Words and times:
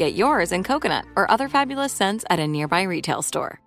Get 0.00 0.14
yours 0.14 0.50
in 0.50 0.64
coconut 0.64 1.04
or 1.14 1.30
other 1.30 1.46
fabulous 1.46 1.92
scents 1.92 2.24
at 2.30 2.38
a 2.38 2.48
nearby 2.48 2.84
retail 2.84 3.20
store. 3.20 3.60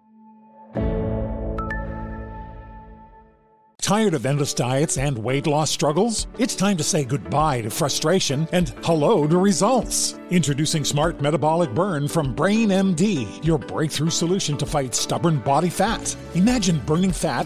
Tired 3.83 4.16
of 4.16 4.25
endless 4.25 4.55
diets 4.55 4.97
and 4.97 5.16
weight 5.16 5.45
loss 5.45 5.69
struggles? 5.69 6.25
It's 6.39 6.55
time 6.55 6.77
to 6.77 6.83
say 6.83 7.03
goodbye 7.05 7.61
to 7.61 7.69
frustration 7.69 8.47
and 8.52 8.69
hello 8.83 9.27
to 9.27 9.38
results. 9.38 10.17
Introducing 10.31 10.83
Smart 10.83 11.21
Metabolic 11.21 11.71
Burn 11.75 12.08
from 12.08 12.33
Brain 12.33 12.69
MD, 12.69 13.45
your 13.45 13.59
breakthrough 13.59 14.09
solution 14.09 14.58
to 14.58 14.65
fight 14.65 14.95
stubborn 14.95 15.38
body 15.38 15.69
fat. 15.69 16.15
Imagine 16.33 16.80
burning 16.88 17.11
fat, 17.11 17.45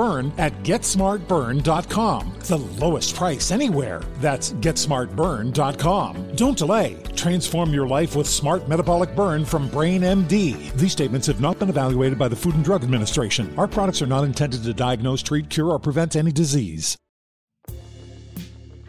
at 0.37 0.53
GetSmartBurn.com. 0.63 2.33
The 2.39 2.57
lowest 2.57 3.15
price 3.15 3.51
anywhere. 3.51 4.01
That's 4.17 4.53
GetSmartBurn.com. 4.53 6.35
Don't 6.35 6.57
delay. 6.57 6.97
Transform 7.15 7.73
your 7.73 7.87
life 7.87 8.15
with 8.15 8.27
Smart 8.27 8.67
Metabolic 8.67 9.15
Burn 9.15 9.45
from 9.45 9.69
Brain 9.69 10.01
MD. 10.01 10.73
These 10.73 10.91
statements 10.91 11.27
have 11.27 11.39
not 11.39 11.59
been 11.59 11.69
evaluated 11.69 12.17
by 12.17 12.27
the 12.27 12.35
Food 12.35 12.55
and 12.55 12.63
Drug 12.63 12.83
Administration. 12.83 13.53
Our 13.57 13.67
products 13.67 14.01
are 14.01 14.07
not 14.07 14.23
intended 14.23 14.63
to 14.63 14.73
diagnose, 14.73 15.21
treat, 15.21 15.49
cure, 15.49 15.69
or 15.69 15.79
prevent 15.79 16.15
any 16.15 16.31
disease. 16.31 16.97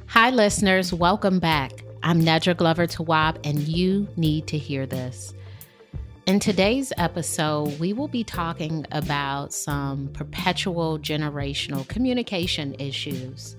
Hi, 0.06 0.30
listeners. 0.30 0.92
Welcome 0.92 1.38
back. 1.38 1.84
I'm 2.02 2.20
Nedra 2.20 2.56
Glover 2.56 2.86
Tawwab, 2.86 3.38
and 3.44 3.60
you 3.60 4.08
need 4.16 4.46
to 4.48 4.58
hear 4.58 4.86
this. 4.86 5.34
In 6.24 6.38
today's 6.38 6.92
episode, 6.98 7.80
we 7.80 7.92
will 7.92 8.06
be 8.06 8.22
talking 8.22 8.86
about 8.92 9.52
some 9.52 10.08
perpetual 10.12 11.00
generational 11.00 11.86
communication 11.88 12.76
issues. 12.78 13.56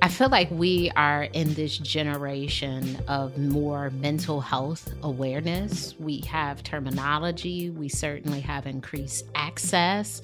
I 0.00 0.08
feel 0.08 0.30
like 0.30 0.50
we 0.50 0.90
are 0.96 1.24
in 1.24 1.52
this 1.52 1.76
generation 1.76 2.98
of 3.06 3.36
more 3.36 3.90
mental 3.90 4.40
health 4.40 4.94
awareness. 5.02 5.94
We 5.98 6.20
have 6.22 6.62
terminology, 6.62 7.68
we 7.68 7.90
certainly 7.90 8.40
have 8.40 8.66
increased 8.66 9.26
access, 9.34 10.22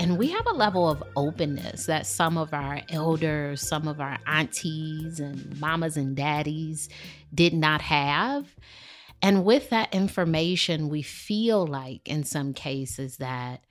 and 0.00 0.18
we 0.18 0.32
have 0.32 0.46
a 0.46 0.54
level 0.54 0.90
of 0.90 1.04
openness 1.14 1.86
that 1.86 2.08
some 2.08 2.36
of 2.36 2.52
our 2.52 2.80
elders, 2.90 3.60
some 3.60 3.86
of 3.86 4.00
our 4.00 4.18
aunties, 4.26 5.20
and 5.20 5.60
mamas 5.60 5.96
and 5.96 6.16
daddies 6.16 6.88
did 7.32 7.54
not 7.54 7.80
have. 7.80 8.48
And 9.22 9.44
with 9.44 9.70
that 9.70 9.94
information, 9.94 10.88
we 10.88 11.02
feel 11.02 11.66
like 11.66 12.06
in 12.06 12.24
some 12.24 12.52
cases 12.52 13.16
that 13.18 13.64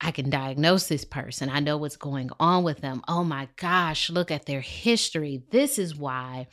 I 0.00 0.10
can 0.10 0.28
diagnose 0.30 0.88
this 0.88 1.04
person. 1.04 1.48
I 1.48 1.60
know 1.60 1.76
what's 1.76 1.96
going 1.96 2.30
on 2.38 2.64
with 2.64 2.80
them. 2.80 3.02
Oh 3.08 3.24
my 3.24 3.48
gosh, 3.56 4.10
look 4.10 4.30
at 4.30 4.46
their 4.46 4.60
history. 4.60 5.42
This 5.50 5.78
is 5.78 5.96
why 5.96 6.48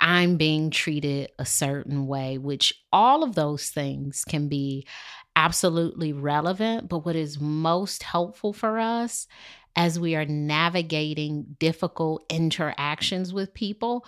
I'm 0.00 0.36
being 0.36 0.70
treated 0.70 1.30
a 1.38 1.44
certain 1.44 2.06
way, 2.06 2.38
which 2.38 2.72
all 2.92 3.22
of 3.22 3.34
those 3.34 3.70
things 3.70 4.24
can 4.26 4.48
be 4.48 4.86
absolutely 5.34 6.12
relevant. 6.12 6.88
But 6.88 7.04
what 7.04 7.16
is 7.16 7.40
most 7.40 8.02
helpful 8.02 8.52
for 8.52 8.78
us 8.78 9.26
as 9.74 10.00
we 10.00 10.16
are 10.16 10.24
navigating 10.24 11.56
difficult 11.58 12.24
interactions 12.30 13.34
with 13.34 13.52
people, 13.52 14.06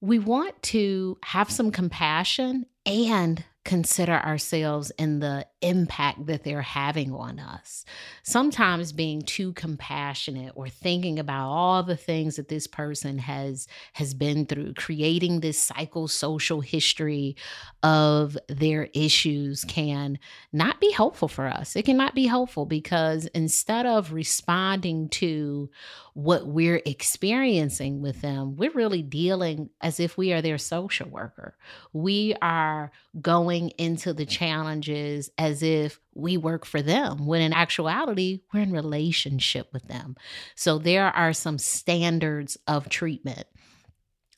we 0.00 0.18
want 0.18 0.60
to 0.62 1.18
have 1.24 1.50
some 1.50 1.70
compassion 1.70 2.66
and 2.86 3.44
consider 3.64 4.14
ourselves 4.14 4.90
in 4.98 5.18
the 5.20 5.46
impact 5.60 6.26
that 6.26 6.44
they're 6.44 6.62
having 6.62 7.12
on 7.12 7.38
us. 7.38 7.84
Sometimes 8.22 8.92
being 8.92 9.22
too 9.22 9.52
compassionate 9.54 10.52
or 10.54 10.68
thinking 10.68 11.18
about 11.18 11.48
all 11.48 11.82
the 11.82 11.96
things 11.96 12.36
that 12.36 12.48
this 12.48 12.66
person 12.66 13.18
has 13.18 13.66
has 13.94 14.14
been 14.14 14.46
through, 14.46 14.74
creating 14.74 15.40
this 15.40 15.70
psychosocial 15.70 16.62
history 16.62 17.36
of 17.82 18.36
their 18.48 18.88
issues 18.94 19.64
can 19.64 20.18
not 20.52 20.80
be 20.80 20.90
helpful 20.92 21.28
for 21.28 21.46
us. 21.46 21.76
It 21.76 21.84
cannot 21.84 22.14
be 22.14 22.26
helpful 22.26 22.66
because 22.66 23.26
instead 23.26 23.86
of 23.86 24.12
responding 24.12 25.08
to 25.10 25.70
what 26.14 26.48
we're 26.48 26.82
experiencing 26.84 28.02
with 28.02 28.20
them, 28.22 28.56
we're 28.56 28.72
really 28.72 29.02
dealing 29.02 29.70
as 29.80 30.00
if 30.00 30.18
we 30.18 30.32
are 30.32 30.42
their 30.42 30.58
social 30.58 31.08
worker. 31.08 31.56
We 31.92 32.34
are 32.42 32.90
going 33.20 33.70
into 33.78 34.12
the 34.12 34.26
challenges 34.26 35.30
as 35.38 35.47
if 35.62 35.98
we 36.14 36.36
work 36.36 36.64
for 36.64 36.82
them 36.82 37.26
when 37.26 37.40
in 37.40 37.52
actuality 37.52 38.40
we're 38.52 38.60
in 38.60 38.72
relationship 38.72 39.68
with 39.72 39.86
them. 39.88 40.16
So 40.54 40.78
there 40.78 41.06
are 41.06 41.32
some 41.32 41.58
standards 41.58 42.56
of 42.66 42.88
treatment. 42.88 43.46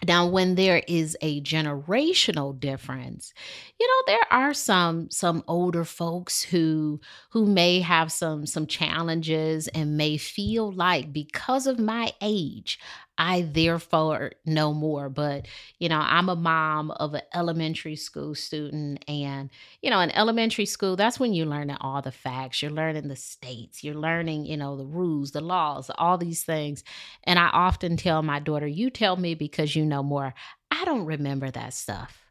Now 0.06 0.26
when 0.26 0.54
there 0.54 0.82
is 0.88 1.16
a 1.20 1.42
generational 1.42 2.58
difference 2.58 3.34
you 3.78 3.86
know 3.86 4.02
there 4.06 4.26
are 4.30 4.54
some 4.54 5.10
some 5.10 5.44
older 5.46 5.84
folks 5.84 6.42
who 6.42 7.00
who 7.30 7.44
may 7.44 7.80
have 7.80 8.10
some 8.10 8.46
some 8.46 8.66
challenges 8.66 9.68
and 9.68 9.98
may 9.98 10.16
feel 10.16 10.72
like 10.72 11.12
because 11.12 11.66
of 11.66 11.78
my 11.78 12.12
age 12.22 12.78
I 13.20 13.42
therefore 13.42 14.32
know 14.46 14.72
more. 14.72 15.10
But, 15.10 15.46
you 15.78 15.90
know, 15.90 15.98
I'm 15.98 16.30
a 16.30 16.34
mom 16.34 16.90
of 16.90 17.12
an 17.12 17.20
elementary 17.34 17.94
school 17.94 18.34
student. 18.34 19.04
And, 19.06 19.50
you 19.82 19.90
know, 19.90 20.00
in 20.00 20.10
elementary 20.12 20.64
school, 20.64 20.96
that's 20.96 21.20
when 21.20 21.34
you're 21.34 21.44
learning 21.44 21.76
all 21.82 22.00
the 22.00 22.12
facts. 22.12 22.62
You're 22.62 22.70
learning 22.70 23.08
the 23.08 23.16
states, 23.16 23.84
you're 23.84 23.94
learning, 23.94 24.46
you 24.46 24.56
know, 24.56 24.74
the 24.74 24.86
rules, 24.86 25.32
the 25.32 25.42
laws, 25.42 25.90
all 25.98 26.16
these 26.16 26.44
things. 26.44 26.82
And 27.24 27.38
I 27.38 27.48
often 27.48 27.98
tell 27.98 28.22
my 28.22 28.40
daughter, 28.40 28.66
you 28.66 28.88
tell 28.88 29.16
me 29.16 29.34
because 29.34 29.76
you 29.76 29.84
know 29.84 30.02
more. 30.02 30.32
I 30.70 30.86
don't 30.86 31.04
remember 31.04 31.50
that 31.50 31.74
stuff. 31.74 32.29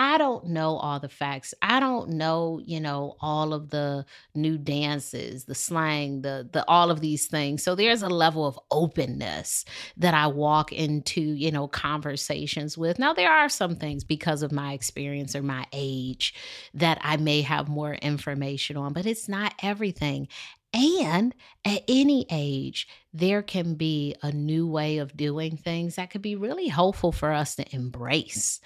I 0.00 0.16
don't 0.16 0.46
know 0.46 0.76
all 0.76 1.00
the 1.00 1.08
facts. 1.08 1.54
I 1.60 1.80
don't 1.80 2.10
know, 2.10 2.60
you 2.64 2.78
know, 2.78 3.16
all 3.20 3.52
of 3.52 3.70
the 3.70 4.06
new 4.32 4.56
dances, 4.56 5.44
the 5.44 5.56
slang, 5.56 6.22
the 6.22 6.48
the 6.52 6.64
all 6.68 6.92
of 6.92 7.00
these 7.00 7.26
things. 7.26 7.64
So 7.64 7.74
there's 7.74 8.02
a 8.02 8.08
level 8.08 8.46
of 8.46 8.60
openness 8.70 9.64
that 9.96 10.14
I 10.14 10.28
walk 10.28 10.70
into, 10.72 11.20
you 11.20 11.50
know, 11.50 11.66
conversations 11.66 12.78
with. 12.78 13.00
Now 13.00 13.12
there 13.12 13.32
are 13.32 13.48
some 13.48 13.74
things 13.74 14.04
because 14.04 14.44
of 14.44 14.52
my 14.52 14.72
experience 14.72 15.34
or 15.34 15.42
my 15.42 15.66
age 15.72 16.32
that 16.74 16.98
I 17.02 17.16
may 17.16 17.42
have 17.42 17.68
more 17.68 17.94
information 17.94 18.76
on, 18.76 18.92
but 18.92 19.04
it's 19.04 19.28
not 19.28 19.52
everything. 19.64 20.28
And 20.74 21.34
at 21.68 21.84
any 21.86 22.26
age, 22.30 22.88
there 23.12 23.42
can 23.42 23.74
be 23.74 24.14
a 24.22 24.30
new 24.30 24.66
way 24.66 24.98
of 24.98 25.16
doing 25.16 25.56
things 25.56 25.96
that 25.96 26.10
could 26.10 26.22
be 26.22 26.36
really 26.36 26.68
helpful 26.68 27.10
for 27.10 27.32
us 27.32 27.56
to 27.56 27.74
embrace. 27.74 28.60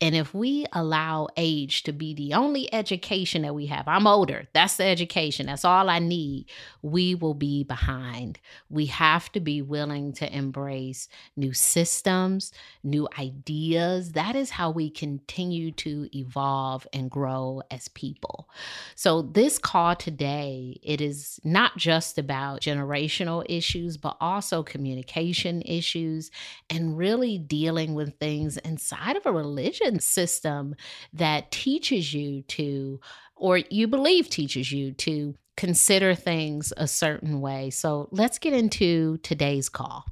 And 0.00 0.14
if 0.14 0.32
we 0.32 0.66
allow 0.72 1.28
age 1.36 1.82
to 1.82 1.92
be 1.92 2.14
the 2.14 2.34
only 2.34 2.72
education 2.72 3.42
that 3.42 3.54
we 3.54 3.66
have, 3.66 3.86
I'm 3.86 4.06
older, 4.06 4.48
that's 4.54 4.76
the 4.76 4.84
education, 4.84 5.46
that's 5.46 5.64
all 5.64 5.90
I 5.90 5.98
need, 5.98 6.46
we 6.80 7.14
will 7.16 7.34
be 7.34 7.64
behind. 7.64 8.38
We 8.70 8.86
have 8.86 9.30
to 9.32 9.40
be 9.40 9.62
willing 9.62 10.12
to 10.14 10.32
embrace 10.34 11.08
new 11.36 11.52
systems, 11.52 12.52
new 12.84 13.08
ideas. 13.18 14.12
That 14.12 14.36
is 14.36 14.50
how 14.50 14.70
we 14.70 14.90
continue 14.90 15.72
to 15.72 16.08
evolve 16.16 16.86
and 16.92 17.10
grow 17.10 17.62
as 17.70 17.88
people. 17.88 18.48
So, 18.94 19.22
this 19.22 19.58
call 19.58 19.96
today, 19.96 20.78
it 20.82 21.00
is 21.00 21.40
not 21.44 21.76
just 21.76 22.16
about 22.16 22.47
generational 22.56 23.44
issues 23.48 23.58
issues, 23.68 23.96
but 23.96 24.16
also 24.20 24.62
communication 24.62 25.62
issues 25.62 26.30
and 26.70 26.96
really 26.96 27.38
dealing 27.38 27.94
with 27.94 28.18
things 28.18 28.56
inside 28.58 29.16
of 29.16 29.26
a 29.26 29.32
religion 29.32 30.00
system 30.00 30.74
that 31.12 31.50
teaches 31.50 32.14
you 32.14 32.42
to, 32.42 33.00
or 33.36 33.58
you 33.58 33.86
believe 33.86 34.30
teaches 34.30 34.72
you 34.72 34.92
to 34.92 35.34
consider 35.56 36.14
things 36.14 36.72
a 36.76 36.86
certain 36.86 37.40
way. 37.40 37.68
So 37.70 38.08
let's 38.10 38.38
get 38.38 38.52
into 38.52 39.18
today's 39.18 39.68
call. 39.68 40.06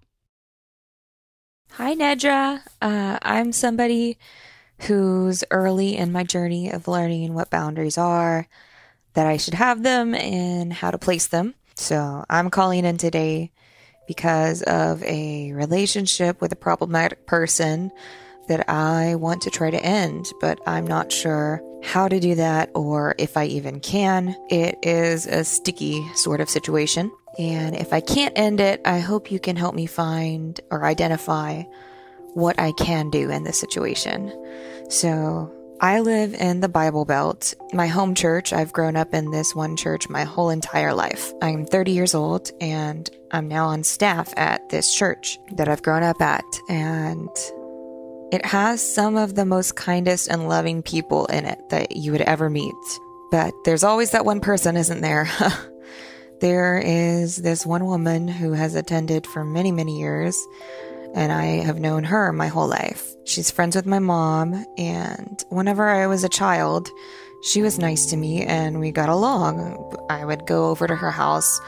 Hi, 1.73 1.95
Nedra. 1.95 2.61
Uh, 2.81 3.19
I'm 3.23 3.53
somebody 3.53 4.19
who's 4.81 5.45
early 5.51 5.97
in 5.97 6.13
my 6.13 6.25
journey 6.25 6.71
of 6.71 6.89
learning 6.89 7.33
what 7.33 7.51
boundaries 7.51 7.97
are, 7.97 8.49
that 9.15 9.27
I 9.27 9.37
should 9.37 9.55
have 9.55 9.83
them, 9.83 10.15
and 10.15 10.73
how 10.73 10.91
to 10.91 10.99
place 10.99 11.27
them. 11.27 11.55
So 11.77 12.25
I'm 12.29 12.51
calling 12.51 12.85
in 12.85 12.97
today 12.97 13.53
because 14.09 14.63
of 14.63 15.03
a 15.03 15.53
relationship 15.53 16.41
with 16.41 16.53
a 16.53 16.57
problematic 16.57 17.27
person 17.27 17.91
that 18.49 18.69
I 18.71 19.17
want 19.17 19.43
to 19.43 19.51
try 19.51 19.71
to 19.71 19.85
end, 19.85 20.27
but 20.41 20.59
I'm 20.67 20.87
not 20.87 21.13
sure 21.13 21.61
how 21.83 22.09
to 22.09 22.19
do 22.19 22.37
that 22.37 22.71
or 22.75 23.15
if 23.19 23.37
I 23.37 23.45
even 23.47 23.81
can. 23.81 24.37
It 24.49 24.79
is 24.83 25.27
a 25.27 25.45
sticky 25.45 26.07
sort 26.15 26.41
of 26.41 26.49
situation. 26.49 27.11
And 27.39 27.77
if 27.77 27.93
I 27.93 28.01
can't 28.01 28.37
end 28.39 28.61
it, 28.61 28.81
I 28.85 29.01
hope 29.01 29.31
you 29.31 29.39
can 29.39 29.57
help 29.57 29.75
me 29.75 29.87
find 29.87 30.59
or 30.71 30.85
identify 30.85 31.65
what 32.35 32.59
I 32.59 32.73
can 32.73 33.11
do 33.11 33.31
in 33.31 33.45
this 33.45 33.59
situation. 33.59 34.33
So 34.89 35.53
I 35.81 36.01
live 36.01 36.33
in 36.33 36.61
the 36.61 36.71
Bible 36.71 37.05
Belt. 37.05 37.53
My 37.75 37.87
home 37.87 38.15
church, 38.15 38.55
I've 38.55 38.73
grown 38.73 38.97
up 38.97 39.13
in 39.13 39.31
this 39.31 39.55
one 39.55 39.77
church 39.77 40.09
my 40.09 40.25
whole 40.25 40.49
entire 40.49 40.95
life. 40.95 41.35
I'm 41.43 41.67
30 41.67 41.93
years 41.93 42.15
old 42.15 42.51
and 42.63 43.11
I'm 43.31 43.47
now 43.49 43.67
on 43.67 43.85
staff 43.85 44.33
at 44.39 44.71
this 44.71 44.95
church 44.95 45.39
that 45.53 45.69
I've 45.69 45.83
grown 45.83 46.03
up 46.03 46.23
at. 46.23 46.45
And 46.71 47.29
it 48.33 48.47
has 48.47 48.81
some 48.81 49.17
of 49.17 49.35
the 49.35 49.45
most 49.45 49.77
kindest 49.77 50.29
and 50.29 50.49
loving 50.49 50.83
people 50.83 51.27
in 51.27 51.45
it 51.45 51.59
that 51.69 51.95
you 51.95 52.11
would 52.13 52.23
ever 52.23 52.49
meet. 52.49 52.75
But 53.31 53.53
there's 53.67 53.85
always 53.85 54.13
that 54.13 54.25
one 54.25 54.41
person, 54.41 54.79
isn't 54.79 55.03
there? 55.03 55.29
there 56.41 56.79
is 56.79 57.37
this 57.37 57.67
one 57.67 57.85
woman 57.85 58.29
who 58.29 58.53
has 58.53 58.75
attended 58.75 59.27
for 59.27 59.45
many, 59.45 59.73
many 59.73 59.99
years 59.99 60.43
and 61.15 61.33
I 61.33 61.63
have 61.65 61.81
known 61.81 62.05
her 62.05 62.33
my 62.33 62.49
whole 62.49 62.69
life. 62.69 63.15
She's 63.25 63.51
friends 63.51 63.77
with 63.77 63.87
my 63.87 63.99
mom, 63.99 64.65
and 64.79 65.43
whenever 65.49 65.89
I 65.89 66.07
was 66.07 66.25
a 66.25 66.29
child, 66.29 66.89
she 67.43 67.63
was 67.63 67.79
nice 67.79 68.07
to 68.07 68.17
me 68.17 68.43
and 68.43 68.81
we 68.81 68.91
got 68.91 69.09
along. 69.09 69.95
I 70.11 70.25
would 70.25 70.47
go 70.47 70.67
over 70.67 70.87
to 70.87 70.97
her 70.97 71.11
house 71.11 71.61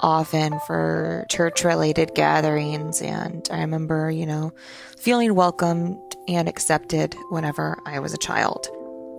often 0.00 0.58
for 0.66 1.26
church 1.30 1.64
related 1.64 2.14
gatherings, 2.14 3.00
and 3.02 3.48
I 3.50 3.60
remember, 3.60 4.10
you 4.10 4.26
know, 4.26 4.52
feeling 4.98 5.34
welcomed 5.34 5.98
and 6.28 6.48
accepted 6.48 7.16
whenever 7.30 7.78
I 7.86 8.00
was 8.00 8.14
a 8.14 8.18
child. 8.18 8.68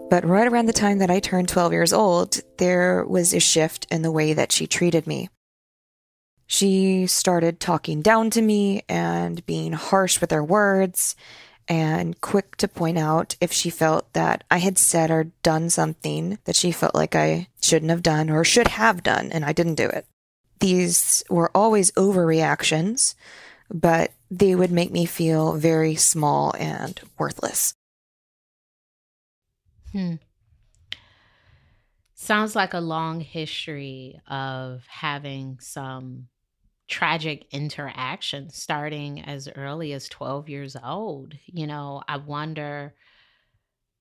But 0.09 0.25
right 0.25 0.47
around 0.47 0.67
the 0.67 0.73
time 0.73 0.99
that 0.99 1.11
I 1.11 1.19
turned 1.19 1.49
12 1.49 1.73
years 1.73 1.93
old, 1.93 2.39
there 2.57 3.03
was 3.05 3.33
a 3.33 3.39
shift 3.39 3.87
in 3.91 4.01
the 4.01 4.11
way 4.11 4.33
that 4.33 4.51
she 4.51 4.67
treated 4.67 5.05
me. 5.05 5.29
She 6.47 7.07
started 7.07 7.59
talking 7.59 8.01
down 8.01 8.29
to 8.31 8.41
me 8.41 8.83
and 8.87 9.45
being 9.45 9.73
harsh 9.73 10.21
with 10.21 10.31
her 10.31 10.43
words 10.43 11.15
and 11.67 12.19
quick 12.21 12.55
to 12.57 12.67
point 12.69 12.97
out 12.97 13.35
if 13.41 13.51
she 13.51 13.69
felt 13.69 14.11
that 14.13 14.45
I 14.49 14.59
had 14.59 14.77
said 14.77 15.11
or 15.11 15.31
done 15.43 15.69
something 15.69 16.39
that 16.45 16.55
she 16.55 16.71
felt 16.71 16.95
like 16.95 17.15
I 17.15 17.49
shouldn't 17.61 17.91
have 17.91 18.01
done 18.01 18.29
or 18.29 18.45
should 18.45 18.69
have 18.69 19.03
done, 19.03 19.31
and 19.33 19.43
I 19.43 19.51
didn't 19.51 19.75
do 19.75 19.87
it. 19.87 20.05
These 20.61 21.23
were 21.29 21.51
always 21.53 21.91
overreactions, 21.91 23.15
but 23.69 24.13
they 24.31 24.55
would 24.55 24.71
make 24.71 24.91
me 24.91 25.05
feel 25.05 25.53
very 25.57 25.95
small 25.95 26.53
and 26.57 26.99
worthless. 27.19 27.73
Hmm. 29.91 30.15
Sounds 32.15 32.55
like 32.55 32.73
a 32.73 32.79
long 32.79 33.19
history 33.19 34.19
of 34.27 34.83
having 34.87 35.59
some 35.59 36.27
tragic 36.87 37.47
interaction 37.51 38.49
starting 38.49 39.21
as 39.21 39.49
early 39.55 39.93
as 39.93 40.09
12 40.09 40.49
years 40.49 40.75
old. 40.81 41.33
You 41.45 41.67
know, 41.67 42.01
I 42.07 42.17
wonder 42.17 42.95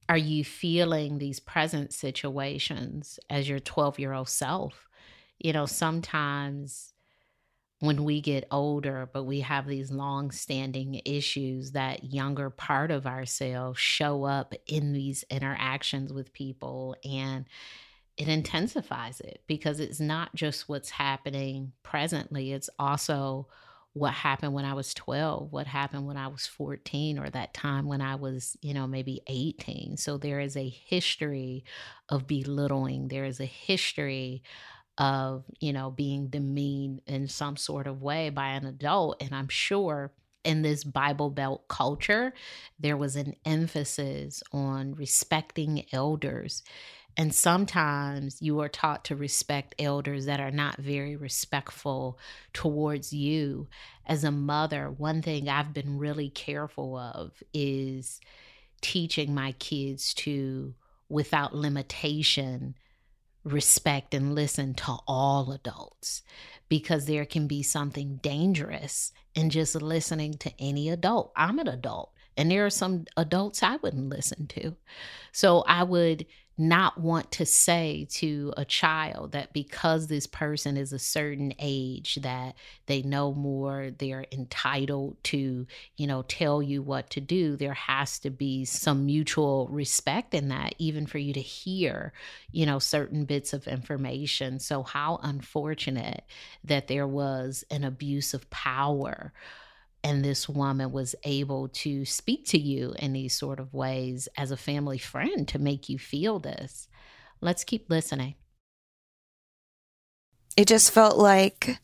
are 0.08 0.16
you 0.16 0.44
feeling 0.44 1.18
these 1.18 1.40
present 1.40 1.92
situations 1.92 3.18
as 3.28 3.48
your 3.48 3.58
12 3.58 3.98
year 3.98 4.12
old 4.12 4.28
self? 4.28 4.88
You 5.38 5.52
know, 5.52 5.66
sometimes 5.66 6.92
when 7.80 8.04
we 8.04 8.20
get 8.20 8.46
older, 8.50 9.08
but 9.12 9.24
we 9.24 9.40
have 9.40 9.66
these 9.66 9.90
long 9.90 10.30
standing 10.30 11.00
issues, 11.04 11.72
that 11.72 12.04
younger 12.04 12.48
part 12.48 12.90
of 12.90 13.06
ourselves 13.06 13.78
show 13.78 14.24
up 14.24 14.54
in 14.66 14.92
these 14.92 15.24
interactions 15.30 16.12
with 16.12 16.32
people. 16.32 16.96
And 17.04 17.46
it 18.16 18.28
intensifies 18.28 19.20
it 19.20 19.42
because 19.46 19.80
it's 19.80 20.00
not 20.00 20.34
just 20.34 20.68
what's 20.68 20.90
happening 20.90 21.72
presently, 21.82 22.52
it's 22.52 22.70
also 22.78 23.48
what 23.92 24.12
happened 24.12 24.52
when 24.52 24.66
I 24.66 24.74
was 24.74 24.92
12, 24.92 25.52
what 25.52 25.66
happened 25.66 26.06
when 26.06 26.18
I 26.18 26.28
was 26.28 26.46
14, 26.46 27.18
or 27.18 27.30
that 27.30 27.54
time 27.54 27.86
when 27.86 28.02
I 28.02 28.16
was, 28.16 28.56
you 28.60 28.74
know, 28.74 28.86
maybe 28.86 29.22
18. 29.26 29.96
So 29.96 30.18
there 30.18 30.40
is 30.40 30.54
a 30.56 30.68
history 30.68 31.64
of 32.10 32.26
belittling, 32.26 33.08
there 33.08 33.24
is 33.24 33.40
a 33.40 33.46
history 33.46 34.42
of, 34.98 35.44
you 35.60 35.72
know, 35.72 35.90
being 35.90 36.28
demeaned 36.28 37.02
in 37.06 37.28
some 37.28 37.56
sort 37.56 37.86
of 37.86 38.02
way 38.02 38.28
by 38.30 38.48
an 38.48 38.66
adult. 38.66 39.22
And 39.22 39.34
I'm 39.34 39.48
sure 39.48 40.12
in 40.44 40.62
this 40.62 40.84
Bible 40.84 41.30
Belt 41.30 41.66
culture, 41.68 42.32
there 42.78 42.96
was 42.96 43.16
an 43.16 43.34
emphasis 43.44 44.42
on 44.52 44.94
respecting 44.94 45.86
elders 45.92 46.62
and 47.16 47.34
sometimes 47.34 48.42
you 48.42 48.60
are 48.60 48.68
taught 48.68 49.04
to 49.06 49.16
respect 49.16 49.74
elders 49.78 50.26
that 50.26 50.40
are 50.40 50.50
not 50.50 50.76
very 50.76 51.16
respectful 51.16 52.18
towards 52.52 53.12
you. 53.12 53.68
As 54.06 54.22
a 54.22 54.30
mother, 54.30 54.90
one 54.90 55.22
thing 55.22 55.48
I've 55.48 55.72
been 55.72 55.98
really 55.98 56.28
careful 56.28 56.96
of 56.96 57.42
is 57.54 58.20
teaching 58.82 59.34
my 59.34 59.52
kids 59.52 60.12
to, 60.14 60.74
without 61.08 61.54
limitation, 61.54 62.74
respect 63.44 64.12
and 64.12 64.34
listen 64.34 64.74
to 64.74 64.96
all 65.06 65.52
adults 65.52 66.22
because 66.68 67.06
there 67.06 67.24
can 67.24 67.46
be 67.46 67.62
something 67.62 68.16
dangerous 68.22 69.12
in 69.34 69.50
just 69.50 69.74
listening 69.76 70.34
to 70.34 70.52
any 70.58 70.90
adult. 70.90 71.32
I'm 71.36 71.58
an 71.60 71.68
adult, 71.68 72.12
and 72.36 72.50
there 72.50 72.66
are 72.66 72.70
some 72.70 73.06
adults 73.16 73.62
I 73.62 73.76
wouldn't 73.76 74.10
listen 74.10 74.48
to. 74.48 74.76
So 75.32 75.60
I 75.66 75.84
would 75.84 76.26
not 76.58 76.98
want 76.98 77.30
to 77.32 77.44
say 77.44 78.06
to 78.10 78.52
a 78.56 78.64
child 78.64 79.32
that 79.32 79.52
because 79.52 80.06
this 80.06 80.26
person 80.26 80.76
is 80.76 80.92
a 80.92 80.98
certain 80.98 81.52
age 81.58 82.16
that 82.22 82.54
they 82.86 83.02
know 83.02 83.34
more 83.34 83.90
they're 83.98 84.24
entitled 84.32 85.16
to 85.22 85.66
you 85.96 86.06
know 86.06 86.22
tell 86.22 86.62
you 86.62 86.82
what 86.82 87.10
to 87.10 87.20
do. 87.20 87.56
There 87.56 87.74
has 87.74 88.18
to 88.20 88.30
be 88.30 88.64
some 88.64 89.04
mutual 89.04 89.68
respect 89.70 90.32
in 90.34 90.48
that 90.48 90.74
even 90.78 91.06
for 91.06 91.18
you 91.18 91.34
to 91.34 91.40
hear 91.40 92.12
you 92.52 92.64
know 92.64 92.78
certain 92.78 93.24
bits 93.26 93.52
of 93.52 93.68
information. 93.68 94.58
So 94.58 94.82
how 94.82 95.20
unfortunate 95.22 96.24
that 96.64 96.88
there 96.88 97.06
was 97.06 97.64
an 97.70 97.84
abuse 97.84 98.32
of 98.32 98.48
power 98.50 99.32
and 100.06 100.24
this 100.24 100.48
woman 100.48 100.92
was 100.92 101.16
able 101.24 101.66
to 101.66 102.04
speak 102.04 102.46
to 102.46 102.58
you 102.58 102.94
in 102.96 103.12
these 103.12 103.36
sort 103.36 103.58
of 103.58 103.74
ways 103.74 104.28
as 104.38 104.52
a 104.52 104.56
family 104.56 104.98
friend 104.98 105.48
to 105.48 105.58
make 105.58 105.88
you 105.88 105.98
feel 105.98 106.38
this. 106.38 106.86
Let's 107.40 107.64
keep 107.64 107.90
listening. 107.90 108.36
It 110.56 110.68
just 110.68 110.92
felt 110.92 111.18
like 111.18 111.80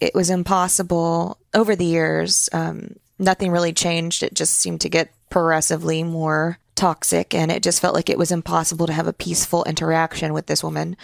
it 0.00 0.16
was 0.16 0.30
impossible 0.30 1.38
over 1.54 1.76
the 1.76 1.84
years. 1.84 2.48
Um, 2.52 2.96
nothing 3.20 3.52
really 3.52 3.72
changed. 3.72 4.24
It 4.24 4.34
just 4.34 4.54
seemed 4.54 4.80
to 4.80 4.88
get 4.88 5.14
progressively 5.30 6.02
more 6.02 6.58
toxic, 6.74 7.34
and 7.34 7.52
it 7.52 7.62
just 7.62 7.80
felt 7.80 7.94
like 7.94 8.10
it 8.10 8.18
was 8.18 8.32
impossible 8.32 8.88
to 8.88 8.92
have 8.92 9.06
a 9.06 9.12
peaceful 9.12 9.62
interaction 9.62 10.32
with 10.32 10.46
this 10.46 10.64
woman 10.64 10.96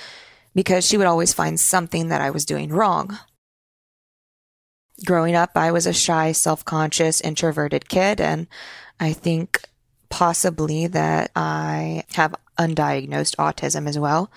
because 0.53 0.85
she 0.85 0.97
would 0.97 1.07
always 1.07 1.33
find 1.33 1.61
something 1.61 2.09
that 2.09 2.21
I 2.21 2.31
was 2.31 2.45
doing 2.45 2.71
wrong 2.71 3.17
growing 5.05 5.35
up, 5.35 5.51
I 5.55 5.73
was 5.73 5.87
a 5.87 5.93
shy, 5.93 6.33
self 6.33 6.65
conscious, 6.65 7.21
introverted 7.21 7.89
kid. 7.89 8.21
And 8.21 8.47
I 8.99 9.13
think 9.13 9.63
possibly 10.09 10.87
that 10.89 11.31
I 11.35 12.05
have 12.15 12.35
undiagnosed 12.59 13.37
autism 13.37 13.89
as 13.89 13.99
well. 13.99 14.31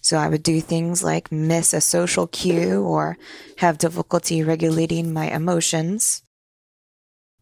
So 0.00 0.16
I 0.16 0.28
would 0.28 0.42
do 0.42 0.60
things 0.60 1.02
like 1.02 1.30
miss 1.30 1.72
a 1.72 1.80
social 1.80 2.26
cue 2.26 2.82
or 2.82 3.18
have 3.58 3.78
difficulty 3.78 4.42
regulating 4.42 5.12
my 5.12 5.30
emotions. 5.30 6.22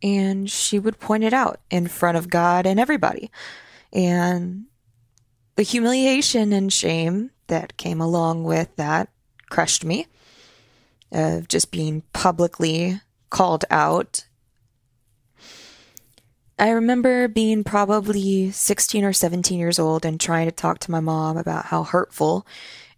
And 0.02 0.50
she 0.50 0.78
would 0.78 1.00
point 1.00 1.24
it 1.24 1.32
out 1.32 1.60
in 1.70 1.86
front 1.86 2.18
of 2.18 2.28
God 2.28 2.66
and 2.66 2.78
everybody. 2.78 3.30
And 3.92 4.66
the 5.56 5.62
humiliation 5.62 6.52
and 6.52 6.72
shame 6.72 7.30
that 7.46 7.76
came 7.76 8.00
along 8.00 8.44
with 8.44 8.74
that 8.76 9.08
crushed 9.48 9.84
me 9.84 10.06
of 11.12 11.48
just 11.48 11.70
being 11.70 12.02
publicly 12.12 13.00
called 13.30 13.64
out. 13.70 14.26
I 16.58 16.70
remember 16.70 17.28
being 17.28 17.64
probably 17.64 18.50
16 18.50 19.04
or 19.04 19.12
17 19.12 19.58
years 19.58 19.78
old 19.78 20.06
and 20.06 20.18
trying 20.18 20.46
to 20.46 20.52
talk 20.52 20.78
to 20.80 20.90
my 20.90 21.00
mom 21.00 21.36
about 21.36 21.66
how 21.66 21.82
hurtful 21.82 22.46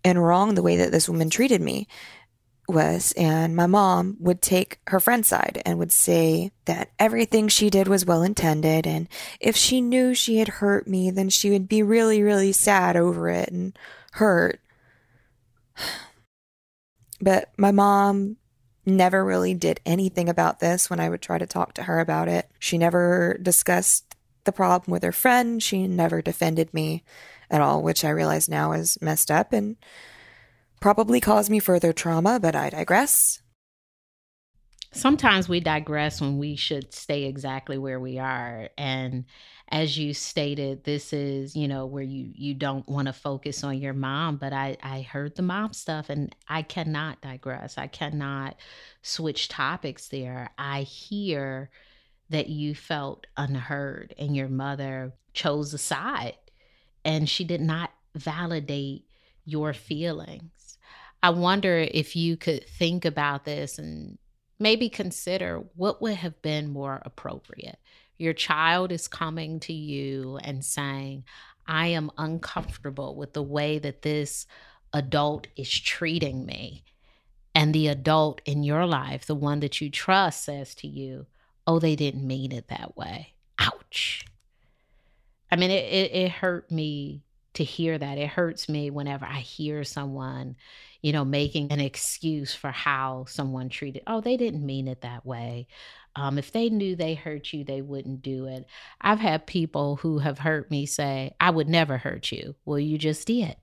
and 0.05 0.25
wrong 0.25 0.55
the 0.55 0.62
way 0.62 0.77
that 0.77 0.93
this 0.93 1.09
woman 1.09 1.29
treated 1.29 1.61
me 1.61 1.88
was. 2.69 3.12
And 3.12 3.57
my 3.57 3.67
mom 3.67 4.17
would 4.21 4.43
take 4.43 4.79
her 4.87 5.00
friend's 5.00 5.29
side 5.29 5.61
and 5.65 5.79
would 5.79 5.91
say 5.91 6.53
that 6.67 6.91
everything 6.99 7.49
she 7.49 7.71
did 7.71 7.88
was 7.88 8.07
well 8.07 8.23
intended. 8.23 8.87
And 8.87 9.09
if 9.41 9.57
she 9.57 9.81
knew 9.81 10.15
she 10.15 10.38
had 10.38 10.49
hurt 10.49 10.87
me, 10.87 11.11
then 11.11 11.29
she 11.29 11.50
would 11.50 11.69
be 11.69 11.83
really, 11.83 12.23
really 12.23 12.53
sad 12.53 12.97
over 12.97 13.29
it 13.29 13.49
and 13.49 13.77
hurt. 14.12 14.61
But 17.21 17.51
my 17.57 17.73
mom 17.73 18.37
never 18.87 19.25
really 19.25 19.55
did 19.55 19.81
anything 19.85 20.29
about 20.29 20.61
this 20.61 20.89
when 20.89 21.01
I 21.01 21.09
would 21.09 21.23
try 21.23 21.39
to 21.39 21.47
talk 21.47 21.75
to 21.75 21.85
her 21.85 22.01
about 22.01 22.29
it. 22.29 22.51
She 22.59 22.79
never 22.79 23.39
discussed 23.41 24.17
the 24.45 24.53
problem 24.53 24.93
with 24.93 25.03
her 25.03 25.13
friend. 25.13 25.63
She 25.63 25.87
never 25.87 26.23
defended 26.23 26.73
me 26.73 27.05
at 27.51 27.61
all, 27.61 27.83
which 27.83 28.05
I 28.05 28.11
realize 28.11 28.49
now 28.49 28.73
is 28.73 28.99
messed 29.01 29.31
up 29.31 29.53
and 29.53 29.77
probably 30.81 31.21
caused 31.21 31.51
me 31.51 31.59
further 31.59 31.93
trauma, 31.93 32.39
but 32.41 32.55
I 32.55 32.71
digress. 32.71 33.43
Sometimes 34.93 35.49
we 35.49 35.61
digress 35.61 36.21
when 36.21 36.39
we 36.39 36.57
should 36.57 36.95
stay 36.95 37.25
exactly 37.25 37.77
where 37.77 38.01
we 38.01 38.19
are. 38.19 38.71
And 38.79 39.27
as 39.71 39.99
you 39.99 40.15
stated, 40.15 40.85
this 40.85 41.13
is, 41.13 41.55
you 41.55 41.69
know, 41.69 41.87
where 41.87 42.03
you 42.03 42.31
you 42.35 42.55
don't 42.55 42.89
want 42.89 43.07
to 43.07 43.13
focus 43.13 43.63
on 43.65 43.79
your 43.79 43.93
mom, 43.93 44.37
but 44.37 44.53
I 44.53 44.77
I 44.83 45.03
heard 45.03 45.37
the 45.37 45.43
mom 45.43 45.73
stuff 45.75 46.09
and 46.09 46.35
I 46.49 46.63
cannot 46.63 47.21
digress. 47.21 47.77
I 47.77 47.87
cannot 47.87 48.57
switch 49.03 49.49
topics 49.49 50.09
there. 50.09 50.51
I 50.59 50.83
hear 50.83 51.71
that 52.31 52.49
you 52.49 52.75
felt 52.75 53.27
unheard 53.37 54.15
and 54.19 54.35
your 54.37 54.49
mother 54.49 55.13
chose 55.33 55.73
a 55.75 55.79
side 55.79 56.37
and 57.05 57.29
she 57.29 57.45
did 57.45 57.61
not 57.61 57.91
validate 58.15 59.05
your 59.45 59.73
feelings. 59.73 60.79
I 61.23 61.31
wonder 61.31 61.79
if 61.79 62.15
you 62.17 62.37
could 62.37 62.67
think 62.69 63.05
about 63.05 63.45
this 63.45 63.79
and 63.79 64.19
maybe 64.59 64.89
consider 64.89 65.65
what 65.75 66.03
would 66.03 66.15
have 66.15 66.41
been 66.43 66.69
more 66.69 67.01
appropriate. 67.05 67.79
Your 68.19 68.33
child 68.33 68.93
is 68.93 69.09
coming 69.09 69.61
to 69.61 69.73
you 69.73 70.39
and 70.43 70.65
saying, 70.65 71.25
I 71.67 71.89
am 71.89 72.11
uncomfortable 72.19 73.15
with 73.15 73.33
the 73.33 73.43
way 73.43 73.79
that 73.79 74.03
this 74.03 74.47
adult 74.93 75.47
is 75.57 75.71
treating 75.71 76.45
me. 76.45 76.85
And 77.55 77.75
the 77.75 77.89
adult 77.89 78.41
in 78.45 78.63
your 78.63 78.87
life, 78.87 79.27
the 79.27 79.35
one 79.35 79.61
that 79.61 79.81
you 79.81 79.91
trust, 79.91 80.45
says 80.45 80.75
to 80.77 80.87
you, 80.87 81.27
Oh, 81.67 81.79
they 81.79 81.97
didn't 81.97 82.27
mean 82.27 82.53
it 82.53 82.69
that 82.69 82.97
way. 82.97 83.35
Ouch. 83.59 84.25
I 85.51 85.57
mean, 85.57 85.71
it, 85.71 85.85
it, 85.85 86.15
it 86.15 86.31
hurt 86.31 86.71
me 86.71 87.23
to 87.55 87.65
hear 87.65 87.99
that. 87.99 88.19
It 88.19 88.29
hurts 88.29 88.69
me 88.69 88.91
whenever 88.91 89.27
I 89.27 89.41
hear 89.41 89.85
someone, 89.85 90.57
you 91.03 91.13
know, 91.13 91.25
making 91.25 91.73
an 91.73 91.81
excuse 91.81 92.55
for 92.55 92.71
how 92.71 93.27
someone 93.29 93.69
treated. 93.69 94.03
Oh, 94.07 94.21
they 94.21 94.37
didn't 94.37 94.65
mean 94.65 94.89
it 94.89 95.03
that 95.03 95.27
way. 95.27 95.67
Um, 96.19 96.37
if 96.37 96.51
they 96.51 96.69
knew 96.69 96.97
they 96.97 97.15
hurt 97.15 97.53
you, 97.53 97.63
they 97.63 97.81
wouldn't 97.81 98.23
do 98.23 98.47
it. 98.47 98.67
I've 99.01 99.21
had 99.21 99.47
people 99.47 99.97
who 99.97 100.19
have 100.19 100.41
hurt 100.41 100.69
me 100.69 100.85
say, 100.85 101.33
"I 101.39 101.51
would 101.51 101.69
never 101.69 101.97
hurt 101.97 102.33
you." 102.33 102.57
Well, 102.65 102.81
you 102.81 102.99
just 102.99 103.29
did. 103.29 103.55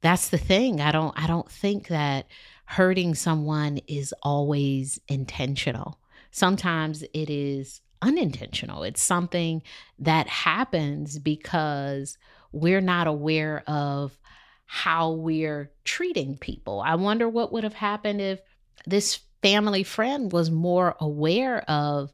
That's 0.00 0.28
the 0.28 0.38
thing. 0.38 0.80
I 0.80 0.92
don't. 0.92 1.12
I 1.20 1.26
don't 1.26 1.50
think 1.50 1.88
that 1.88 2.26
hurting 2.66 3.16
someone 3.16 3.78
is 3.88 4.14
always 4.22 5.00
intentional. 5.08 5.98
Sometimes 6.30 7.02
it 7.02 7.28
is 7.28 7.80
unintentional. 8.00 8.84
It's 8.84 9.02
something 9.02 9.62
that 9.98 10.28
happens 10.28 11.18
because 11.18 12.16
we're 12.52 12.80
not 12.80 13.08
aware 13.08 13.64
of 13.66 14.16
how 14.66 15.10
we're 15.10 15.72
treating 15.82 16.38
people. 16.38 16.80
I 16.80 16.94
wonder 16.94 17.28
what 17.28 17.52
would 17.52 17.64
have 17.64 17.74
happened 17.74 18.20
if 18.20 18.40
this 18.86 19.18
family 19.42 19.82
friend 19.82 20.32
was 20.32 20.50
more 20.50 20.96
aware 21.00 21.62
of 21.70 22.12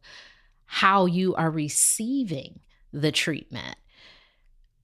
how 0.66 1.06
you 1.06 1.35
are 1.35 1.50
receiving 1.50 2.61
the 2.92 3.12
treatment. 3.12 3.76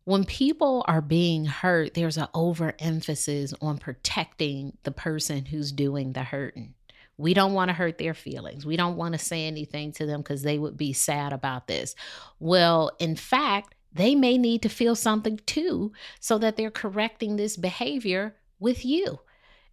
When 0.05 0.25
people 0.25 0.85
are 0.89 1.01
being 1.01 1.45
hurt, 1.45 1.95
there's 1.95 2.17
an 2.17 2.29
overemphasis 2.35 3.55
on 3.61 3.79
protecting 3.79 4.77
the 4.83 4.91
person 4.91 5.45
who's 5.45 5.71
doing 5.71 6.13
the 6.13 6.25
hurting. 6.25 6.75
We 7.19 7.35
don't 7.35 7.53
want 7.53 7.69
to 7.69 7.75
hurt 7.75 7.99
their 7.99 8.15
feelings. 8.15 8.67
We 8.67 8.77
don't 8.77 8.97
want 8.97 9.13
to 9.13 9.19
say 9.19 9.47
anything 9.47 9.93
to 9.93 10.07
them 10.07 10.21
because 10.23 10.43
they 10.43 10.59
would 10.59 10.77
be 10.77 10.93
sad 10.93 11.33
about 11.33 11.69
this. 11.69 11.95
Well, 12.41 12.91
in 12.99 13.15
fact, 13.15 13.75
they 13.93 14.15
may 14.15 14.39
need 14.39 14.63
to 14.63 14.69
feel 14.69 14.97
something 14.97 15.39
too 15.47 15.93
so 16.19 16.39
that 16.39 16.57
they're 16.57 16.71
correcting 16.71 17.37
this 17.37 17.57
behavior 17.57 18.35
with 18.59 18.85
you. 18.85 19.21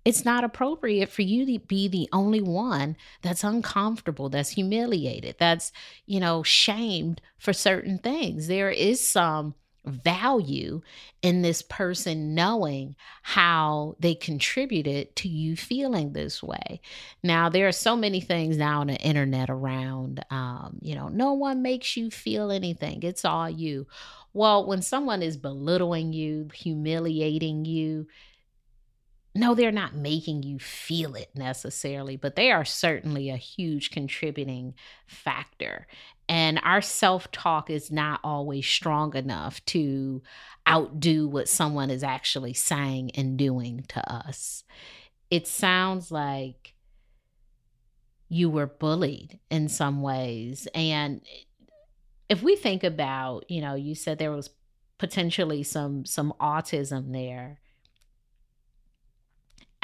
It's 0.10 0.25
not 0.25 0.44
appropriate 0.44 1.10
for 1.10 1.22
you 1.22 1.46
to 1.46 1.60
be 1.68 1.88
the 1.88 2.10
only 2.12 2.42
one 2.42 2.98
that's 3.22 3.44
uncomfortable, 3.44 4.28
that's 4.28 4.50
humiliated, 4.50 5.36
that's, 5.38 5.72
you 6.08 6.20
know, 6.20 6.42
shamed 6.42 7.22
for 7.38 7.54
certain 7.54 8.00
things. 8.00 8.48
There 8.48 8.72
is 8.72 9.06
some 9.06 9.54
value 9.86 10.82
in 11.22 11.44
this 11.44 11.62
person 11.62 12.34
knowing 12.34 12.96
how 13.22 13.98
they 14.00 14.16
contributed 14.16 15.16
to 15.18 15.30
you 15.30 15.56
feeling 15.56 16.13
this 16.13 16.42
way. 16.42 16.82
Now, 17.22 17.48
there 17.50 17.68
are 17.68 17.72
so 17.72 17.96
many 17.96 18.20
things 18.20 18.58
now 18.58 18.82
on 18.82 18.88
the 18.88 18.96
internet 18.96 19.51
around, 19.51 20.25
um, 20.32 20.80
you 20.82 20.96
know, 20.96 21.10
no 21.10 21.34
one 21.34 21.62
makes 21.62 21.96
you 21.96 22.10
feel 22.10 22.50
anything, 22.51 23.04
it's 23.04 23.25
all 23.25 23.48
you. 23.48 23.86
Well, 24.34 24.66
when 24.66 24.82
someone 24.82 25.22
is 25.22 25.38
belittling 25.38 26.13
you, 26.13 26.50
humiliating 26.51 27.66
you, 27.66 28.08
no, 29.36 29.54
they're 29.54 29.72
not 29.72 29.96
making 29.96 30.44
you 30.44 30.58
feel 30.60 31.16
it 31.16 31.30
necessarily, 31.36 32.16
but 32.16 32.36
they 32.36 32.52
are 32.52 32.66
certainly 32.66 33.30
a 33.30 33.38
huge 33.38 33.92
contributing 33.92 34.74
factor. 35.08 35.88
And 36.28 36.60
our 36.64 36.82
self 36.82 37.32
talk 37.32 37.70
is 37.70 37.92
not 37.92 38.20
always 38.24 38.66
strong 38.66 39.16
enough 39.16 39.64
to 39.66 40.22
outdo 40.68 41.28
what 41.28 41.50
someone 41.50 41.90
is 41.90 42.04
actually 42.04 42.54
saying 42.54 43.12
and 43.16 43.38
doing 43.38 43.86
to 43.90 44.12
us. 44.12 44.64
It 45.30 45.48
sounds 45.48 46.12
like 46.12 46.74
you 48.30 48.50
were 48.50 48.68
bullied 48.68 49.40
in 49.50 49.70
some 49.70 50.02
ways. 50.02 50.68
And 50.74 51.22
if 52.30 52.44
we 52.44 52.56
think 52.56 52.84
about, 52.84 53.50
you 53.50 53.62
know, 53.62 53.74
you 53.74 53.96
said 53.96 54.18
there 54.18 54.32
was 54.32 54.52
potentially 55.00 55.64
some 55.64 56.04
some 56.06 56.34
autism 56.42 57.14
there 57.14 57.60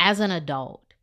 as 0.06 0.20
an 0.20 0.30
adult, 0.30 0.94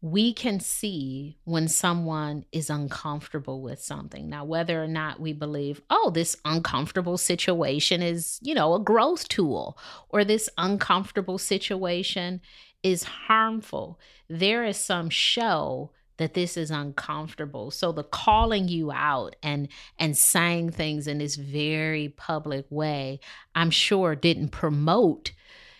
we 0.00 0.32
can 0.32 0.60
see 0.60 1.38
when 1.42 1.66
someone 1.66 2.44
is 2.52 2.70
uncomfortable 2.70 3.60
with 3.60 3.82
something. 3.82 4.28
Now, 4.28 4.44
whether 4.44 4.80
or 4.80 4.86
not 4.86 5.18
we 5.18 5.32
believe, 5.32 5.82
oh, 5.90 6.12
this 6.14 6.36
uncomfortable 6.44 7.18
situation 7.18 8.02
is, 8.02 8.38
you 8.40 8.54
know, 8.54 8.74
a 8.74 8.80
growth 8.80 9.26
tool, 9.26 9.76
or 10.08 10.24
this 10.24 10.48
uncomfortable 10.56 11.36
situation 11.36 12.40
is 12.84 13.02
harmful, 13.02 13.98
there 14.28 14.64
is 14.64 14.76
some 14.76 15.10
show 15.10 15.90
that 16.18 16.34
this 16.34 16.56
is 16.56 16.70
uncomfortable. 16.70 17.72
So 17.72 17.90
the 17.90 18.04
calling 18.04 18.68
you 18.68 18.92
out 18.92 19.34
and 19.42 19.66
and 19.98 20.16
saying 20.16 20.70
things 20.70 21.08
in 21.08 21.18
this 21.18 21.34
very 21.34 22.10
public 22.10 22.66
way, 22.70 23.18
I'm 23.56 23.72
sure 23.72 24.14
didn't 24.14 24.50
promote 24.50 25.32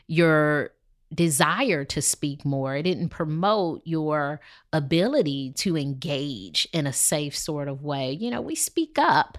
your 0.08 0.72
desire 1.14 1.84
to 1.84 2.02
speak 2.02 2.44
more. 2.44 2.76
It 2.76 2.82
didn't 2.82 3.10
promote 3.10 3.82
your 3.84 4.40
ability 4.72 5.52
to 5.58 5.76
engage 5.76 6.68
in 6.72 6.86
a 6.86 6.92
safe 6.92 7.36
sort 7.36 7.68
of 7.68 7.82
way. 7.82 8.12
You 8.12 8.30
know, 8.30 8.40
we 8.40 8.54
speak 8.54 8.98
up 8.98 9.38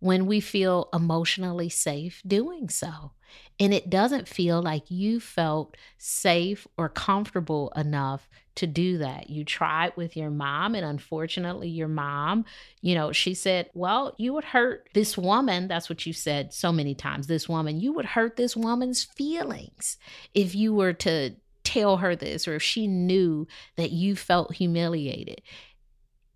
when 0.00 0.26
we 0.26 0.40
feel 0.40 0.88
emotionally 0.92 1.68
safe 1.68 2.22
doing 2.26 2.68
so. 2.68 3.12
And 3.58 3.72
it 3.72 3.88
doesn't 3.88 4.28
feel 4.28 4.62
like 4.62 4.90
you 4.90 5.18
felt 5.18 5.76
safe 5.96 6.66
or 6.76 6.90
comfortable 6.90 7.72
enough 7.74 8.28
to 8.56 8.66
do 8.66 8.98
that. 8.98 9.30
You 9.30 9.44
tried 9.44 9.96
with 9.96 10.16
your 10.16 10.30
mom, 10.30 10.74
and 10.74 10.84
unfortunately, 10.84 11.68
your 11.68 11.88
mom, 11.88 12.44
you 12.82 12.94
know, 12.94 13.12
she 13.12 13.32
said, 13.34 13.70
Well, 13.72 14.14
you 14.18 14.34
would 14.34 14.44
hurt 14.44 14.88
this 14.94 15.16
woman. 15.16 15.68
That's 15.68 15.88
what 15.88 16.04
you 16.04 16.12
said 16.12 16.52
so 16.52 16.72
many 16.72 16.94
times. 16.94 17.26
This 17.26 17.48
woman, 17.48 17.80
you 17.80 17.92
would 17.92 18.04
hurt 18.04 18.36
this 18.36 18.56
woman's 18.56 19.04
feelings 19.04 19.96
if 20.34 20.54
you 20.54 20.74
were 20.74 20.94
to 20.94 21.36
tell 21.64 21.98
her 21.98 22.14
this 22.14 22.46
or 22.46 22.56
if 22.56 22.62
she 22.62 22.86
knew 22.86 23.46
that 23.76 23.90
you 23.90 24.16
felt 24.16 24.54
humiliated. 24.54 25.42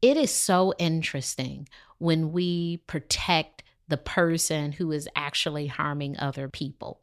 It 0.02 0.16
is 0.16 0.30
so 0.30 0.72
interesting 0.78 1.68
when 1.98 2.32
we 2.32 2.78
protect 2.86 3.62
the 3.88 3.98
person 3.98 4.72
who 4.72 4.92
is 4.92 5.08
actually 5.14 5.66
harming 5.66 6.18
other 6.18 6.48
people. 6.48 7.00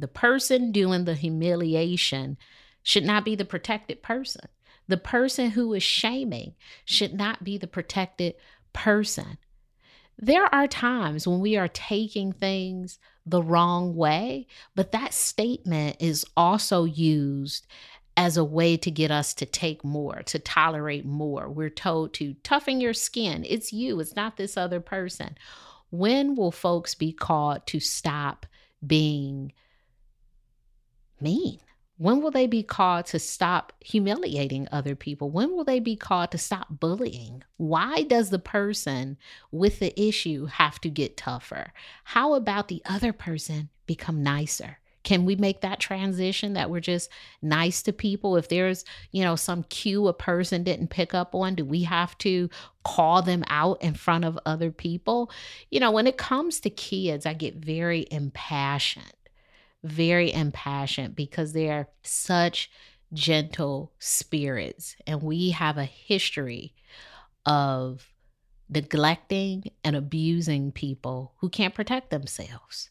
The 0.00 0.08
person 0.08 0.72
doing 0.72 1.04
the 1.04 1.14
humiliation 1.14 2.38
should 2.82 3.04
not 3.04 3.24
be 3.24 3.34
the 3.34 3.44
protected 3.44 4.02
person. 4.02 4.48
The 4.88 4.96
person 4.96 5.50
who 5.50 5.72
is 5.74 5.82
shaming 5.82 6.54
should 6.84 7.14
not 7.14 7.44
be 7.44 7.58
the 7.58 7.66
protected 7.66 8.34
person. 8.72 9.38
There 10.18 10.52
are 10.54 10.66
times 10.66 11.26
when 11.26 11.40
we 11.40 11.56
are 11.56 11.68
taking 11.68 12.32
things 12.32 12.98
the 13.24 13.42
wrong 13.42 13.94
way, 13.94 14.46
but 14.74 14.92
that 14.92 15.14
statement 15.14 15.96
is 16.00 16.26
also 16.36 16.84
used 16.84 17.66
as 18.16 18.36
a 18.36 18.44
way 18.44 18.76
to 18.76 18.90
get 18.90 19.10
us 19.10 19.32
to 19.34 19.46
take 19.46 19.84
more, 19.84 20.22
to 20.24 20.38
tolerate 20.38 21.06
more. 21.06 21.48
We're 21.48 21.70
told 21.70 22.12
to 22.14 22.34
toughen 22.42 22.80
your 22.80 22.92
skin. 22.92 23.46
It's 23.48 23.72
you, 23.72 24.00
it's 24.00 24.16
not 24.16 24.36
this 24.36 24.56
other 24.56 24.80
person. 24.80 25.36
When 25.90 26.34
will 26.34 26.52
folks 26.52 26.94
be 26.94 27.12
called 27.12 27.66
to 27.68 27.80
stop 27.80 28.46
being 28.86 29.52
mean? 31.22 31.58
When 32.00 32.22
will 32.22 32.30
they 32.30 32.46
be 32.46 32.62
called 32.62 33.04
to 33.06 33.18
stop 33.18 33.74
humiliating 33.80 34.66
other 34.72 34.96
people? 34.96 35.30
When 35.30 35.54
will 35.54 35.64
they 35.64 35.80
be 35.80 35.96
called 35.96 36.30
to 36.30 36.38
stop 36.38 36.68
bullying? 36.70 37.42
Why 37.58 38.04
does 38.04 38.30
the 38.30 38.38
person 38.38 39.18
with 39.50 39.80
the 39.80 40.00
issue 40.00 40.46
have 40.46 40.80
to 40.80 40.88
get 40.88 41.18
tougher? 41.18 41.74
How 42.04 42.32
about 42.32 42.68
the 42.68 42.80
other 42.86 43.12
person 43.12 43.68
become 43.86 44.22
nicer? 44.22 44.78
Can 45.02 45.26
we 45.26 45.36
make 45.36 45.60
that 45.60 45.78
transition 45.78 46.54
that 46.54 46.70
we're 46.70 46.80
just 46.80 47.10
nice 47.42 47.82
to 47.82 47.92
people? 47.92 48.36
If 48.36 48.48
there's, 48.48 48.84
you 49.12 49.22
know, 49.22 49.36
some 49.36 49.64
cue 49.64 50.08
a 50.08 50.14
person 50.14 50.62
didn't 50.62 50.88
pick 50.88 51.12
up 51.12 51.34
on, 51.34 51.54
do 51.54 51.66
we 51.66 51.82
have 51.82 52.16
to 52.18 52.48
call 52.82 53.20
them 53.20 53.44
out 53.48 53.82
in 53.82 53.92
front 53.92 54.24
of 54.24 54.38
other 54.46 54.70
people? 54.70 55.30
You 55.70 55.80
know, 55.80 55.90
when 55.90 56.06
it 56.06 56.16
comes 56.16 56.60
to 56.60 56.70
kids, 56.70 57.26
I 57.26 57.34
get 57.34 57.56
very 57.56 58.06
impassioned 58.10 59.12
very 59.82 60.32
impassioned 60.32 61.16
because 61.16 61.52
they're 61.52 61.88
such 62.02 62.70
gentle 63.12 63.92
spirits. 63.98 64.96
And 65.06 65.22
we 65.22 65.50
have 65.50 65.78
a 65.78 65.84
history 65.84 66.74
of 67.46 68.06
neglecting 68.68 69.64
and 69.82 69.96
abusing 69.96 70.72
people 70.72 71.32
who 71.38 71.48
can't 71.48 71.74
protect 71.74 72.10
themselves. 72.10 72.90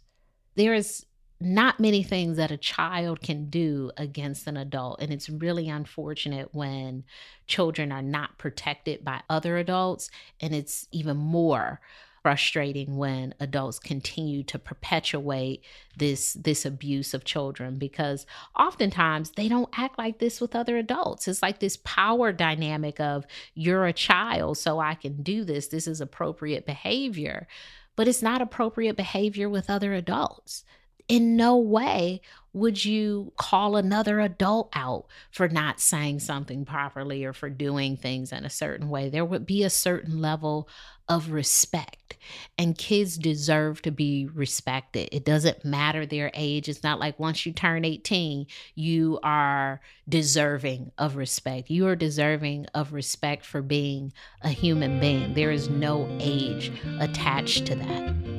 There 0.56 0.74
is 0.74 1.06
not 1.42 1.80
many 1.80 2.04
things 2.04 2.36
that 2.36 2.52
a 2.52 2.58
child 2.58 3.22
can 3.22 3.50
do 3.50 3.92
against 3.96 4.46
an 4.46 4.58
adult. 4.58 5.02
And 5.02 5.14
it's 5.14 5.30
really 5.30 5.70
unfortunate 5.70 6.50
when 6.54 7.06
children 7.48 7.94
are 7.94 8.02
not 8.02 8.38
protected 8.38 9.06
by 9.06 9.22
other 9.30 9.58
adults. 9.58 10.10
And 10.42 10.54
it's 10.54 10.88
even 10.92 11.16
more 11.16 11.80
frustrating 12.22 12.98
when 12.98 13.34
adults 13.40 13.80
continue 13.80 14.44
to 14.44 14.60
perpetuate 14.60 15.64
this 15.98 16.34
this 16.34 16.66
abuse 16.66 17.14
of 17.14 17.24
children 17.24 17.78
because 17.78 18.26
oftentimes 18.58 19.32
they 19.32 19.48
don't 19.48 19.70
act 19.78 19.98
like 19.98 20.20
this 20.20 20.40
with 20.42 20.56
other 20.56 20.78
adults. 20.78 21.28
It's 21.28 21.42
like 21.42 21.60
this 21.60 21.78
power 21.84 22.32
dynamic 22.32 23.00
of 23.00 23.26
you're 23.54 23.86
a 23.86 23.94
child 23.94 24.58
so 24.58 24.80
i 24.80 24.96
can 24.96 25.22
do 25.24 25.44
this. 25.44 25.68
This 25.68 25.88
is 25.88 26.02
appropriate 26.02 26.66
behavior. 26.66 27.48
But 27.96 28.08
it's 28.08 28.22
not 28.22 28.42
appropriate 28.42 28.96
behavior 28.96 29.50
with 29.50 29.70
other 29.70 29.94
adults 29.94 30.64
in 31.10 31.36
no 31.36 31.58
way 31.58 32.22
would 32.54 32.84
you 32.84 33.32
call 33.38 33.76
another 33.76 34.20
adult 34.20 34.70
out 34.74 35.06
for 35.32 35.48
not 35.48 35.80
saying 35.80 36.20
something 36.20 36.66
properly 36.66 37.24
or 37.24 37.34
for 37.34 37.50
doing 37.50 37.96
things 37.96 38.32
in 38.32 38.44
a 38.44 38.50
certain 38.50 38.90
way. 38.90 39.10
There 39.10 39.26
would 39.26 39.46
be 39.46 39.64
a 39.64 39.70
certain 39.70 40.20
level 40.20 40.68
of 41.08 41.32
respect, 41.32 42.18
and 42.58 42.78
kids 42.78 43.18
deserve 43.18 43.82
to 43.82 43.92
be 43.92 44.28
respected. 44.34 45.10
It 45.12 45.26
doesn't 45.26 45.66
matter 45.66 46.06
their 46.06 46.30
age. 46.36 46.70
It's 46.70 46.84
not 46.84 47.00
like 47.00 47.20
once 47.20 47.46
you 47.46 47.52
turn 47.52 47.84
18, 47.84 48.46
you 48.76 49.20
are 49.24 49.82
deserving 50.08 50.92
of 51.00 51.16
respect. 51.16 51.70
You 51.72 51.88
are 51.88 51.96
deserving 51.96 52.68
of 52.76 52.94
respect 52.94 53.46
for 53.46 53.64
being 53.64 54.14
a 54.42 54.50
human 54.50 55.00
being. 55.00 55.34
There 55.34 55.52
is 55.52 55.70
no 55.70 56.08
age 56.20 56.72
attached 57.00 57.66
to 57.68 57.76
that. 57.76 58.39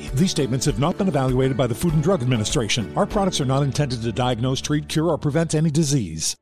These 0.13 0.31
statements 0.31 0.65
have 0.65 0.79
not 0.79 0.97
been 0.97 1.07
evaluated 1.07 1.57
by 1.57 1.67
the 1.67 1.75
Food 1.75 1.93
and 1.93 2.03
Drug 2.03 2.21
Administration. 2.21 2.91
Our 2.95 3.05
products 3.05 3.39
are 3.41 3.45
not 3.45 3.63
intended 3.63 4.01
to 4.01 4.11
diagnose, 4.11 4.61
treat, 4.61 4.87
cure, 4.87 5.09
or 5.09 5.17
prevent 5.17 5.55
any 5.55 5.71
disease. 5.71 6.35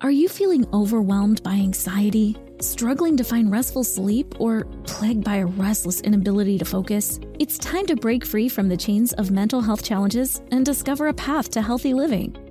Are 0.00 0.12
you 0.12 0.28
feeling 0.28 0.64
overwhelmed 0.72 1.42
by 1.42 1.54
anxiety, 1.54 2.36
struggling 2.60 3.16
to 3.16 3.24
find 3.24 3.50
restful 3.50 3.82
sleep, 3.82 4.40
or 4.40 4.64
plagued 4.84 5.24
by 5.24 5.36
a 5.36 5.46
restless 5.46 6.00
inability 6.02 6.56
to 6.58 6.64
focus? 6.64 7.18
It's 7.40 7.58
time 7.58 7.84
to 7.86 7.96
break 7.96 8.24
free 8.24 8.48
from 8.48 8.68
the 8.68 8.76
chains 8.76 9.12
of 9.14 9.32
mental 9.32 9.60
health 9.60 9.82
challenges 9.82 10.40
and 10.52 10.64
discover 10.64 11.08
a 11.08 11.14
path 11.14 11.50
to 11.50 11.62
healthy 11.62 11.94
living. 11.94 12.36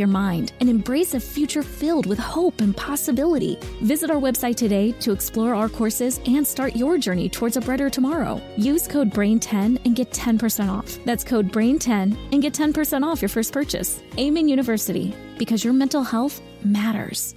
your 0.00 0.08
mind 0.08 0.52
and 0.58 0.68
embrace 0.68 1.14
a 1.14 1.20
future 1.20 1.62
filled 1.62 2.06
with 2.06 2.18
hope 2.18 2.60
and 2.60 2.76
possibility. 2.76 3.56
Visit 3.82 4.10
our 4.10 4.20
website 4.20 4.56
today 4.56 4.90
to 4.92 5.12
explore 5.12 5.54
our 5.54 5.68
courses 5.68 6.18
and 6.26 6.44
start 6.44 6.74
your 6.74 6.98
journey 6.98 7.28
towards 7.28 7.56
a 7.56 7.60
brighter 7.60 7.88
tomorrow. 7.88 8.42
Use 8.56 8.88
code 8.88 9.10
BRAIN10 9.10 9.84
and 9.84 9.94
get 9.94 10.10
10% 10.10 10.68
off. 10.68 10.98
That's 11.04 11.22
code 11.22 11.52
BRAIN10 11.52 12.32
and 12.32 12.42
get 12.42 12.54
10% 12.54 13.04
off 13.04 13.22
your 13.22 13.28
first 13.28 13.52
purchase. 13.52 14.02
Amen 14.18 14.48
University, 14.48 15.14
because 15.38 15.62
your 15.62 15.74
mental 15.74 16.02
health 16.02 16.42
matters. 16.64 17.36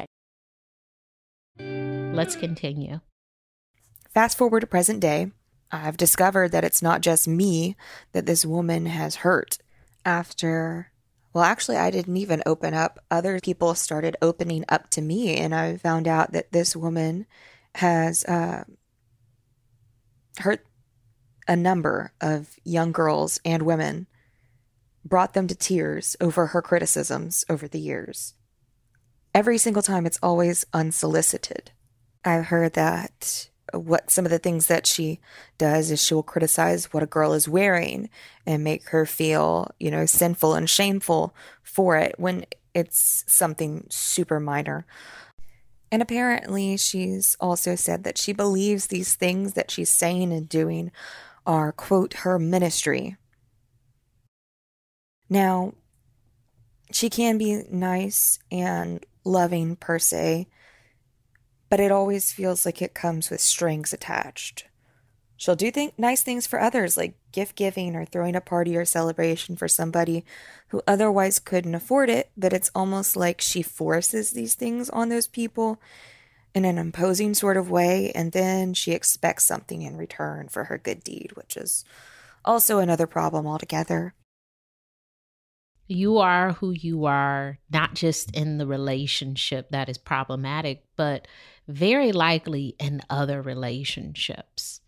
Let's 2.13 2.35
continue. 2.35 2.99
Fast 4.13 4.37
forward 4.37 4.59
to 4.59 4.67
present 4.67 4.99
day, 4.99 5.31
I've 5.71 5.95
discovered 5.95 6.51
that 6.51 6.65
it's 6.65 6.81
not 6.81 6.99
just 6.99 7.27
me 7.27 7.77
that 8.11 8.25
this 8.25 8.45
woman 8.45 8.85
has 8.85 9.15
hurt. 9.15 9.57
After, 10.03 10.91
well, 11.33 11.45
actually, 11.45 11.77
I 11.77 11.89
didn't 11.89 12.17
even 12.17 12.43
open 12.45 12.73
up. 12.73 12.99
Other 13.09 13.39
people 13.39 13.73
started 13.75 14.17
opening 14.21 14.65
up 14.67 14.89
to 14.91 15.01
me, 15.01 15.37
and 15.37 15.55
I 15.55 15.77
found 15.77 16.07
out 16.07 16.33
that 16.33 16.51
this 16.51 16.75
woman 16.75 17.25
has 17.75 18.25
uh, 18.25 18.65
hurt 20.39 20.65
a 21.47 21.55
number 21.55 22.11
of 22.19 22.59
young 22.65 22.91
girls 22.91 23.39
and 23.45 23.63
women, 23.63 24.07
brought 25.05 25.33
them 25.33 25.47
to 25.47 25.55
tears 25.55 26.17
over 26.19 26.47
her 26.47 26.61
criticisms 26.61 27.45
over 27.49 27.69
the 27.69 27.79
years. 27.79 28.33
Every 29.33 29.57
single 29.57 29.81
time, 29.81 30.05
it's 30.05 30.19
always 30.21 30.65
unsolicited. 30.73 31.71
I've 32.23 32.45
heard 32.45 32.73
that 32.73 33.49
what 33.73 34.11
some 34.11 34.25
of 34.25 34.31
the 34.31 34.39
things 34.39 34.67
that 34.67 34.85
she 34.85 35.19
does 35.57 35.91
is 35.91 36.03
she 36.03 36.13
will 36.13 36.23
criticize 36.23 36.93
what 36.93 37.03
a 37.03 37.07
girl 37.07 37.33
is 37.33 37.47
wearing 37.47 38.09
and 38.45 38.63
make 38.63 38.89
her 38.89 39.05
feel, 39.05 39.71
you 39.79 39.89
know, 39.89 40.05
sinful 40.05 40.55
and 40.55 40.69
shameful 40.69 41.33
for 41.63 41.97
it 41.97 42.15
when 42.17 42.45
it's 42.73 43.23
something 43.27 43.85
super 43.89 44.39
minor. 44.39 44.85
And 45.91 46.01
apparently, 46.01 46.77
she's 46.77 47.35
also 47.39 47.75
said 47.75 48.03
that 48.03 48.17
she 48.17 48.31
believes 48.31 48.87
these 48.87 49.15
things 49.15 49.53
that 49.53 49.69
she's 49.71 49.89
saying 49.89 50.31
and 50.31 50.47
doing 50.47 50.91
are, 51.45 51.71
quote, 51.71 52.13
her 52.13 52.39
ministry. 52.39 53.17
Now, 55.29 55.73
she 56.91 57.09
can 57.09 57.37
be 57.37 57.63
nice 57.69 58.39
and 58.51 59.05
loving 59.23 59.75
per 59.75 59.99
se, 59.99 60.47
but 61.71 61.79
it 61.79 61.89
always 61.89 62.33
feels 62.33 62.65
like 62.65 62.81
it 62.81 62.93
comes 62.93 63.29
with 63.29 63.39
strings 63.39 63.93
attached. 63.93 64.65
She'll 65.37 65.55
do 65.55 65.71
th- 65.71 65.93
nice 65.97 66.21
things 66.21 66.45
for 66.45 66.59
others, 66.59 66.97
like 66.97 67.15
gift 67.31 67.55
giving 67.55 67.95
or 67.95 68.03
throwing 68.03 68.35
a 68.35 68.41
party 68.41 68.75
or 68.75 68.83
celebration 68.83 69.55
for 69.55 69.69
somebody 69.69 70.25
who 70.67 70.81
otherwise 70.85 71.39
couldn't 71.39 71.73
afford 71.73 72.09
it, 72.09 72.29
but 72.35 72.51
it's 72.51 72.69
almost 72.75 73.15
like 73.15 73.39
she 73.39 73.61
forces 73.61 74.31
these 74.31 74.53
things 74.53 74.89
on 74.89 75.07
those 75.07 75.27
people 75.27 75.79
in 76.53 76.65
an 76.65 76.77
imposing 76.77 77.33
sort 77.33 77.55
of 77.55 77.71
way, 77.71 78.11
and 78.13 78.33
then 78.33 78.73
she 78.73 78.91
expects 78.91 79.45
something 79.45 79.81
in 79.81 79.95
return 79.95 80.49
for 80.49 80.65
her 80.65 80.77
good 80.77 81.01
deed, 81.01 81.31
which 81.35 81.55
is 81.55 81.85
also 82.43 82.79
another 82.79 83.07
problem 83.07 83.47
altogether. 83.47 84.13
You 85.91 86.19
are 86.19 86.53
who 86.53 86.71
you 86.71 87.03
are, 87.03 87.59
not 87.69 87.95
just 87.95 88.33
in 88.33 88.57
the 88.57 88.65
relationship 88.65 89.71
that 89.71 89.89
is 89.89 89.97
problematic, 89.97 90.85
but 90.95 91.27
very 91.67 92.13
likely 92.13 92.77
in 92.79 93.01
other 93.09 93.41
relationships. 93.41 94.79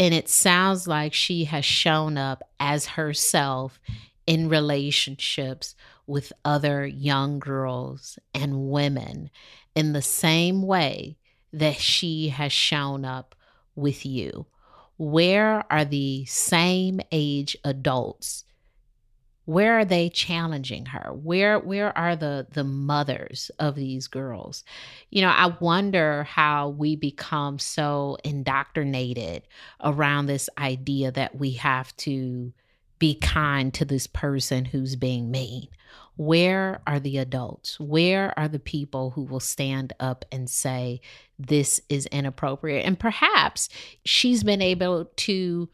And 0.00 0.12
it 0.12 0.28
sounds 0.28 0.88
like 0.88 1.14
she 1.14 1.44
has 1.44 1.64
shown 1.64 2.18
up 2.18 2.42
as 2.58 2.86
herself 2.86 3.78
in 4.26 4.48
relationships 4.48 5.76
with 6.08 6.32
other 6.44 6.84
young 6.84 7.38
girls 7.38 8.18
and 8.34 8.68
women 8.68 9.30
in 9.76 9.92
the 9.92 10.02
same 10.02 10.62
way 10.62 11.18
that 11.52 11.76
she 11.76 12.30
has 12.30 12.52
shown 12.52 13.04
up 13.04 13.36
with 13.76 14.04
you. 14.04 14.46
Where 14.96 15.64
are 15.70 15.84
the 15.84 16.24
same 16.24 17.00
age 17.12 17.56
adults 17.64 18.44
where 19.44 19.78
are 19.78 19.84
they 19.84 20.08
challenging 20.08 20.86
her? 20.86 21.12
Where 21.12 21.58
where 21.58 21.96
are 21.96 22.14
the 22.14 22.46
the 22.52 22.64
mothers 22.64 23.50
of 23.58 23.74
these 23.74 24.06
girls? 24.06 24.64
You 25.10 25.22
know 25.22 25.30
i 25.30 25.46
wonder 25.60 26.24
how 26.24 26.68
we 26.70 26.96
become 26.96 27.58
so 27.58 28.16
indoctrinated 28.24 29.42
around 29.82 30.26
this 30.26 30.48
idea 30.58 31.10
that 31.12 31.36
we 31.36 31.52
have 31.52 31.96
to 31.98 32.52
be 33.00 33.14
kind 33.14 33.74
to 33.74 33.84
this 33.84 34.06
person 34.06 34.66
who's 34.66 34.94
being 34.94 35.30
mean. 35.32 35.66
Where 36.16 36.82
are 36.86 37.00
the 37.00 37.16
adults? 37.16 37.80
Where 37.80 38.38
are 38.38 38.46
the 38.46 38.58
people 38.58 39.10
who 39.10 39.22
will 39.24 39.40
stand 39.40 39.94
up 39.98 40.24
and 40.30 40.48
say 40.48 41.00
this 41.38 41.80
is 41.88 42.06
inappropriate? 42.06 42.84
And 42.84 43.00
perhaps 43.00 43.70
she's 44.04 44.44
been 44.44 44.60
able 44.60 45.06
to 45.06 45.68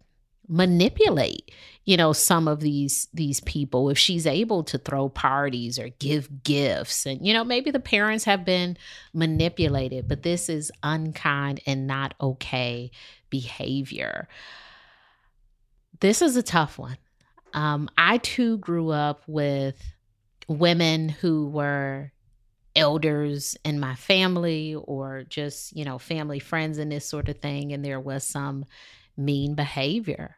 manipulate 0.49 1.51
you 1.87 1.97
know 1.97 2.13
some 2.13 2.49
of 2.49 2.61
these 2.61 3.09
these 3.15 3.41
people 3.41 3.89
if 3.89 3.97
she's 3.97 4.27
able 4.27 4.65
to 4.65 4.77
throw 4.77 5.09
parties 5.09 5.79
or 5.79 5.89
give 6.01 6.43
gifts. 6.43 7.07
And 7.07 7.25
you 7.27 7.33
know 7.33 7.45
maybe 7.45 7.71
the 7.71 7.81
parents 7.81 8.25
have 8.25 8.45
been 8.45 8.77
manipulated 9.15 10.07
but 10.07 10.23
this 10.23 10.51
is 10.51 10.71
unkind 10.83 11.61
and 11.65 11.87
not 11.87 12.15
okay 12.21 12.91
behavior. 13.31 14.29
This 16.01 16.21
is 16.21 16.37
a 16.37 16.43
tough 16.43 16.79
one. 16.79 16.99
Um, 17.55 17.89
i 17.97 18.19
too 18.19 18.59
grew 18.59 18.91
up 18.91 19.23
with 19.27 19.81
women 20.49 21.09
who 21.09 21.49
were 21.49 22.13
elders 22.75 23.57
in 23.65 23.81
my 23.81 23.95
family 23.95 24.75
or 24.75 25.25
just 25.29 25.75
you 25.75 25.85
know 25.85 25.99
family 25.99 26.41
friends 26.41 26.79
and 26.79 26.93
this 26.93 27.09
sort 27.09 27.29
of 27.29 27.39
thing 27.39 27.73
and 27.73 27.85
there 27.85 28.01
was 28.01 28.25
some 28.25 28.65
mean 29.17 29.55
behavior 29.55 30.36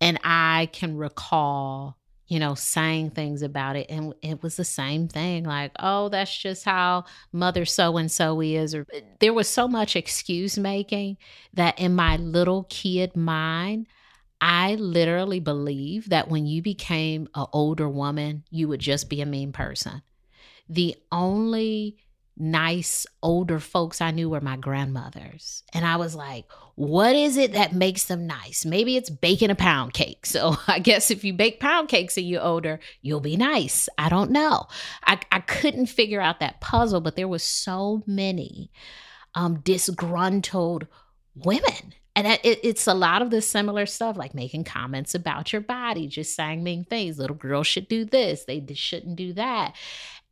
and 0.00 0.18
I 0.22 0.68
can 0.72 0.96
recall, 0.96 1.96
you 2.26 2.38
know, 2.38 2.54
saying 2.54 3.10
things 3.10 3.42
about 3.42 3.76
it. 3.76 3.86
And 3.88 4.14
it 4.22 4.42
was 4.42 4.56
the 4.56 4.64
same 4.64 5.08
thing 5.08 5.44
like, 5.44 5.72
oh, 5.78 6.08
that's 6.08 6.36
just 6.36 6.64
how 6.64 7.04
mother 7.32 7.64
so 7.64 7.96
and 7.96 8.10
so 8.10 8.40
is. 8.40 8.74
Or 8.74 8.86
eh, 8.92 9.00
there 9.20 9.34
was 9.34 9.48
so 9.48 9.68
much 9.68 9.96
excuse 9.96 10.58
making 10.58 11.16
that 11.54 11.78
in 11.78 11.94
my 11.94 12.16
little 12.16 12.66
kid 12.68 13.16
mind, 13.16 13.86
I 14.40 14.74
literally 14.74 15.40
believe 15.40 16.10
that 16.10 16.28
when 16.28 16.46
you 16.46 16.60
became 16.60 17.28
an 17.34 17.46
older 17.52 17.88
woman, 17.88 18.44
you 18.50 18.68
would 18.68 18.80
just 18.80 19.08
be 19.08 19.22
a 19.22 19.26
mean 19.26 19.52
person. 19.52 20.02
The 20.68 20.96
only 21.10 21.96
nice 22.36 23.06
older 23.22 23.58
folks 23.58 24.00
I 24.00 24.10
knew 24.10 24.28
were 24.28 24.40
my 24.40 24.56
grandmothers. 24.56 25.62
And 25.72 25.86
I 25.86 25.96
was 25.96 26.14
like, 26.14 26.44
what 26.76 27.16
is 27.16 27.38
it 27.38 27.54
that 27.54 27.72
makes 27.72 28.04
them 28.04 28.26
nice? 28.26 28.64
Maybe 28.64 28.96
it's 28.96 29.10
baking 29.10 29.50
a 29.50 29.54
pound 29.54 29.94
cake. 29.94 30.26
So 30.26 30.56
I 30.68 30.78
guess 30.78 31.10
if 31.10 31.24
you 31.24 31.32
bake 31.32 31.58
pound 31.58 31.88
cakes 31.88 32.16
and 32.16 32.28
you're 32.28 32.42
older, 32.42 32.78
you'll 33.02 33.20
be 33.20 33.36
nice. 33.36 33.88
I 33.98 34.08
don't 34.08 34.30
know. 34.30 34.66
I, 35.04 35.18
I 35.32 35.40
couldn't 35.40 35.86
figure 35.86 36.20
out 36.20 36.40
that 36.40 36.60
puzzle, 36.60 37.00
but 37.00 37.16
there 37.16 37.28
was 37.28 37.42
so 37.42 38.02
many 38.06 38.70
um, 39.34 39.60
disgruntled 39.60 40.86
women. 41.34 41.94
And 42.14 42.26
it, 42.26 42.40
it's 42.44 42.86
a 42.86 42.94
lot 42.94 43.20
of 43.20 43.30
the 43.30 43.42
similar 43.42 43.84
stuff, 43.84 44.16
like 44.16 44.34
making 44.34 44.64
comments 44.64 45.14
about 45.14 45.52
your 45.52 45.60
body, 45.60 46.06
just 46.06 46.34
saying 46.34 46.62
mean 46.62 46.84
things. 46.84 47.18
Little 47.18 47.36
girls 47.36 47.66
should 47.66 47.88
do 47.88 48.06
this, 48.06 48.44
they 48.44 48.64
shouldn't 48.74 49.16
do 49.16 49.34
that. 49.34 49.74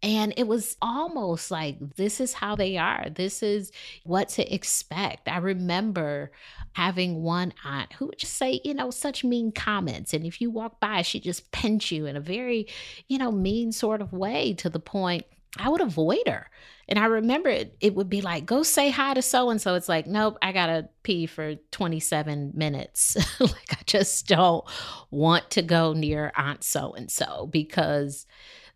And 0.04 0.34
it 0.36 0.46
was 0.46 0.76
almost 0.82 1.50
like 1.50 1.78
this 1.96 2.20
is 2.20 2.34
how 2.34 2.56
they 2.56 2.76
are. 2.76 3.08
This 3.08 3.42
is 3.42 3.72
what 4.04 4.28
to 4.30 4.54
expect. 4.54 5.28
I 5.28 5.38
remember 5.38 6.30
having 6.74 7.22
one 7.22 7.54
aunt 7.64 7.94
who 7.94 8.06
would 8.08 8.18
just 8.18 8.34
say, 8.34 8.60
you 8.64 8.74
know, 8.74 8.90
such 8.90 9.24
mean 9.24 9.50
comments. 9.50 10.12
And 10.12 10.26
if 10.26 10.42
you 10.42 10.50
walk 10.50 10.78
by, 10.78 11.00
she 11.00 11.20
just 11.20 11.50
pinch 11.52 11.90
you 11.90 12.04
in 12.04 12.16
a 12.16 12.20
very, 12.20 12.66
you 13.08 13.16
know, 13.16 13.32
mean 13.32 13.72
sort 13.72 14.02
of 14.02 14.12
way 14.12 14.52
to 14.58 14.68
the 14.68 14.78
point 14.78 15.24
I 15.58 15.70
would 15.70 15.80
avoid 15.80 16.26
her. 16.26 16.50
And 16.86 16.98
I 16.98 17.06
remember 17.06 17.48
it, 17.48 17.74
it 17.80 17.94
would 17.94 18.10
be 18.10 18.20
like, 18.20 18.44
go 18.44 18.62
say 18.62 18.90
hi 18.90 19.14
to 19.14 19.22
so 19.22 19.48
and 19.48 19.58
so. 19.58 19.74
It's 19.74 19.88
like, 19.88 20.06
nope, 20.06 20.36
I 20.42 20.52
got 20.52 20.66
to 20.66 20.88
pee 21.02 21.24
for 21.24 21.54
27 21.70 22.52
minutes. 22.54 23.16
like, 23.40 23.72
I 23.72 23.78
just 23.86 24.26
don't 24.26 24.66
want 25.10 25.50
to 25.52 25.62
go 25.62 25.94
near 25.94 26.30
Aunt 26.36 26.62
so 26.62 26.92
and 26.92 27.10
so 27.10 27.48
because 27.50 28.26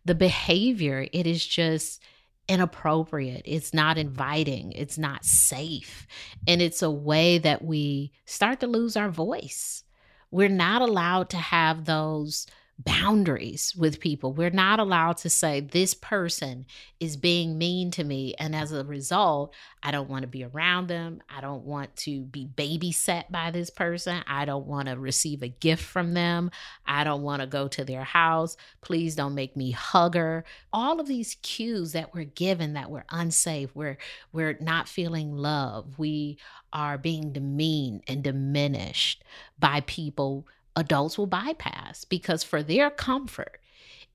the 0.09 0.15
behavior, 0.15 1.07
it 1.13 1.27
is 1.27 1.45
just 1.45 2.01
inappropriate. 2.47 3.43
It's 3.45 3.75
not 3.75 3.97
mm. 3.97 3.99
inviting. 3.99 4.71
It's 4.71 4.97
not 4.97 5.23
safe. 5.23 6.07
And 6.47 6.63
it's 6.63 6.81
a 6.81 6.89
way 6.89 7.37
that 7.37 7.63
we 7.63 8.11
start 8.25 8.59
to 8.61 8.67
lose 8.67 8.97
our 8.97 9.09
voice. 9.11 9.83
We're 10.31 10.49
not 10.49 10.81
allowed 10.81 11.29
to 11.29 11.37
have 11.37 11.85
those 11.85 12.47
boundaries 12.85 13.75
with 13.75 13.99
people. 13.99 14.31
We're 14.31 14.49
not 14.49 14.79
allowed 14.79 15.17
to 15.17 15.29
say, 15.29 15.59
this 15.59 15.93
person 15.93 16.65
is 16.99 17.17
being 17.17 17.57
mean 17.57 17.91
to 17.91 18.03
me. 18.05 18.35
And 18.39 18.55
as 18.55 18.71
a 18.71 18.85
result, 18.85 19.53
I 19.83 19.91
don't 19.91 20.09
want 20.09 20.21
to 20.21 20.27
be 20.27 20.45
around 20.45 20.87
them. 20.87 21.21
I 21.29 21.41
don't 21.41 21.65
want 21.65 21.93
to 21.97 22.21
be 22.21 22.47
babysat 22.47 23.29
by 23.29 23.51
this 23.51 23.69
person. 23.69 24.23
I 24.25 24.45
don't 24.45 24.65
want 24.65 24.87
to 24.87 24.97
receive 24.97 25.43
a 25.43 25.49
gift 25.49 25.83
from 25.83 26.13
them. 26.13 26.51
I 26.85 27.03
don't 27.03 27.21
want 27.21 27.41
to 27.41 27.47
go 27.47 27.67
to 27.67 27.83
their 27.83 28.05
house. 28.05 28.55
Please 28.79 29.13
don't 29.13 29.35
make 29.35 29.57
me 29.57 29.71
hug 29.71 30.15
her. 30.15 30.45
All 30.71 31.01
of 31.01 31.07
these 31.07 31.35
cues 31.41 31.91
that 31.91 32.13
we're 32.13 32.23
given 32.23 32.73
that 32.73 32.89
we're 32.89 33.05
unsafe, 33.09 33.75
we're, 33.75 33.97
we're 34.31 34.57
not 34.61 34.87
feeling 34.87 35.35
love. 35.35 35.99
We 35.99 36.37
are 36.71 36.97
being 36.97 37.33
demeaned 37.33 38.03
and 38.07 38.23
diminished 38.23 39.23
by 39.59 39.81
people 39.81 40.47
adults 40.79 41.17
will 41.17 41.27
bypass 41.27 42.05
because 42.05 42.43
for 42.43 42.63
their 42.63 42.89
comfort, 42.89 43.59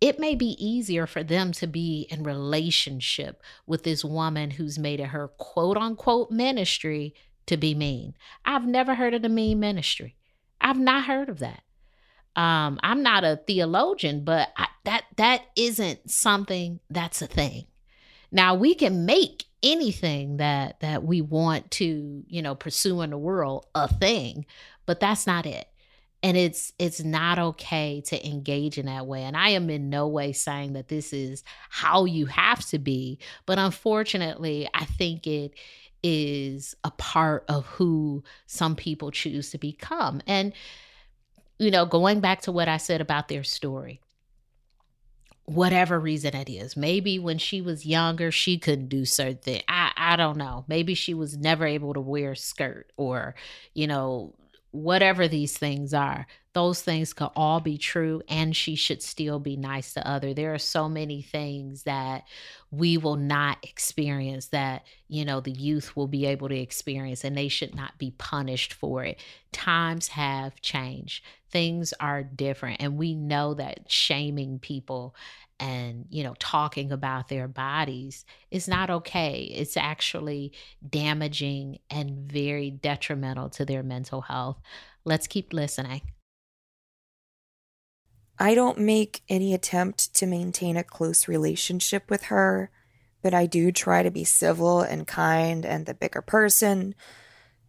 it 0.01 0.19
may 0.19 0.35
be 0.35 0.57
easier 0.65 1.07
for 1.07 1.23
them 1.23 1.53
to 1.53 1.67
be 1.67 2.07
in 2.11 2.23
relationship 2.25 3.43
with 3.67 3.85
this 3.85 4.05
woman 4.05 4.51
who's 4.51 4.79
made 4.79 5.01
it 5.01 5.07
her 5.09 5.29
quote 5.29 5.77
unquote 5.77 6.31
ministry 6.31 7.15
to 7.47 7.57
be 7.57 7.75
mean. 7.75 8.15
I've 8.45 8.67
never 8.67 8.95
heard 8.95 9.15
of 9.15 9.23
the 9.23 9.29
mean 9.29 9.61
ministry. 9.61 10.17
I've 10.61 10.79
not 10.79 11.05
heard 11.05 11.29
of 11.29 11.39
that. 11.41 11.63
Um, 12.37 12.81
I'm 12.83 13.03
not 13.03 13.23
a 13.23 13.41
theologian, 13.47 14.25
but 14.25 14.49
I, 14.57 14.67
that 14.85 15.05
that 15.17 15.43
isn't 15.57 16.11
something 16.11 16.81
that's 16.91 17.23
a 17.23 17.27
thing. 17.27 17.67
Now 18.33 18.55
we 18.57 18.75
can 18.75 19.07
make 19.07 19.45
anything 19.63 20.39
that 20.39 20.81
that 20.81 21.05
we 21.05 21.21
want 21.21 21.71
to, 21.73 22.25
you 22.27 22.43
know, 22.43 22.55
pursue 22.55 23.03
in 23.03 23.11
the 23.11 23.19
world 23.19 23.67
a 23.75 23.87
thing, 23.87 24.47
but 24.85 25.01
that's 25.01 25.27
not 25.27 25.47
it 25.47 25.69
and 26.25 26.39
it's 26.39 26.73
it's 26.79 27.05
not 27.05 27.39
okay 27.39 28.01
to 28.01 28.27
engage 28.27 28.79
in 28.79 28.87
that 28.87 29.07
way 29.07 29.23
and 29.23 29.37
i 29.37 29.51
am 29.51 29.71
in 29.71 29.91
no 29.91 30.09
way 30.09 30.33
saying 30.33 30.73
that 30.73 30.89
this 30.89 31.13
is 31.13 31.45
how 31.69 32.07
you 32.07 32.27
have 32.27 32.65
to 32.67 32.79
be 32.79 33.19
but 33.47 33.59
unfortunately 33.59 34.69
i 34.75 34.85
think 34.85 35.27
it 35.27 35.55
is 36.03 36.75
a 36.83 36.91
part 36.93 37.45
of 37.49 37.65
who 37.67 38.25
some 38.47 38.75
people 38.75 39.11
choose 39.11 39.51
to 39.51 39.59
become 39.59 40.21
and 40.27 40.53
you 41.59 41.71
know 41.71 41.87
going 41.87 42.21
back 42.21 42.41
to 42.41 42.51
what 42.51 42.69
i 42.69 42.79
said 42.79 43.01
about 43.01 43.29
their 43.29 43.45
story 43.45 44.01
whatever 45.47 46.01
reason 46.01 46.35
it 46.35 46.49
is 46.49 46.75
maybe 46.75 47.19
when 47.19 47.37
she 47.37 47.61
was 47.61 47.85
younger 47.85 48.31
she 48.31 48.59
couldn't 48.59 48.89
do 48.89 49.05
certain 49.05 49.37
things 49.37 49.63
i 49.69 49.93
i 49.95 50.17
don't 50.17 50.39
know 50.39 50.65
maybe 50.69 50.95
she 50.95 51.13
was 51.13 51.37
never 51.37 51.67
able 51.67 51.93
to 51.93 52.01
wear 52.01 52.33
a 52.33 52.37
skirt 52.37 52.91
or 52.97 53.35
you 53.75 53.87
know 53.87 54.35
whatever 54.75 55.29
these 55.29 55.57
things 55.57 55.95
are 55.95 56.27
those 56.55 56.81
things 56.81 57.13
could 57.13 57.31
all 57.35 57.61
be 57.61 57.77
true 57.77 58.23
and 58.29 58.55
she 58.55 58.77
should 58.77 59.03
still 59.03 59.41
be 59.41 59.57
nice 59.57 59.93
to 59.95 60.09
other. 60.09 60.33
There 60.33 60.55
are 60.55 60.59
so 60.59 60.89
many 60.89 61.21
things 61.21 61.83
that 61.83 62.25
we 62.71 62.97
will 62.97 63.17
not 63.17 63.59
experience 63.63 64.47
that 64.47 64.85
you 65.09 65.25
know 65.25 65.41
the 65.41 65.51
youth 65.51 65.97
will 65.97 66.07
be 66.07 66.27
able 66.27 66.49
to 66.49 66.57
experience 66.59 67.25
and 67.25 67.37
they 67.37 67.49
should 67.49 67.75
not 67.75 67.99
be 67.99 68.13
punished 68.13 68.73
for 68.73 69.05
it. 69.05 69.19
Times 69.53 70.09
have 70.09 70.61
changed. 70.61 71.25
Things 71.51 71.93
are 71.99 72.23
different 72.23 72.81
and 72.81 72.97
we 72.97 73.15
know 73.15 73.55
that 73.55 73.91
shaming 73.91 74.61
people 74.61 75.15
and 75.61 76.07
you 76.11 76.23
know 76.25 76.35
talking 76.39 76.93
about 76.93 77.29
their 77.29 77.49
bodies 77.49 78.25
is 78.51 78.69
not 78.69 78.91
okay. 78.91 79.43
It's 79.55 79.77
actually 79.77 80.53
damaging 80.89 81.79
and 81.91 82.31
very 82.31 82.71
detrimental 82.71 83.51
to 83.51 83.65
their 83.65 83.83
mental 83.83 84.23
health. 84.23 84.61
Let's 85.05 85.27
keep 85.27 85.53
listening. 85.53 86.03
I 88.39 88.55
don't 88.55 88.79
make 88.79 89.23
any 89.29 89.55
attempt 89.55 90.15
to 90.15 90.27
maintain 90.27 90.77
a 90.77 90.83
close 90.83 91.29
relationship 91.29 92.11
with 92.11 92.25
her 92.25 92.71
but 93.25 93.35
i 93.35 93.47
do 93.47 93.73
try 93.73 94.03
to 94.03 94.11
be 94.11 94.23
civil 94.23 94.83
and 94.83 95.09
kind 95.09 95.65
and 95.65 95.87
the 95.87 95.95
bigger 95.95 96.23
person. 96.23 96.95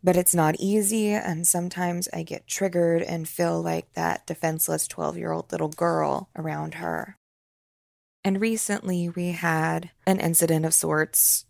But 0.04 0.17
it's 0.17 0.36
not 0.36 0.56
easy 0.60 1.10
and 1.10 1.48
sometimes 1.48 2.08
i 2.13 2.21
get 2.21 2.45
triggered 2.45 3.02
and 3.02 3.28
feel 3.28 3.60
like 3.63 3.91
that 3.93 4.28
defenseless 4.28 4.88
12 4.88 5.17
year 5.17 5.32
old 5.32 5.52
little 5.52 5.69
girl 5.69 6.30
around 6.36 6.76
her 6.76 7.17
and 8.26 8.42
recently 8.42 9.08
we 9.08 9.34
had 9.34 9.92
an 10.08 10.20
incident 10.20 10.66
of 10.66 10.74
sorts. 10.74 11.46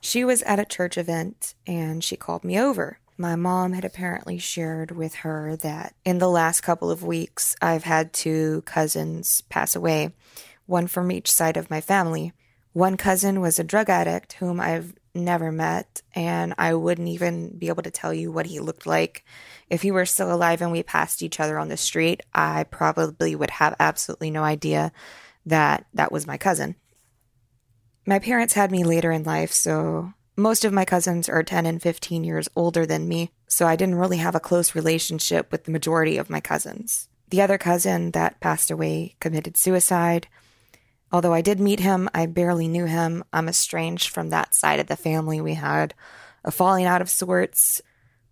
She 0.00 0.24
was 0.24 0.42
at 0.42 0.60
a 0.60 0.64
church 0.64 0.96
event 0.96 1.54
and 1.66 2.04
she 2.04 2.16
called 2.16 2.44
me 2.44 2.58
over. 2.58 3.00
My 3.18 3.34
mom 3.34 3.72
had 3.72 3.84
apparently 3.84 4.38
shared 4.38 4.92
with 4.92 5.16
her 5.16 5.56
that 5.56 5.96
in 6.04 6.18
the 6.18 6.30
last 6.30 6.60
couple 6.60 6.88
of 6.88 7.02
weeks, 7.02 7.56
I've 7.60 7.82
had 7.82 8.12
two 8.12 8.62
cousins 8.64 9.42
pass 9.50 9.74
away, 9.74 10.14
one 10.66 10.86
from 10.86 11.10
each 11.10 11.30
side 11.30 11.56
of 11.56 11.68
my 11.68 11.80
family. 11.80 12.32
One 12.72 12.96
cousin 12.96 13.40
was 13.40 13.58
a 13.58 13.64
drug 13.64 13.90
addict 13.90 14.34
whom 14.34 14.60
I've 14.60 14.94
never 15.12 15.50
met, 15.50 16.00
and 16.14 16.54
I 16.56 16.74
wouldn't 16.74 17.08
even 17.08 17.58
be 17.58 17.66
able 17.66 17.82
to 17.82 17.90
tell 17.90 18.14
you 18.14 18.30
what 18.30 18.46
he 18.46 18.60
looked 18.60 18.86
like. 18.86 19.24
If 19.68 19.82
he 19.82 19.90
were 19.90 20.06
still 20.06 20.32
alive 20.32 20.62
and 20.62 20.70
we 20.70 20.84
passed 20.84 21.24
each 21.24 21.40
other 21.40 21.58
on 21.58 21.68
the 21.68 21.76
street, 21.76 22.22
I 22.32 22.62
probably 22.62 23.34
would 23.34 23.50
have 23.50 23.74
absolutely 23.80 24.30
no 24.30 24.44
idea 24.44 24.92
that 25.46 25.86
that 25.94 26.12
was 26.12 26.26
my 26.26 26.36
cousin. 26.36 26.76
My 28.06 28.18
parents 28.18 28.54
had 28.54 28.70
me 28.70 28.84
later 28.84 29.12
in 29.12 29.24
life, 29.24 29.52
so 29.52 30.12
most 30.36 30.64
of 30.64 30.72
my 30.72 30.84
cousins 30.84 31.28
are 31.28 31.42
10 31.42 31.66
and 31.66 31.82
15 31.82 32.24
years 32.24 32.48
older 32.56 32.86
than 32.86 33.08
me, 33.08 33.30
so 33.46 33.66
I 33.66 33.76
didn't 33.76 33.96
really 33.96 34.16
have 34.16 34.34
a 34.34 34.40
close 34.40 34.74
relationship 34.74 35.52
with 35.52 35.64
the 35.64 35.70
majority 35.70 36.16
of 36.16 36.30
my 36.30 36.40
cousins. 36.40 37.08
The 37.28 37.42
other 37.42 37.58
cousin 37.58 38.12
that 38.12 38.40
passed 38.40 38.70
away 38.70 39.16
committed 39.20 39.56
suicide. 39.56 40.28
Although 41.12 41.34
I 41.34 41.42
did 41.42 41.60
meet 41.60 41.80
him, 41.80 42.08
I 42.14 42.26
barely 42.26 42.68
knew 42.68 42.86
him. 42.86 43.22
I'm 43.32 43.48
estranged 43.48 44.08
from 44.08 44.30
that 44.30 44.54
side 44.54 44.80
of 44.80 44.86
the 44.86 44.96
family. 44.96 45.40
We 45.40 45.54
had 45.54 45.94
a 46.44 46.50
falling 46.50 46.86
out 46.86 47.02
of 47.02 47.10
sorts. 47.10 47.82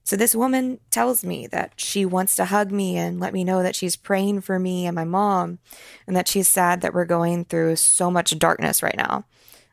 So 0.09 0.17
this 0.17 0.35
woman 0.35 0.81
tells 0.91 1.23
me 1.23 1.47
that 1.49 1.75
she 1.77 2.07
wants 2.07 2.35
to 2.37 2.47
hug 2.47 2.73
me 2.73 2.97
and 2.97 3.21
let 3.21 3.35
me 3.35 3.45
know 3.45 3.63
that 3.63 3.77
she's 3.77 3.95
praying 3.95 4.41
for 4.41 4.59
me 4.59 4.87
and 4.87 4.95
my 4.95 5.05
mom 5.05 5.59
and 6.07 6.17
that 6.17 6.27
she's 6.27 6.49
sad 6.49 6.81
that 6.81 6.95
we're 6.95 7.05
going 7.05 7.45
through 7.45 7.77
so 7.77 8.11
much 8.11 8.39
darkness 8.39 8.83
right 8.83 8.97
now. 8.97 9.27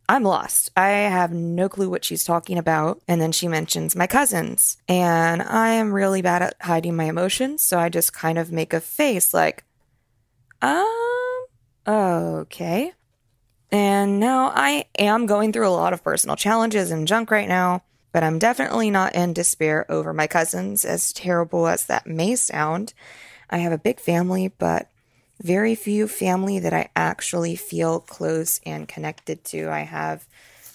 I'm 0.09 0.23
lost. 0.23 0.71
I 0.75 0.89
have 0.89 1.31
no 1.31 1.69
clue 1.69 1.89
what 1.89 2.03
she's 2.03 2.25
talking 2.25 2.57
about. 2.57 3.01
And 3.07 3.21
then 3.21 3.31
she 3.31 3.47
mentions 3.47 3.95
my 3.95 4.07
cousins. 4.07 4.75
And 4.89 5.41
I 5.41 5.69
am 5.69 5.93
really 5.93 6.21
bad 6.21 6.41
at 6.41 6.55
hiding 6.59 6.97
my 6.97 7.05
emotions. 7.05 7.63
So 7.63 7.79
I 7.79 7.87
just 7.87 8.11
kind 8.11 8.37
of 8.37 8.51
make 8.51 8.73
a 8.73 8.81
face 8.81 9.33
like, 9.33 9.63
um, 10.61 11.45
okay. 11.87 12.91
And 13.71 14.19
now 14.19 14.51
I 14.53 14.83
am 14.99 15.27
going 15.27 15.53
through 15.53 15.69
a 15.69 15.69
lot 15.69 15.93
of 15.93 16.03
personal 16.03 16.35
challenges 16.35 16.91
and 16.91 17.07
junk 17.07 17.31
right 17.31 17.47
now 17.47 17.83
but 18.15 18.23
I'm 18.23 18.39
definitely 18.39 18.91
not 18.91 19.13
in 19.13 19.33
despair 19.33 19.85
over 19.91 20.13
my 20.13 20.25
cousins, 20.25 20.85
as 20.85 21.11
terrible 21.11 21.67
as 21.67 21.87
that 21.87 22.07
may 22.07 22.37
sound. 22.37 22.93
I 23.49 23.57
have 23.57 23.73
a 23.73 23.77
big 23.77 23.99
family, 23.99 24.47
but 24.47 24.89
very 25.43 25.75
few 25.75 26.07
family 26.07 26.59
that 26.59 26.71
I 26.71 26.87
actually 26.95 27.57
feel 27.57 27.99
close 27.99 28.61
and 28.65 28.87
connected 28.87 29.43
to. 29.47 29.69
I 29.69 29.81
have 29.81 30.29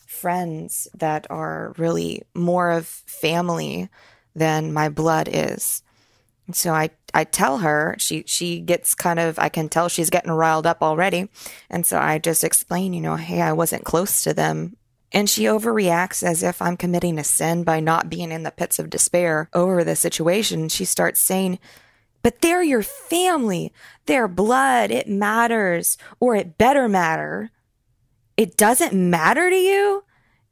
friends 0.06 0.86
that 0.92 1.28
are 1.30 1.72
really 1.78 2.24
more 2.34 2.72
of 2.72 2.84
family 2.86 3.88
than 4.34 4.74
my 4.74 4.90
blood 4.90 5.26
is. 5.32 5.82
So 6.52 6.74
I, 6.74 6.90
I 7.14 7.24
tell 7.24 7.56
her 7.58 7.96
she 7.98 8.24
she 8.26 8.60
gets 8.60 8.94
kind 8.94 9.18
of 9.18 9.38
I 9.38 9.48
can 9.48 9.70
tell 9.70 9.88
she's 9.88 10.10
getting 10.10 10.30
riled 10.30 10.66
up 10.66 10.82
already. 10.82 11.30
And 11.70 11.86
so 11.86 11.98
I 11.98 12.18
just 12.18 12.44
explain, 12.44 12.92
you 12.92 13.00
know, 13.00 13.16
hey, 13.16 13.40
I 13.40 13.54
wasn't 13.54 13.86
close 13.86 14.24
to 14.24 14.34
them 14.34 14.76
and 15.12 15.28
she 15.28 15.44
overreacts 15.44 16.22
as 16.22 16.42
if 16.42 16.62
I'm 16.62 16.76
committing 16.76 17.18
a 17.18 17.24
sin 17.24 17.64
by 17.64 17.80
not 17.80 18.10
being 18.10 18.30
in 18.30 18.42
the 18.42 18.50
pits 18.50 18.78
of 18.78 18.90
despair 18.90 19.48
over 19.52 19.82
the 19.82 19.96
situation. 19.96 20.68
She 20.68 20.84
starts 20.84 21.20
saying, 21.20 21.58
but 22.22 22.40
they're 22.40 22.62
your 22.62 22.82
family. 22.82 23.72
Their 24.06 24.28
blood. 24.28 24.90
It 24.90 25.08
matters, 25.08 25.96
or 26.18 26.36
it 26.36 26.58
better 26.58 26.88
matter. 26.88 27.50
It 28.36 28.56
doesn't 28.56 28.92
matter 28.92 29.50
to 29.50 29.56
you. 29.56 30.04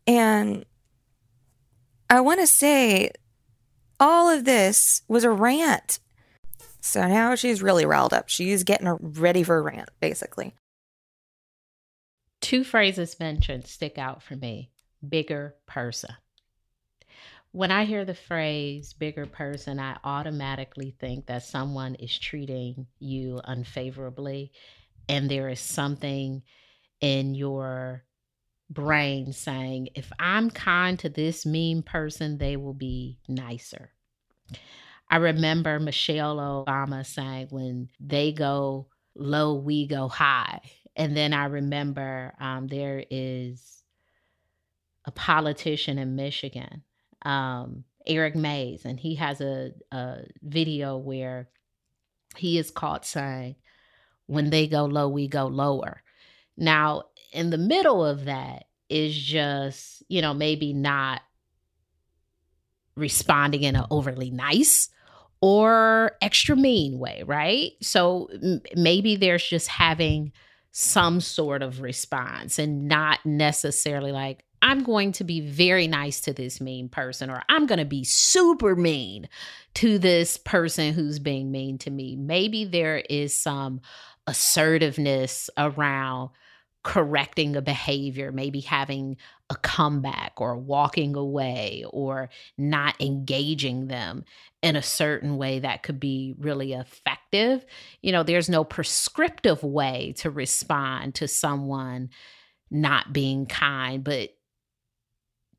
And 0.06 0.64
I 2.10 2.20
want 2.20 2.40
to 2.40 2.46
say 2.46 3.10
all 4.00 4.30
of 4.30 4.44
this 4.44 5.02
was 5.08 5.24
a 5.24 5.30
rant. 5.30 6.00
So 6.80 7.06
now 7.06 7.34
she's 7.34 7.62
really 7.62 7.84
riled 7.84 8.14
up. 8.14 8.28
She's 8.28 8.64
getting 8.64 8.88
ready 9.00 9.42
for 9.42 9.58
a 9.58 9.62
rant, 9.62 9.90
basically. 10.00 10.54
Two 12.40 12.64
phrases 12.64 13.18
mentioned 13.18 13.66
stick 13.66 13.98
out 13.98 14.22
for 14.22 14.36
me 14.36 14.70
bigger 15.06 15.54
person. 15.66 16.10
When 17.52 17.70
I 17.70 17.84
hear 17.84 18.04
the 18.04 18.14
phrase 18.14 18.92
bigger 18.92 19.26
person, 19.26 19.80
I 19.80 19.96
automatically 20.04 20.94
think 21.00 21.26
that 21.26 21.42
someone 21.42 21.94
is 21.94 22.16
treating 22.18 22.86
you 22.98 23.40
unfavorably, 23.42 24.52
and 25.08 25.30
there 25.30 25.48
is 25.48 25.60
something 25.60 26.42
in 27.00 27.34
your 27.34 28.04
brain 28.70 29.32
saying, 29.32 29.88
if 29.94 30.12
I'm 30.18 30.50
kind 30.50 30.98
to 30.98 31.08
this 31.08 31.46
mean 31.46 31.82
person, 31.82 32.36
they 32.36 32.56
will 32.56 32.74
be 32.74 33.18
nicer. 33.26 33.92
I 35.10 35.16
remember 35.16 35.80
Michelle 35.80 36.36
Obama 36.36 37.06
saying, 37.06 37.48
when 37.48 37.88
they 37.98 38.32
go 38.32 38.88
low, 39.14 39.54
we 39.54 39.86
go 39.86 40.08
high. 40.08 40.60
And 40.98 41.16
then 41.16 41.32
I 41.32 41.44
remember 41.44 42.34
um, 42.40 42.66
there 42.66 43.04
is 43.08 43.84
a 45.04 45.12
politician 45.12 45.96
in 45.96 46.16
Michigan, 46.16 46.82
um, 47.22 47.84
Eric 48.04 48.34
Mays, 48.34 48.84
and 48.84 48.98
he 48.98 49.14
has 49.14 49.40
a, 49.40 49.70
a 49.92 50.24
video 50.42 50.98
where 50.98 51.48
he 52.36 52.58
is 52.58 52.72
caught 52.72 53.06
saying, 53.06 53.54
when 54.26 54.50
they 54.50 54.66
go 54.66 54.84
low, 54.84 55.08
we 55.08 55.28
go 55.28 55.46
lower. 55.46 56.02
Now, 56.56 57.04
in 57.32 57.50
the 57.50 57.58
middle 57.58 58.04
of 58.04 58.24
that 58.24 58.64
is 58.88 59.16
just, 59.16 60.02
you 60.08 60.20
know, 60.20 60.34
maybe 60.34 60.72
not 60.72 61.22
responding 62.96 63.62
in 63.62 63.76
an 63.76 63.86
overly 63.90 64.30
nice 64.30 64.88
or 65.40 66.12
extra 66.20 66.56
mean 66.56 66.98
way, 66.98 67.22
right? 67.24 67.72
So 67.80 68.28
m- 68.34 68.62
maybe 68.74 69.14
there's 69.14 69.46
just 69.46 69.68
having 69.68 70.32
some 70.70 71.20
sort 71.20 71.62
of 71.62 71.80
response 71.80 72.58
and 72.58 72.88
not 72.88 73.24
necessarily 73.24 74.12
like, 74.12 74.44
I'm 74.60 74.82
going 74.82 75.12
to 75.12 75.24
be 75.24 75.40
very 75.40 75.86
nice 75.86 76.20
to 76.22 76.32
this 76.32 76.60
mean 76.60 76.88
person, 76.88 77.30
or 77.30 77.42
I'm 77.48 77.66
going 77.66 77.78
to 77.78 77.84
be 77.84 78.04
super 78.04 78.74
mean 78.74 79.28
to 79.74 79.98
this 79.98 80.36
person 80.36 80.94
who's 80.94 81.18
being 81.18 81.50
mean 81.52 81.78
to 81.78 81.90
me. 81.90 82.16
Maybe 82.16 82.64
there 82.64 82.98
is 82.98 83.38
some 83.38 83.80
assertiveness 84.26 85.48
around 85.56 86.30
correcting 86.84 87.56
a 87.56 87.62
behavior, 87.62 88.32
maybe 88.32 88.60
having 88.60 89.16
a 89.50 89.56
comeback 89.56 90.32
or 90.36 90.56
walking 90.56 91.16
away 91.16 91.84
or 91.90 92.30
not 92.56 93.00
engaging 93.00 93.88
them 93.88 94.24
in 94.62 94.76
a 94.76 94.82
certain 94.82 95.36
way 95.36 95.58
that 95.58 95.82
could 95.82 95.98
be 95.98 96.34
really 96.38 96.72
effective. 96.72 97.64
You 98.00 98.12
know, 98.12 98.22
there's 98.22 98.48
no 98.48 98.64
prescriptive 98.64 99.62
way 99.62 100.14
to 100.18 100.30
respond 100.30 101.16
to 101.16 101.28
someone 101.28 102.10
not 102.70 103.12
being 103.12 103.46
kind, 103.46 104.04
but 104.04 104.30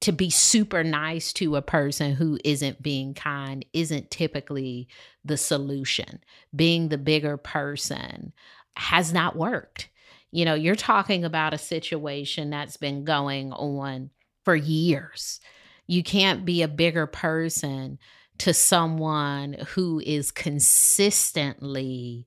to 0.01 0.11
be 0.13 0.29
super 0.29 0.83
nice 0.83 1.33
to 1.33 1.57
a 1.57 1.61
person 1.61 2.13
who 2.13 2.39
isn't 2.45 2.81
being 2.81 3.13
kind 3.13 3.65
isn't 3.73 4.09
typically 4.09 4.87
the 5.25 5.35
solution. 5.35 6.21
Being 6.55 6.87
the 6.87 6.97
bigger 6.97 7.35
person 7.35 8.31
has 8.77 9.11
not 9.11 9.35
worked. 9.35 9.89
You 10.31 10.45
know, 10.45 10.53
you're 10.53 10.75
talking 10.75 11.25
about 11.25 11.53
a 11.53 11.57
situation 11.57 12.49
that's 12.49 12.77
been 12.77 13.03
going 13.03 13.51
on 13.51 14.11
for 14.45 14.55
years. 14.55 15.39
You 15.87 16.03
can't 16.03 16.45
be 16.45 16.61
a 16.61 16.67
bigger 16.67 17.07
person 17.07 17.97
to 18.39 18.53
someone 18.53 19.53
who 19.69 19.99
is 19.99 20.31
consistently 20.31 22.25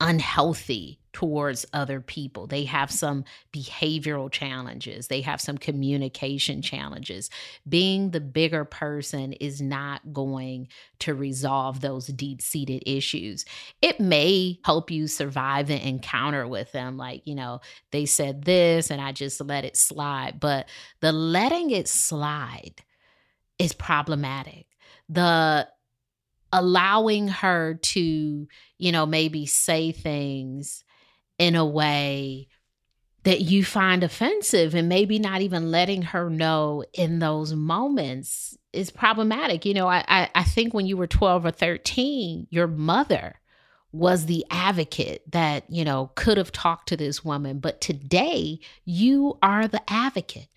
unhealthy 0.00 1.00
towards 1.18 1.66
other 1.72 2.00
people. 2.00 2.46
They 2.46 2.62
have 2.66 2.92
some 2.92 3.24
behavioral 3.52 4.30
challenges, 4.30 5.08
they 5.08 5.20
have 5.22 5.40
some 5.40 5.58
communication 5.58 6.62
challenges. 6.62 7.28
Being 7.68 8.12
the 8.12 8.20
bigger 8.20 8.64
person 8.64 9.32
is 9.32 9.60
not 9.60 10.12
going 10.12 10.68
to 11.00 11.14
resolve 11.14 11.80
those 11.80 12.06
deep 12.06 12.40
seated 12.40 12.84
issues. 12.86 13.44
It 13.82 13.98
may 13.98 14.60
help 14.64 14.92
you 14.92 15.08
survive 15.08 15.66
the 15.66 15.88
encounter 15.88 16.46
with 16.46 16.70
them. 16.70 16.96
Like, 16.96 17.22
you 17.24 17.34
know, 17.34 17.62
they 17.90 18.06
said 18.06 18.44
this 18.44 18.88
and 18.88 19.00
I 19.00 19.10
just 19.10 19.40
let 19.40 19.64
it 19.64 19.76
slide. 19.76 20.38
But 20.38 20.68
the 21.00 21.10
letting 21.10 21.72
it 21.72 21.88
slide 21.88 22.76
is 23.58 23.72
problematic. 23.72 24.66
The 25.08 25.66
allowing 26.52 27.26
her 27.26 27.74
to, 27.74 28.46
you 28.78 28.92
know, 28.92 29.04
maybe 29.04 29.46
say 29.46 29.90
things 29.90 30.84
in 31.38 31.54
a 31.54 31.64
way 31.64 32.48
that 33.24 33.40
you 33.40 33.64
find 33.64 34.02
offensive 34.02 34.74
and 34.74 34.88
maybe 34.88 35.18
not 35.18 35.40
even 35.40 35.70
letting 35.70 36.02
her 36.02 36.30
know 36.30 36.84
in 36.94 37.18
those 37.18 37.52
moments 37.52 38.56
is 38.72 38.90
problematic. 38.90 39.64
You 39.64 39.74
know, 39.74 39.88
I, 39.88 40.04
I, 40.08 40.30
I 40.34 40.44
think 40.44 40.72
when 40.72 40.86
you 40.86 40.96
were 40.96 41.06
12 41.06 41.44
or 41.44 41.50
13, 41.50 42.46
your 42.50 42.66
mother 42.66 43.38
was 43.92 44.26
the 44.26 44.44
advocate 44.50 45.22
that, 45.32 45.64
you 45.68 45.84
know, 45.84 46.10
could 46.14 46.38
have 46.38 46.52
talked 46.52 46.88
to 46.88 46.96
this 46.96 47.24
woman. 47.24 47.58
But 47.58 47.80
today, 47.80 48.60
you 48.84 49.38
are 49.42 49.66
the 49.66 49.82
advocate. 49.90 50.48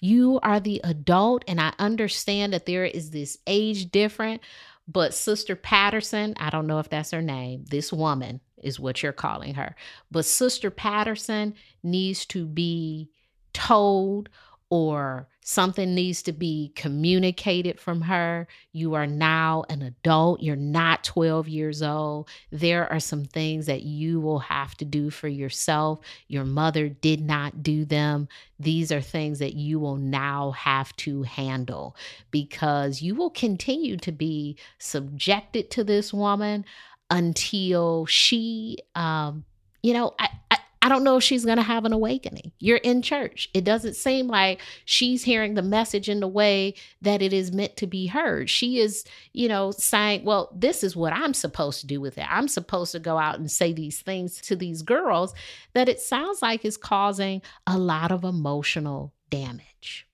You 0.00 0.40
are 0.42 0.60
the 0.60 0.80
adult. 0.84 1.44
And 1.46 1.60
I 1.60 1.72
understand 1.78 2.52
that 2.52 2.66
there 2.66 2.84
is 2.84 3.10
this 3.10 3.38
age 3.46 3.90
difference. 3.90 4.42
But 4.88 5.14
Sister 5.14 5.54
Patterson, 5.54 6.34
I 6.38 6.50
don't 6.50 6.66
know 6.66 6.78
if 6.78 6.88
that's 6.88 7.10
her 7.12 7.22
name, 7.22 7.64
this 7.68 7.92
woman, 7.92 8.40
is 8.62 8.80
what 8.80 9.02
you're 9.02 9.12
calling 9.12 9.54
her. 9.54 9.74
But 10.10 10.24
Sister 10.24 10.70
Patterson 10.70 11.54
needs 11.82 12.24
to 12.26 12.46
be 12.46 13.10
told 13.52 14.28
or 14.70 15.26
something 15.42 15.94
needs 15.96 16.22
to 16.22 16.32
be 16.32 16.72
communicated 16.76 17.80
from 17.80 18.02
her. 18.02 18.46
You 18.72 18.94
are 18.94 19.06
now 19.06 19.64
an 19.68 19.82
adult. 19.82 20.42
You're 20.42 20.54
not 20.54 21.02
12 21.02 21.48
years 21.48 21.82
old. 21.82 22.28
There 22.52 22.90
are 22.90 23.00
some 23.00 23.24
things 23.24 23.66
that 23.66 23.82
you 23.82 24.20
will 24.20 24.38
have 24.38 24.76
to 24.76 24.84
do 24.84 25.10
for 25.10 25.26
yourself. 25.26 25.98
Your 26.28 26.44
mother 26.44 26.88
did 26.88 27.20
not 27.20 27.64
do 27.64 27.84
them. 27.84 28.28
These 28.60 28.92
are 28.92 29.00
things 29.00 29.40
that 29.40 29.54
you 29.54 29.80
will 29.80 29.96
now 29.96 30.52
have 30.52 30.94
to 30.98 31.24
handle 31.24 31.96
because 32.30 33.02
you 33.02 33.16
will 33.16 33.30
continue 33.30 33.96
to 33.96 34.12
be 34.12 34.56
subjected 34.78 35.70
to 35.72 35.82
this 35.82 36.12
woman 36.14 36.64
until 37.10 38.06
she, 38.06 38.78
um, 38.94 39.44
you 39.82 39.92
know, 39.92 40.14
I, 40.18 40.28
I, 40.50 40.58
I 40.82 40.88
don't 40.88 41.04
know 41.04 41.18
if 41.18 41.22
she's 41.22 41.44
going 41.44 41.58
to 41.58 41.62
have 41.62 41.84
an 41.84 41.92
awakening. 41.92 42.52
You're 42.58 42.78
in 42.78 43.02
church. 43.02 43.50
It 43.52 43.64
doesn't 43.64 43.96
seem 43.96 44.28
like 44.28 44.62
she's 44.86 45.22
hearing 45.22 45.52
the 45.52 45.62
message 45.62 46.08
in 46.08 46.20
the 46.20 46.28
way 46.28 46.74
that 47.02 47.20
it 47.20 47.34
is 47.34 47.52
meant 47.52 47.76
to 47.78 47.86
be 47.86 48.06
heard. 48.06 48.48
She 48.48 48.78
is, 48.78 49.04
you 49.34 49.46
know, 49.46 49.72
saying, 49.72 50.24
well, 50.24 50.50
this 50.56 50.82
is 50.82 50.96
what 50.96 51.12
I'm 51.12 51.34
supposed 51.34 51.80
to 51.80 51.86
do 51.86 52.00
with 52.00 52.16
it. 52.16 52.26
I'm 52.30 52.48
supposed 52.48 52.92
to 52.92 52.98
go 52.98 53.18
out 53.18 53.38
and 53.38 53.50
say 53.50 53.74
these 53.74 54.00
things 54.00 54.40
to 54.42 54.56
these 54.56 54.80
girls 54.80 55.34
that 55.74 55.88
it 55.88 56.00
sounds 56.00 56.40
like 56.40 56.64
is 56.64 56.78
causing 56.78 57.42
a 57.66 57.76
lot 57.76 58.10
of 58.10 58.24
emotional 58.24 59.12
damage. 59.28 60.06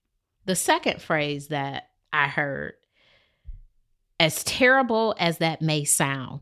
The 0.47 0.57
second 0.57 1.01
phrase 1.01 1.49
that 1.49 1.91
I 2.13 2.27
heard, 2.27 2.75
as 4.19 4.43
terrible 4.43 5.15
as 5.19 5.39
that 5.39 5.63
may 5.63 5.85
sound, 5.85 6.41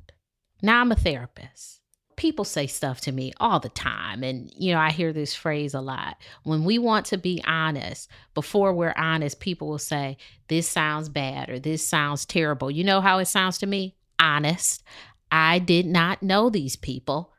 now, 0.63 0.81
I'm 0.81 0.93
a 0.93 0.97
therapist. 0.97 1.81
People 2.17 2.45
say 2.45 2.67
stuff 2.67 3.01
to 3.03 3.13
me 3.13 3.33
all 3.39 3.59
the 3.59 3.69
time. 3.69 4.23
And, 4.23 4.53
you 4.57 4.73
know, 4.73 4.79
I 4.79 4.91
hear 4.91 5.13
this 5.13 5.35
phrase 5.35 5.75
a 5.75 5.81
lot. 5.81 6.17
When 6.45 6.65
we 6.65 6.79
want 6.79 7.07
to 7.07 7.19
be 7.19 7.43
honest, 7.47 8.09
before 8.35 8.73
we're 8.73 8.95
honest, 8.97 9.41
people 9.41 9.69
will 9.69 9.79
say, 9.79 10.17
This 10.49 10.69
sounds 10.69 11.09
bad 11.09 11.51
or 11.51 11.59
this 11.59 11.87
sounds 11.87 12.25
terrible. 12.25 12.71
You 12.71 12.85
know 12.85 13.01
how 13.01 13.19
it 13.19 13.27
sounds 13.27 13.59
to 13.59 13.67
me? 13.67 13.97
Honest. 14.19 14.85
I 15.31 15.59
did 15.59 15.87
not 15.87 16.23
know 16.23 16.51
these 16.51 16.77
people. 16.77 17.33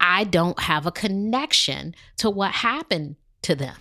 I 0.00 0.24
don't 0.24 0.58
have 0.60 0.86
a 0.86 0.92
connection 0.92 1.94
to 2.16 2.30
what 2.30 2.52
happened 2.52 3.16
to 3.42 3.54
them 3.54 3.76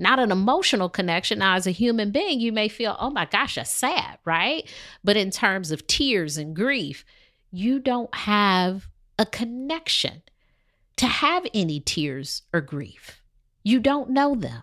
not 0.00 0.18
an 0.18 0.32
emotional 0.32 0.88
connection. 0.88 1.38
Now, 1.38 1.54
as 1.54 1.66
a 1.66 1.72
human 1.72 2.10
being, 2.10 2.40
you 2.40 2.52
may 2.52 2.68
feel, 2.68 2.96
oh 2.98 3.10
my 3.10 3.26
gosh, 3.26 3.56
that's 3.56 3.72
sad, 3.72 4.18
right? 4.24 4.66
But 5.04 5.18
in 5.18 5.30
terms 5.30 5.70
of 5.70 5.86
tears 5.86 6.38
and 6.38 6.56
grief, 6.56 7.04
you 7.50 7.78
don't 7.78 8.14
have 8.14 8.88
a 9.18 9.26
connection 9.26 10.22
to 10.96 11.06
have 11.06 11.46
any 11.54 11.80
tears 11.80 12.42
or 12.52 12.60
grief. 12.60 13.20
You 13.62 13.80
don't 13.80 14.10
know 14.10 14.34
them. 14.34 14.62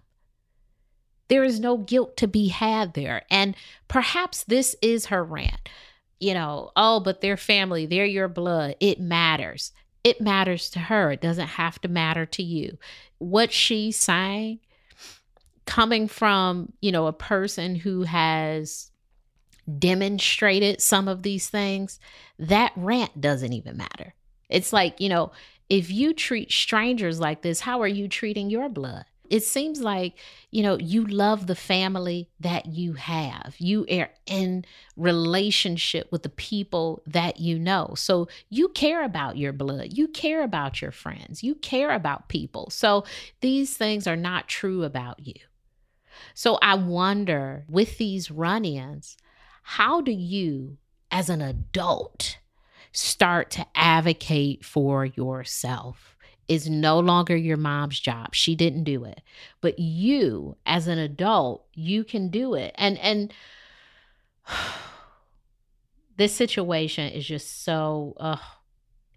There 1.28 1.44
is 1.44 1.60
no 1.60 1.78
guilt 1.78 2.18
to 2.18 2.28
be 2.28 2.48
had 2.48 2.94
there. 2.94 3.24
And 3.30 3.56
perhaps 3.88 4.44
this 4.44 4.76
is 4.82 5.08
her 5.08 5.24
rant. 5.24 5.70
You 6.20 6.34
know, 6.34 6.72
oh, 6.76 7.00
but 7.00 7.22
they're 7.22 7.38
family, 7.38 7.86
they're 7.86 8.06
your 8.06 8.28
blood. 8.28 8.76
It 8.80 9.00
matters. 9.00 9.72
It 10.04 10.22
matters 10.22 10.70
to 10.72 10.80
her. 10.80 11.12
It 11.12 11.22
doesn't 11.22 11.48
have 11.48 11.80
to 11.82 11.88
matter 11.88 12.26
to 12.26 12.44
you. 12.44 12.78
What 13.20 13.52
she's 13.52 14.00
saying, 14.00 14.60
coming 15.66 16.08
from, 16.08 16.72
you 16.82 16.92
know, 16.92 17.08
a 17.08 17.14
person 17.14 17.76
who 17.76 18.04
has 18.04 18.90
demonstrated 19.78 20.82
some 20.82 21.08
of 21.08 21.24
these 21.24 21.50
things, 21.50 22.00
that 22.40 22.72
rant 22.76 23.20
doesn't 23.20 23.54
even 23.54 23.78
matter. 23.78 24.14
It's 24.50 24.72
like, 24.72 25.00
you 25.02 25.10
know, 25.10 25.32
if 25.70 25.92
you 25.92 26.14
treat 26.14 26.52
strangers 26.52 27.20
like 27.20 27.42
this, 27.42 27.60
how 27.62 27.82
are 27.82 27.88
you 27.88 28.08
treating 28.08 28.50
your 28.50 28.70
blood? 28.70 29.06
It 29.30 29.44
seems 29.44 29.82
like, 29.82 30.14
you 30.52 30.64
know, 30.64 30.78
you 30.78 31.06
love 31.06 31.48
the 31.48 31.56
family 31.56 32.30
that 32.40 32.68
you 32.68 32.94
have. 32.94 33.56
You 33.58 33.86
are 33.92 34.10
in 34.26 34.64
relationship 34.96 36.10
with 36.12 36.24
the 36.24 36.30
people 36.30 37.04
that 37.06 37.40
you 37.40 37.60
know. 37.60 37.94
So 37.98 38.30
you 38.50 38.70
care 38.70 39.04
about 39.04 39.36
your 39.36 39.52
blood. 39.52 39.98
You 39.98 40.08
care 40.08 40.44
about 40.44 40.82
your 40.82 40.92
friends. 40.92 41.44
You 41.44 41.56
care 41.56 41.92
about 41.92 42.30
people. 42.30 42.70
So 42.70 43.04
these 43.42 43.76
things 43.76 44.08
are 44.08 44.16
not 44.16 44.48
true 44.48 44.84
about 44.84 45.20
you. 45.28 45.36
So 46.34 46.58
I 46.62 46.76
wonder 46.76 47.66
with 47.68 47.98
these 47.98 48.32
run 48.32 48.64
ins, 48.64 49.18
how 49.70 50.00
do 50.00 50.14
you, 50.14 50.78
as 51.12 51.30
an 51.30 51.42
adult, 51.42 52.38
start 52.94 53.52
to 53.52 53.66
advocate 53.76 54.64
for 54.64 55.06
yourself. 55.06 56.16
It's 56.48 56.68
no 56.68 57.00
longer 57.02 57.36
your 57.36 57.58
mom's 57.58 58.00
job. 58.00 58.34
She 58.34 58.56
didn't 58.56 58.86
do 58.86 59.04
it. 59.04 59.22
But 59.60 59.78
you 59.78 60.56
as 60.66 60.88
an 60.88 61.00
adult, 61.00 61.66
you 61.74 62.06
can 62.06 62.30
do 62.30 62.54
it. 62.54 62.74
And 62.78 62.98
and 63.00 63.34
this 66.16 66.34
situation 66.34 67.12
is 67.12 67.28
just 67.28 67.66
so 67.66 68.14
uh, 68.22 68.38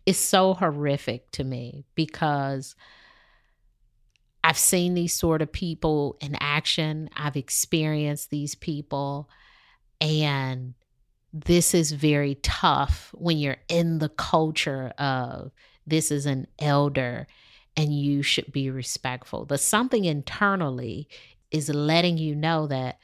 it's 0.05 0.19
so 0.19 0.55
horrific 0.55 1.31
to 1.31 1.45
me 1.45 1.85
because 1.95 2.75
I've 4.43 4.59
seen 4.59 4.95
these 4.95 5.15
sort 5.15 5.43
of 5.43 5.53
people 5.53 6.17
in 6.21 6.37
action. 6.41 7.09
I've 7.17 7.37
experienced 7.37 8.31
these 8.31 8.57
people 8.57 9.31
and 10.01 10.75
this 11.33 11.75
is 11.75 11.93
very 11.93 12.37
tough 12.37 13.15
when 13.15 13.39
you're 13.39 13.59
in 13.69 13.99
the 13.99 14.09
culture 14.09 14.93
of 14.99 15.53
this 15.87 16.11
is 16.11 16.27
an 16.27 16.47
elder 16.59 17.27
and 17.77 17.97
you 17.97 18.23
should 18.23 18.53
be 18.53 18.71
respectful. 18.71 19.45
But 19.45 19.61
something 19.61 20.05
internally 20.05 21.09
is 21.51 21.69
letting 21.69 22.19
you 22.19 22.35
know 22.35 22.67
that 22.67 22.99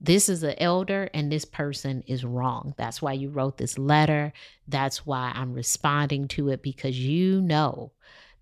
this 0.00 0.28
is 0.28 0.42
an 0.42 0.54
elder 0.58 1.10
and 1.12 1.30
this 1.30 1.44
person 1.44 2.02
is 2.06 2.24
wrong. 2.24 2.74
That's 2.76 3.02
why 3.02 3.12
you 3.12 3.28
wrote 3.28 3.58
this 3.58 3.78
letter. 3.78 4.32
That's 4.66 5.04
why 5.04 5.30
I'm 5.34 5.52
responding 5.52 6.28
to 6.28 6.48
it 6.48 6.62
because 6.62 6.98
you 6.98 7.40
know 7.42 7.92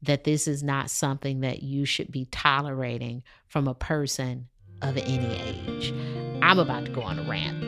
that 0.03 0.25
this 0.25 0.47
is 0.47 0.63
not 0.63 0.91
something 0.91 1.41
that 1.41 1.63
you 1.63 1.85
should 1.85 2.13
be 2.13 2.27
tolerating 2.27 3.25
from 3.49 3.67
a 3.67 3.75
person 3.75 4.49
of 4.83 4.97
any 4.97 5.41
age. 5.41 5.93
I'm 6.41 6.61
about 6.61 6.85
to 6.85 6.93
go 6.93 7.03
on 7.03 7.19
a 7.19 7.29
rant. 7.29 7.68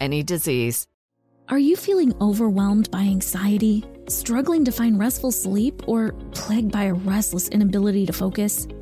any 0.00 0.22
disease. 0.22 0.86
Are 1.48 1.58
you 1.58 1.76
feeling 1.76 2.12
overwhelmed 2.20 2.90
by 2.90 3.02
anxiety, 3.02 3.84
struggling 4.08 4.64
to 4.64 4.72
find 4.72 4.98
restful 4.98 5.30
sleep, 5.30 5.82
or 5.86 6.12
plagued 6.32 6.72
by 6.72 6.84
a 6.84 6.94
restless 6.94 7.48
inability 7.48 8.04
to 8.06 8.12
focus? 8.12 8.66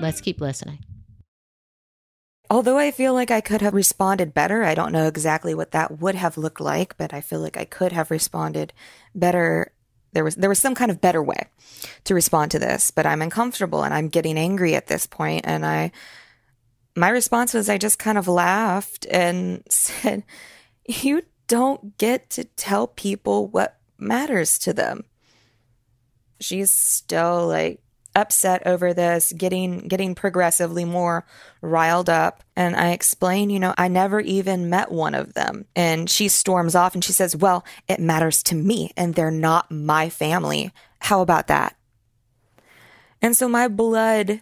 Let's 0.00 0.20
keep 0.20 0.40
listening. 0.40 0.78
Although 2.48 2.78
I 2.78 2.90
feel 2.90 3.14
like 3.14 3.30
I 3.30 3.40
could 3.40 3.60
have 3.60 3.74
responded 3.74 4.34
better, 4.34 4.64
I 4.64 4.74
don't 4.74 4.90
know 4.90 5.06
exactly 5.06 5.54
what 5.54 5.70
that 5.70 6.00
would 6.00 6.16
have 6.16 6.36
looked 6.36 6.60
like, 6.60 6.96
but 6.96 7.14
I 7.14 7.20
feel 7.20 7.38
like 7.38 7.56
I 7.56 7.64
could 7.64 7.92
have 7.92 8.10
responded 8.10 8.72
better. 9.14 9.72
There 10.12 10.24
was 10.24 10.34
there 10.34 10.48
was 10.48 10.58
some 10.58 10.74
kind 10.74 10.90
of 10.90 11.00
better 11.00 11.22
way 11.22 11.46
to 12.04 12.14
respond 12.14 12.50
to 12.50 12.58
this, 12.58 12.90
but 12.90 13.06
I'm 13.06 13.22
uncomfortable 13.22 13.84
and 13.84 13.94
I'm 13.94 14.08
getting 14.08 14.36
angry 14.36 14.74
at 14.74 14.88
this 14.88 15.06
point 15.06 15.42
and 15.44 15.64
I 15.64 15.92
my 16.96 17.08
response 17.08 17.54
was 17.54 17.68
I 17.68 17.78
just 17.78 18.00
kind 18.00 18.18
of 18.18 18.26
laughed 18.26 19.06
and 19.10 19.62
said, 19.70 20.24
"You 20.88 21.22
don't 21.46 21.96
get 21.98 22.30
to 22.30 22.44
tell 22.44 22.88
people 22.88 23.46
what 23.46 23.78
matters 23.96 24.58
to 24.60 24.72
them." 24.72 25.04
She's 26.40 26.70
still 26.70 27.46
like 27.46 27.80
upset 28.20 28.66
over 28.66 28.94
this, 28.94 29.32
getting 29.32 29.88
getting 29.88 30.14
progressively 30.14 30.84
more 30.84 31.26
riled 31.60 32.08
up. 32.08 32.44
And 32.54 32.76
I 32.76 32.90
explain, 32.90 33.50
you 33.50 33.58
know, 33.58 33.74
I 33.76 33.88
never 33.88 34.20
even 34.20 34.70
met 34.70 34.92
one 34.92 35.14
of 35.14 35.34
them. 35.34 35.64
And 35.74 36.08
she 36.08 36.28
storms 36.28 36.74
off 36.74 36.94
and 36.94 37.04
she 37.04 37.12
says, 37.12 37.34
"Well, 37.34 37.64
it 37.88 38.00
matters 38.00 38.42
to 38.44 38.54
me 38.54 38.92
and 38.96 39.14
they're 39.14 39.30
not 39.30 39.70
my 39.70 40.08
family. 40.08 40.72
How 41.00 41.20
about 41.22 41.48
that?" 41.48 41.76
And 43.22 43.36
so 43.36 43.48
my 43.48 43.68
blood 43.68 44.40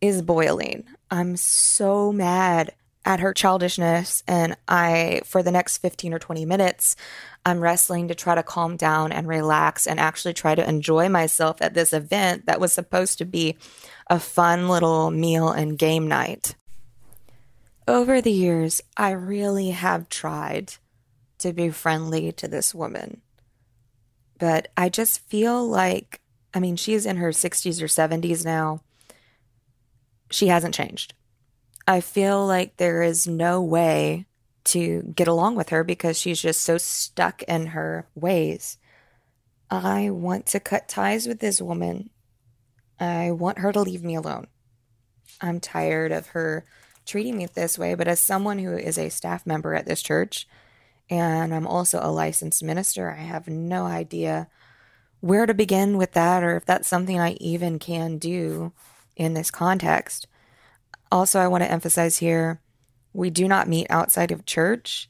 is 0.00 0.22
boiling. 0.22 0.84
I'm 1.10 1.36
so 1.36 2.12
mad 2.12 2.72
at 3.04 3.20
her 3.20 3.32
childishness 3.32 4.22
and 4.28 4.56
I 4.68 5.22
for 5.24 5.42
the 5.42 5.50
next 5.50 5.78
15 5.78 6.12
or 6.12 6.18
20 6.18 6.44
minutes 6.44 6.96
I'm 7.44 7.60
wrestling 7.60 8.08
to 8.08 8.14
try 8.14 8.34
to 8.34 8.42
calm 8.42 8.76
down 8.76 9.12
and 9.12 9.26
relax 9.26 9.86
and 9.86 9.98
actually 9.98 10.34
try 10.34 10.54
to 10.54 10.68
enjoy 10.68 11.08
myself 11.08 11.62
at 11.62 11.74
this 11.74 11.92
event 11.92 12.46
that 12.46 12.60
was 12.60 12.72
supposed 12.72 13.18
to 13.18 13.24
be 13.24 13.56
a 14.08 14.20
fun 14.20 14.68
little 14.68 15.10
meal 15.10 15.48
and 15.48 15.78
game 15.78 16.06
night. 16.06 16.54
Over 17.88 18.20
the 18.20 18.32
years, 18.32 18.80
I 18.96 19.12
really 19.12 19.70
have 19.70 20.08
tried 20.08 20.74
to 21.38 21.52
be 21.52 21.70
friendly 21.70 22.30
to 22.32 22.46
this 22.46 22.74
woman. 22.74 23.22
But 24.38 24.68
I 24.76 24.88
just 24.88 25.26
feel 25.28 25.66
like, 25.66 26.20
I 26.54 26.60
mean, 26.60 26.76
she's 26.76 27.06
in 27.06 27.16
her 27.16 27.30
60s 27.30 27.82
or 27.82 27.86
70s 27.86 28.44
now. 28.44 28.80
She 30.30 30.48
hasn't 30.48 30.74
changed. 30.74 31.14
I 31.88 32.00
feel 32.00 32.46
like 32.46 32.76
there 32.76 33.02
is 33.02 33.26
no 33.26 33.62
way 33.62 34.26
to 34.64 35.02
get 35.14 35.28
along 35.28 35.56
with 35.56 35.70
her 35.70 35.84
because 35.84 36.18
she's 36.18 36.40
just 36.40 36.60
so 36.60 36.78
stuck 36.78 37.42
in 37.44 37.68
her 37.68 38.08
ways. 38.14 38.78
I 39.70 40.10
want 40.10 40.46
to 40.46 40.60
cut 40.60 40.88
ties 40.88 41.26
with 41.26 41.40
this 41.40 41.60
woman. 41.60 42.10
I 42.98 43.30
want 43.30 43.58
her 43.58 43.72
to 43.72 43.80
leave 43.80 44.02
me 44.02 44.14
alone. 44.14 44.48
I'm 45.40 45.60
tired 45.60 46.12
of 46.12 46.28
her 46.28 46.64
treating 47.06 47.36
me 47.36 47.46
this 47.46 47.78
way, 47.78 47.94
but 47.94 48.08
as 48.08 48.20
someone 48.20 48.58
who 48.58 48.76
is 48.76 48.98
a 48.98 49.08
staff 49.08 49.46
member 49.46 49.74
at 49.74 49.86
this 49.86 50.02
church, 50.02 50.46
and 51.08 51.54
I'm 51.54 51.66
also 51.66 51.98
a 52.02 52.12
licensed 52.12 52.62
minister, 52.62 53.10
I 53.10 53.22
have 53.22 53.48
no 53.48 53.86
idea 53.86 54.48
where 55.20 55.46
to 55.46 55.54
begin 55.54 55.96
with 55.96 56.12
that 56.12 56.42
or 56.42 56.56
if 56.56 56.64
that's 56.64 56.88
something 56.88 57.18
I 57.18 57.32
even 57.34 57.78
can 57.78 58.18
do 58.18 58.72
in 59.16 59.34
this 59.34 59.50
context. 59.50 60.26
Also, 61.12 61.40
I 61.40 61.48
want 61.48 61.64
to 61.64 61.70
emphasize 61.70 62.18
here 62.18 62.60
we 63.12 63.30
do 63.30 63.48
not 63.48 63.68
meet 63.68 63.86
outside 63.90 64.30
of 64.30 64.46
church, 64.46 65.08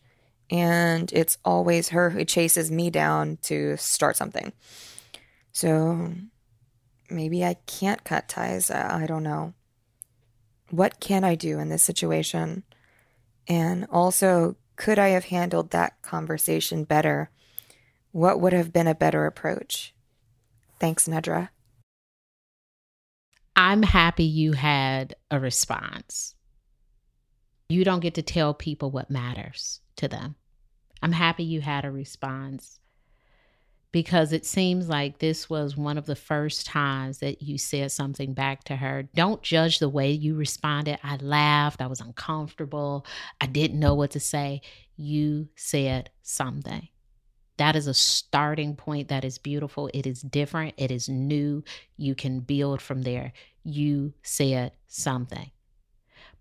and 0.50 1.12
it's 1.12 1.38
always 1.44 1.90
her 1.90 2.10
who 2.10 2.24
chases 2.24 2.70
me 2.70 2.90
down 2.90 3.38
to 3.42 3.76
start 3.76 4.16
something. 4.16 4.52
So 5.52 6.12
maybe 7.10 7.44
I 7.44 7.54
can't 7.66 8.04
cut 8.04 8.28
ties. 8.28 8.70
I, 8.70 9.06
don't 9.06 9.22
know. 9.22 9.54
What 10.70 11.00
can 11.00 11.24
I 11.24 11.34
do 11.34 11.58
in 11.58 11.68
this 11.68 11.82
situation? 11.82 12.62
And 13.48 13.86
also, 13.90 14.56
could 14.76 14.98
I 14.98 15.08
have 15.08 15.26
handled 15.26 15.70
that 15.70 16.00
conversation 16.02 16.84
better? 16.84 17.30
What 18.12 18.40
would 18.40 18.52
have 18.52 18.72
been 18.72 18.86
a 18.86 18.94
better 18.94 19.26
approach? 19.26 19.94
Thanks, 20.78 21.06
Nedra. 21.06 21.50
I'm 23.54 23.82
happy 23.82 24.24
you 24.24 24.52
had 24.52 25.14
a 25.30 25.38
response. 25.38 26.34
You 27.70 27.84
don't 27.84 28.00
get 28.00 28.14
to 28.14 28.22
tell 28.22 28.52
people 28.52 28.90
what 28.90 29.12
matters 29.12 29.80
to 29.94 30.08
them. 30.08 30.34
I'm 31.02 31.12
happy 31.12 31.44
you 31.44 31.60
had 31.60 31.84
a 31.84 31.90
response 31.92 32.80
because 33.92 34.32
it 34.32 34.44
seems 34.44 34.88
like 34.88 35.20
this 35.20 35.48
was 35.48 35.76
one 35.76 35.96
of 35.96 36.04
the 36.04 36.16
first 36.16 36.66
times 36.66 37.18
that 37.18 37.42
you 37.42 37.58
said 37.58 37.92
something 37.92 38.34
back 38.34 38.64
to 38.64 38.74
her. 38.74 39.04
Don't 39.14 39.40
judge 39.42 39.78
the 39.78 39.88
way 39.88 40.10
you 40.10 40.34
responded. 40.34 40.98
I 41.04 41.14
laughed, 41.18 41.80
I 41.80 41.86
was 41.86 42.00
uncomfortable, 42.00 43.06
I 43.40 43.46
didn't 43.46 43.78
know 43.78 43.94
what 43.94 44.10
to 44.12 44.20
say. 44.20 44.62
You 44.96 45.48
said 45.54 46.10
something. 46.22 46.88
That 47.56 47.76
is 47.76 47.86
a 47.86 47.94
starting 47.94 48.74
point 48.74 49.06
that 49.08 49.24
is 49.24 49.38
beautiful. 49.38 49.88
It 49.94 50.08
is 50.08 50.22
different, 50.22 50.74
it 50.76 50.90
is 50.90 51.08
new. 51.08 51.62
You 51.96 52.16
can 52.16 52.40
build 52.40 52.82
from 52.82 53.02
there. 53.02 53.32
You 53.62 54.14
said 54.24 54.72
something. 54.88 55.52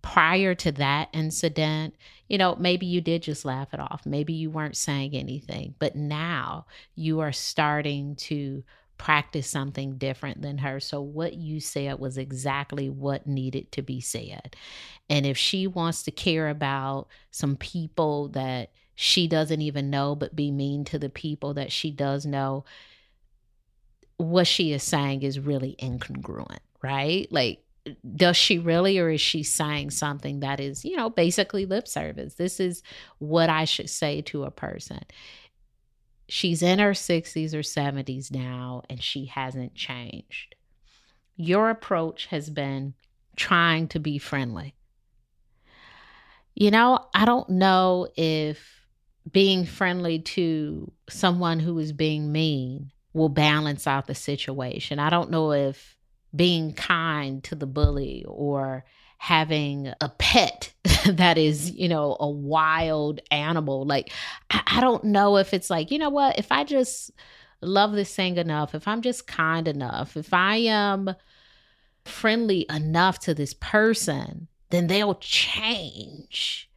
Prior 0.02 0.56
to 0.56 0.72
that 0.74 1.10
incident, 1.14 1.96
you 2.28 2.38
know, 2.38 2.56
maybe 2.56 2.86
you 2.86 3.02
did 3.02 3.24
just 3.24 3.44
laugh 3.44 3.74
it 3.74 3.80
off. 3.80 4.06
Maybe 4.06 4.34
you 4.34 4.50
weren't 4.50 4.78
saying 4.78 5.14
anything, 5.14 5.76
but 5.80 5.96
now 5.96 6.66
you 6.96 7.20
are 7.20 7.32
starting 7.32 8.16
to 8.16 8.64
practice 9.00 9.48
something 9.48 9.98
different 9.98 10.42
than 10.42 10.60
her. 10.60 10.80
So, 10.80 11.02
what 11.02 11.34
you 11.34 11.60
said 11.60 12.00
was 12.00 12.18
exactly 12.18 12.90
what 12.90 13.26
needed 13.26 13.72
to 13.72 13.82
be 13.82 14.00
said. 14.00 14.56
And 15.10 15.26
if 15.26 15.38
she 15.38 15.66
wants 15.66 16.04
to 16.04 16.12
care 16.12 16.50
about 16.50 17.08
some 17.32 17.56
people 17.56 18.28
that 18.30 18.72
she 18.94 19.28
doesn't 19.28 19.62
even 19.62 19.90
know, 19.90 20.14
but 20.14 20.36
be 20.36 20.52
mean 20.52 20.86
to 20.86 21.00
the 21.00 21.10
people 21.10 21.56
that 21.56 21.72
she 21.72 21.90
does 21.90 22.26
know, 22.26 22.66
what 24.18 24.46
she 24.46 24.74
is 24.74 24.84
saying 24.84 25.24
is 25.24 25.40
really 25.40 25.76
incongruent, 25.80 26.60
right? 26.84 27.32
Like, 27.32 27.64
does 28.16 28.38
she 28.38 28.60
really, 28.60 29.00
or 29.00 29.10
is 29.10 29.22
she 29.22 29.44
saying 29.44 29.92
something 29.92 30.42
that 30.42 30.60
is, 30.60 30.84
you 30.86 30.96
know, 30.96 31.10
basically 31.10 31.66
lip 31.66 31.88
service? 31.88 32.36
This 32.36 32.60
is 32.60 32.84
what 33.20 33.50
I 33.50 33.66
should 33.66 33.90
say 33.90 34.22
to 34.24 34.44
a 34.44 34.52
person. 34.52 35.02
She's 36.28 36.62
in 36.62 36.80
her 36.80 36.92
60s 36.92 37.54
or 37.54 37.60
70s 37.60 38.32
now, 38.32 38.84
and 38.90 39.02
she 39.02 39.26
hasn't 39.26 39.74
changed. 39.76 40.56
Your 41.36 41.70
approach 41.70 42.28
has 42.28 42.50
been 42.50 42.94
trying 43.36 43.88
to 43.90 44.00
be 44.00 44.18
friendly. 44.18 44.76
You 46.54 46.72
know, 46.72 47.08
I 47.14 47.26
don't 47.26 47.50
know 47.50 48.08
if 48.16 48.86
being 49.32 49.66
friendly 49.66 50.20
to 50.20 50.92
someone 51.10 51.60
who 51.60 51.80
is 51.80 51.94
being 51.94 52.32
mean 52.32 52.92
will 53.14 53.30
balance 53.30 53.88
out 53.88 54.08
the 54.08 54.16
situation. 54.16 55.00
I 55.00 55.10
don't 55.10 55.32
know 55.32 55.52
if 55.52 55.96
being 56.36 56.74
kind 56.74 57.44
to 57.46 57.56
the 57.56 57.66
bully 57.66 58.26
or 58.28 58.86
having 59.18 59.92
a 60.00 60.10
pet 60.10 60.72
that 61.06 61.38
is, 61.38 61.72
you 61.72 61.90
know, 61.90 62.16
a 62.20 62.30
wild 62.30 63.20
animal. 63.32 63.86
Like, 63.86 64.12
I, 64.50 64.62
I, 64.66 64.82
don't 64.82 65.04
know 65.04 65.38
if 65.38 65.54
it's 65.54 65.70
like, 65.70 65.92
you 65.92 65.98
know 65.98 66.10
what, 66.10 66.40
if 66.40 66.52
I 66.52 66.64
just 66.64 67.12
love 67.62 67.92
this 67.92 68.16
thing 68.16 68.38
enough, 68.38 68.74
if 68.74 68.88
I'm 68.88 69.02
just 69.02 69.28
kind 69.28 69.68
enough, 69.68 70.16
if 70.16 70.34
I 70.34 70.58
am 70.58 71.14
friendly 72.06 72.66
enough 72.70 73.20
to 73.20 73.34
this 73.34 73.54
person, 73.54 74.48
then 74.70 74.88
they'll 74.88 75.16
change. 75.16 76.70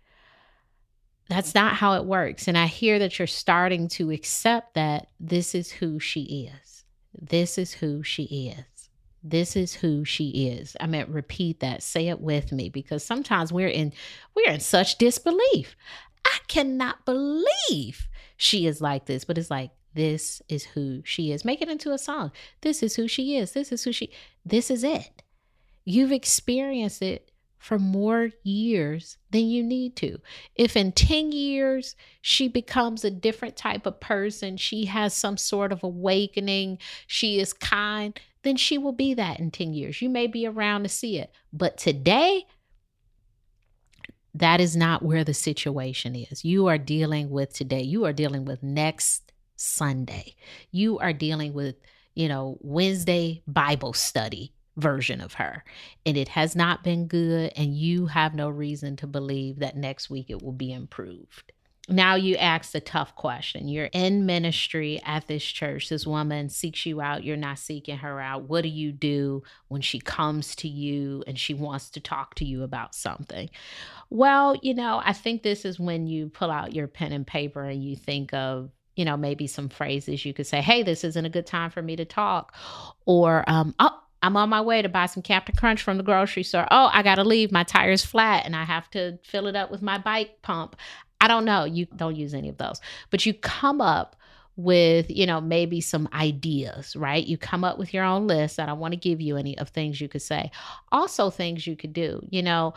That's 1.28 1.54
not 1.54 1.74
how 1.74 1.94
it 1.94 2.04
works. 2.04 2.48
And 2.48 2.58
I 2.58 2.66
hear 2.66 2.98
that 2.98 3.18
you're 3.18 3.26
starting 3.26 3.88
to 3.88 4.10
accept 4.10 4.74
that 4.74 5.08
this 5.20 5.54
is 5.54 5.70
who 5.70 5.98
she 5.98 6.50
is. 6.52 6.84
This 7.18 7.56
is 7.56 7.74
who 7.74 8.02
she 8.02 8.54
is. 8.56 8.71
This 9.22 9.54
is 9.56 9.74
who 9.74 10.04
she 10.04 10.48
is. 10.48 10.76
I 10.80 10.86
mean, 10.86 11.06
repeat 11.08 11.60
that. 11.60 11.82
Say 11.82 12.08
it 12.08 12.20
with 12.20 12.52
me 12.52 12.68
because 12.68 13.04
sometimes 13.04 13.52
we're 13.52 13.68
in 13.68 13.92
we're 14.34 14.52
in 14.52 14.60
such 14.60 14.98
disbelief. 14.98 15.76
I 16.24 16.38
cannot 16.48 17.04
believe 17.04 18.08
she 18.36 18.66
is 18.66 18.80
like 18.80 19.06
this, 19.06 19.24
but 19.24 19.38
it's 19.38 19.50
like 19.50 19.70
this 19.94 20.42
is 20.48 20.64
who 20.64 21.02
she 21.04 21.32
is. 21.32 21.44
Make 21.44 21.62
it 21.62 21.68
into 21.68 21.92
a 21.92 21.98
song. 21.98 22.32
This 22.62 22.82
is 22.82 22.96
who 22.96 23.06
she 23.06 23.36
is. 23.36 23.52
This 23.52 23.70
is 23.70 23.84
who 23.84 23.92
she 23.92 24.12
this 24.44 24.70
is 24.70 24.82
it. 24.82 25.22
You've 25.84 26.12
experienced 26.12 27.02
it 27.02 27.30
for 27.62 27.78
more 27.78 28.30
years 28.42 29.18
than 29.30 29.46
you 29.46 29.62
need 29.62 29.94
to. 29.94 30.18
If 30.56 30.76
in 30.76 30.90
10 30.90 31.30
years 31.30 31.94
she 32.20 32.48
becomes 32.48 33.04
a 33.04 33.10
different 33.10 33.56
type 33.56 33.86
of 33.86 34.00
person, 34.00 34.56
she 34.56 34.86
has 34.86 35.14
some 35.14 35.36
sort 35.36 35.70
of 35.70 35.84
awakening, 35.84 36.78
she 37.06 37.38
is 37.38 37.52
kind, 37.52 38.18
then 38.42 38.56
she 38.56 38.78
will 38.78 38.92
be 38.92 39.14
that 39.14 39.40
in 39.40 39.50
10 39.50 39.72
years. 39.72 40.02
You 40.02 40.08
may 40.08 40.26
be 40.26 40.46
around 40.46 40.82
to 40.82 40.88
see 40.88 41.18
it. 41.18 41.32
But 41.52 41.76
today, 41.76 42.46
that 44.34 44.60
is 44.60 44.76
not 44.76 45.02
where 45.02 45.24
the 45.24 45.34
situation 45.34 46.16
is. 46.16 46.44
You 46.44 46.66
are 46.66 46.78
dealing 46.78 47.30
with 47.30 47.52
today. 47.52 47.82
You 47.82 48.04
are 48.06 48.12
dealing 48.12 48.44
with 48.44 48.62
next 48.62 49.32
Sunday. 49.56 50.34
You 50.70 50.98
are 50.98 51.12
dealing 51.12 51.52
with, 51.52 51.76
you 52.14 52.28
know, 52.28 52.58
Wednesday 52.60 53.42
Bible 53.46 53.92
study 53.92 54.54
version 54.76 55.20
of 55.20 55.34
her. 55.34 55.64
And 56.06 56.16
it 56.16 56.28
has 56.28 56.56
not 56.56 56.82
been 56.82 57.06
good. 57.06 57.52
And 57.56 57.76
you 57.76 58.06
have 58.06 58.34
no 58.34 58.48
reason 58.48 58.96
to 58.96 59.06
believe 59.06 59.58
that 59.58 59.76
next 59.76 60.08
week 60.08 60.30
it 60.30 60.42
will 60.42 60.52
be 60.52 60.72
improved. 60.72 61.52
Now 61.88 62.14
you 62.14 62.36
ask 62.36 62.72
the 62.72 62.80
tough 62.80 63.16
question. 63.16 63.66
You're 63.66 63.86
in 63.86 64.24
ministry 64.24 65.00
at 65.04 65.26
this 65.26 65.42
church. 65.42 65.88
This 65.88 66.06
woman 66.06 66.48
seeks 66.48 66.86
you 66.86 67.00
out. 67.00 67.24
You're 67.24 67.36
not 67.36 67.58
seeking 67.58 67.96
her 67.96 68.20
out. 68.20 68.48
What 68.48 68.62
do 68.62 68.68
you 68.68 68.92
do 68.92 69.42
when 69.66 69.80
she 69.80 69.98
comes 69.98 70.54
to 70.56 70.68
you 70.68 71.24
and 71.26 71.36
she 71.36 71.54
wants 71.54 71.90
to 71.90 72.00
talk 72.00 72.36
to 72.36 72.44
you 72.44 72.62
about 72.62 72.94
something? 72.94 73.50
Well, 74.10 74.56
you 74.62 74.74
know, 74.74 75.02
I 75.04 75.12
think 75.12 75.42
this 75.42 75.64
is 75.64 75.80
when 75.80 76.06
you 76.06 76.28
pull 76.28 76.52
out 76.52 76.72
your 76.72 76.86
pen 76.86 77.10
and 77.10 77.26
paper 77.26 77.64
and 77.64 77.82
you 77.82 77.96
think 77.96 78.32
of 78.32 78.70
you 78.94 79.04
know, 79.04 79.16
maybe 79.16 79.46
some 79.46 79.70
phrases 79.70 80.24
you 80.24 80.34
could 80.34 80.46
say, 80.46 80.60
hey, 80.60 80.82
this 80.82 81.02
isn't 81.02 81.24
a 81.24 81.30
good 81.30 81.46
time 81.46 81.70
for 81.70 81.80
me 81.80 81.96
to 81.96 82.04
talk. 82.04 82.54
Or, 83.06 83.42
um, 83.46 83.74
oh, 83.78 83.98
I'm 84.22 84.36
on 84.36 84.50
my 84.50 84.60
way 84.60 84.82
to 84.82 84.88
buy 84.88 85.06
some 85.06 85.22
Captain 85.22 85.56
Crunch 85.56 85.82
from 85.82 85.96
the 85.96 86.04
grocery 86.04 86.44
store. 86.44 86.66
Oh, 86.70 86.90
I 86.92 87.02
got 87.02 87.16
to 87.16 87.24
leave. 87.24 87.50
My 87.50 87.64
tire's 87.64 88.04
flat 88.04 88.46
and 88.46 88.54
I 88.54 88.64
have 88.64 88.88
to 88.90 89.18
fill 89.24 89.48
it 89.48 89.56
up 89.56 89.70
with 89.70 89.82
my 89.82 89.98
bike 89.98 90.42
pump. 90.42 90.76
I 91.22 91.28
don't 91.28 91.44
know. 91.44 91.64
You 91.64 91.86
don't 91.86 92.16
use 92.16 92.34
any 92.34 92.48
of 92.48 92.58
those. 92.58 92.80
But 93.10 93.24
you 93.24 93.32
come 93.32 93.80
up 93.80 94.16
with, 94.56 95.08
you 95.08 95.24
know, 95.24 95.40
maybe 95.40 95.80
some 95.80 96.08
ideas, 96.12 96.96
right? 96.96 97.24
You 97.24 97.38
come 97.38 97.62
up 97.62 97.78
with 97.78 97.94
your 97.94 98.04
own 98.04 98.26
list. 98.26 98.58
I 98.58 98.66
don't 98.66 98.80
want 98.80 98.92
to 98.92 98.98
give 98.98 99.20
you 99.20 99.36
any 99.36 99.56
of 99.56 99.68
things 99.68 100.00
you 100.00 100.08
could 100.08 100.20
say. 100.20 100.50
Also, 100.90 101.30
things 101.30 101.64
you 101.64 101.76
could 101.76 101.92
do. 101.92 102.20
You 102.28 102.42
know, 102.42 102.74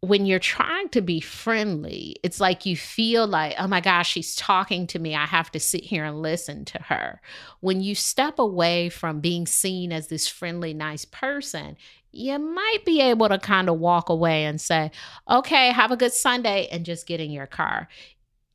when 0.00 0.26
you're 0.26 0.38
trying 0.38 0.88
to 0.88 1.00
be 1.00 1.20
friendly, 1.20 2.16
it's 2.22 2.40
like 2.40 2.66
you 2.66 2.76
feel 2.76 3.26
like, 3.26 3.54
oh 3.56 3.68
my 3.68 3.80
gosh, 3.80 4.10
she's 4.10 4.34
talking 4.34 4.86
to 4.88 4.98
me. 4.98 5.14
I 5.14 5.26
have 5.26 5.52
to 5.52 5.60
sit 5.60 5.84
here 5.84 6.04
and 6.04 6.22
listen 6.22 6.64
to 6.66 6.82
her. 6.82 7.20
When 7.60 7.80
you 7.80 7.94
step 7.94 8.38
away 8.40 8.88
from 8.88 9.20
being 9.20 9.46
seen 9.46 9.92
as 9.92 10.08
this 10.08 10.26
friendly, 10.26 10.74
nice 10.74 11.04
person, 11.04 11.76
you 12.12 12.38
might 12.38 12.84
be 12.84 13.00
able 13.00 13.28
to 13.28 13.38
kind 13.38 13.68
of 13.68 13.78
walk 13.78 14.08
away 14.08 14.44
and 14.44 14.60
say, 14.60 14.90
okay, 15.30 15.70
have 15.72 15.90
a 15.92 15.96
good 15.96 16.12
Sunday, 16.12 16.68
and 16.72 16.84
just 16.84 17.06
get 17.06 17.20
in 17.20 17.30
your 17.30 17.46
car. 17.46 17.88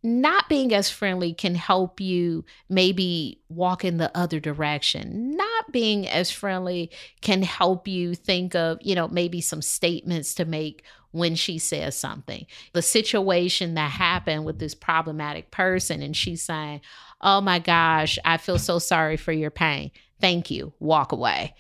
not 0.03 0.47
being 0.47 0.71
as 0.71 0.87
friendly 0.89 1.33
can 1.33 1.55
help 1.55 1.99
you 1.99 2.45
maybe 2.69 3.41
walk 3.49 3.83
in 3.83 3.97
the 3.97 4.15
other 4.15 4.39
direction. 4.39 5.35
Not 5.35 5.71
being 5.71 6.07
as 6.07 6.29
friendly 6.29 6.91
can 7.21 7.41
help 7.41 7.87
you 7.87 8.13
think 8.13 8.53
of, 8.53 8.77
you 8.81 8.93
know, 8.93 9.07
maybe 9.07 9.41
some 9.41 9.63
statements 9.63 10.35
to 10.35 10.45
make 10.45 10.83
when 11.09 11.33
she 11.33 11.57
says 11.57 11.95
something. 11.95 12.45
The 12.73 12.83
situation 12.83 13.73
that 13.75 13.89
happened 13.89 14.45
with 14.45 14.59
this 14.59 14.75
problematic 14.75 15.49
person, 15.49 16.03
and 16.03 16.15
she's 16.15 16.43
saying, 16.43 16.81
Oh 17.21 17.41
my 17.41 17.57
gosh, 17.57 18.19
I 18.23 18.37
feel 18.37 18.59
so 18.59 18.77
sorry 18.77 19.17
for 19.17 19.31
your 19.31 19.49
pain. 19.49 19.89
Thank 20.21 20.51
you. 20.51 20.73
Walk 20.79 21.13
away. 21.13 21.55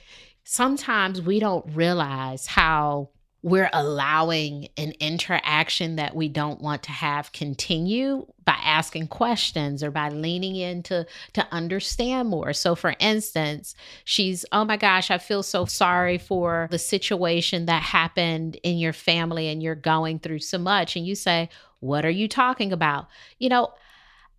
Sometimes 0.45 1.21
we 1.21 1.39
don't 1.39 1.65
realize 1.75 2.45
how 2.45 3.09
we're 3.41 3.69
allowing 3.73 4.67
an 4.77 4.93
interaction 4.99 5.97
that 5.97 6.15
we 6.15 6.27
don't 6.27 6.61
want 6.61 6.81
to 6.81 6.91
have 6.91 7.31
continue 7.31 8.25
by 8.43 8.57
asking 8.63 9.07
questions 9.07 9.83
or 9.83 9.91
by 9.91 10.09
leaning 10.09 10.55
in 10.55 10.81
to, 10.81 11.05
to 11.33 11.47
understand 11.51 12.29
more. 12.29 12.53
So, 12.53 12.73
for 12.73 12.95
instance, 12.99 13.75
she's, 14.03 14.45
oh 14.51 14.65
my 14.65 14.77
gosh, 14.77 15.11
I 15.11 15.19
feel 15.19 15.43
so 15.43 15.65
sorry 15.65 16.17
for 16.17 16.67
the 16.71 16.79
situation 16.79 17.67
that 17.67 17.83
happened 17.83 18.57
in 18.63 18.79
your 18.79 18.93
family 18.93 19.47
and 19.47 19.61
you're 19.61 19.75
going 19.75 20.17
through 20.17 20.39
so 20.39 20.57
much. 20.57 20.95
And 20.95 21.05
you 21.05 21.13
say, 21.13 21.49
what 21.81 22.03
are 22.05 22.09
you 22.09 22.27
talking 22.27 22.71
about? 22.71 23.07
You 23.37 23.49
know, 23.49 23.73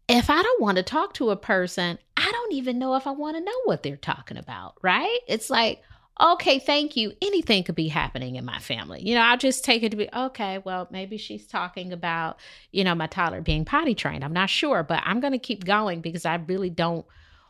if 0.08 0.30
I 0.30 0.42
don't 0.42 0.62
want 0.62 0.78
to 0.78 0.82
talk 0.82 1.14
to 1.14 1.30
a 1.30 1.36
person, 1.36 1.98
I 2.16 2.30
don't 2.30 2.52
even 2.52 2.78
know 2.78 2.94
if 2.94 3.06
I 3.06 3.12
want 3.12 3.36
to 3.36 3.44
know 3.44 3.60
what 3.64 3.84
they're 3.84 3.96
talking 3.96 4.36
about, 4.36 4.74
right? 4.82 5.18
It's 5.28 5.50
like, 5.50 5.82
okay, 6.20 6.58
thank 6.58 6.96
you. 6.96 7.12
Anything 7.20 7.64
could 7.64 7.74
be 7.74 7.88
happening 7.88 8.36
in 8.36 8.44
my 8.44 8.58
family. 8.58 9.02
You 9.02 9.14
know, 9.14 9.22
I'll 9.22 9.36
just 9.36 9.64
take 9.64 9.82
it 9.82 9.90
to 9.90 9.96
be, 9.96 10.08
okay, 10.14 10.58
well, 10.58 10.88
maybe 10.90 11.18
she's 11.18 11.46
talking 11.46 11.92
about, 11.92 12.38
you 12.72 12.84
know, 12.84 12.94
my 12.94 13.06
toddler 13.06 13.42
being 13.42 13.64
potty 13.64 13.94
trained. 13.94 14.24
I'm 14.24 14.32
not 14.32 14.50
sure, 14.50 14.82
but 14.82 15.02
I'm 15.04 15.20
going 15.20 15.32
to 15.32 15.38
keep 15.38 15.64
going 15.64 16.00
because 16.00 16.24
I 16.24 16.36
really 16.36 16.70
don't 16.70 17.04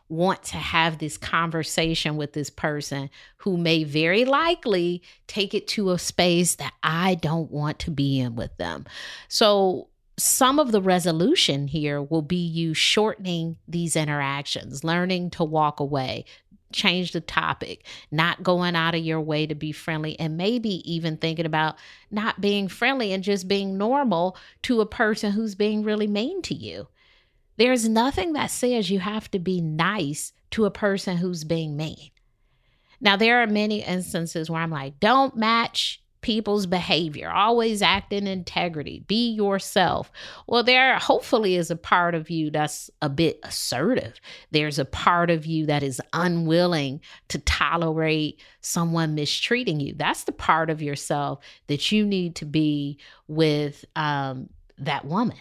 want 0.09 0.41
to 0.41 0.57
have 0.57 0.97
this 0.97 1.17
conversation 1.17 2.15
with 2.15 2.33
this 2.33 2.49
person 2.49 3.09
who 3.37 3.57
may 3.57 3.83
very 3.83 4.25
likely 4.25 5.01
take 5.27 5.53
it 5.53 5.67
to 5.67 5.91
a 5.91 5.99
space 5.99 6.55
that 6.55 6.73
I 6.81 7.15
don't 7.15 7.51
want 7.51 7.79
to 7.79 7.91
be 7.91 8.19
in 8.19 8.35
with 8.35 8.55
them. 8.57 8.85
So, 9.27 9.89
some 10.19 10.57
of 10.57 10.71
the 10.71 10.81
resolution 10.81 11.67
here 11.67 12.01
will 12.01 12.23
be 12.23 12.37
you 12.37 12.73
shortening 12.73 13.55
these 13.67 13.95
interactions, 13.95 14.83
learning 14.83 15.29
to 15.29 15.43
walk 15.43 15.79
away, 15.79 16.25
change 16.77 17.11
the 17.11 17.19
topic, 17.19 17.85
not 18.11 18.43
going 18.43 18.75
out 18.75 18.95
of 18.95 19.03
your 19.03 19.19
way 19.19 19.45
to 19.45 19.55
be 19.55 19.71
friendly, 19.73 20.17
and 20.19 20.37
maybe 20.37 20.89
even 20.89 21.17
thinking 21.17 21.45
about 21.45 21.75
not 22.09 22.39
being 22.39 22.69
friendly 22.69 23.11
and 23.11 23.23
just 23.23 23.47
being 23.47 23.77
normal 23.77 24.37
to 24.61 24.79
a 24.79 24.85
person 24.85 25.33
who's 25.33 25.55
being 25.55 25.83
really 25.83 26.07
mean 26.07 26.41
to 26.43 26.53
you. 26.53 26.87
There's 27.57 27.89
nothing 27.89 28.33
that 28.33 28.51
says 28.51 28.89
you 28.89 28.99
have 28.99 29.29
to 29.31 29.39
be 29.39 29.59
nice 29.59 30.31
to 30.51 30.65
a 30.65 30.71
person 30.71 31.17
who's 31.17 31.43
being 31.43 31.75
mean. 31.75 32.11
Now, 33.01 33.15
there 33.15 33.41
are 33.41 33.47
many 33.47 33.83
instances 33.83 34.49
where 34.49 34.61
I'm 34.61 34.71
like, 34.71 34.99
don't 34.99 35.35
match 35.35 36.01
people's 36.21 36.65
behavior, 36.65 37.29
always 37.29 37.81
act 37.81 38.11
in 38.11 38.27
integrity, 38.27 39.03
be 39.07 39.31
yourself. 39.31 40.11
Well, 40.47 40.63
there 40.63 40.97
hopefully 40.97 41.55
is 41.55 41.71
a 41.71 41.75
part 41.75 42.15
of 42.15 42.29
you 42.29 42.49
that's 42.51 42.89
a 43.01 43.09
bit 43.09 43.39
assertive. 43.43 44.19
There's 44.51 44.79
a 44.79 44.85
part 44.85 45.29
of 45.29 45.45
you 45.45 45.65
that 45.67 45.83
is 45.83 46.01
unwilling 46.13 47.01
to 47.29 47.39
tolerate 47.39 48.41
someone 48.61 49.15
mistreating 49.15 49.79
you. 49.79 49.93
That's 49.95 50.23
the 50.23 50.31
part 50.31 50.69
of 50.69 50.81
yourself 50.81 51.43
that 51.67 51.91
you 51.91 52.05
need 52.05 52.35
to 52.37 52.45
be 52.45 52.99
with 53.27 53.85
um, 53.95 54.49
that 54.77 55.05
woman. 55.05 55.37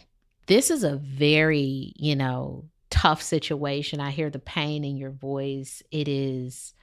This 0.46 0.70
is 0.70 0.84
a 0.84 0.96
very, 0.96 1.92
you 1.96 2.14
know, 2.14 2.66
tough 2.90 3.22
situation. 3.22 4.00
I 4.00 4.10
hear 4.10 4.30
the 4.30 4.38
pain 4.38 4.84
in 4.84 4.96
your 4.96 5.10
voice. 5.10 5.82
It 5.90 6.06
is 6.08 6.74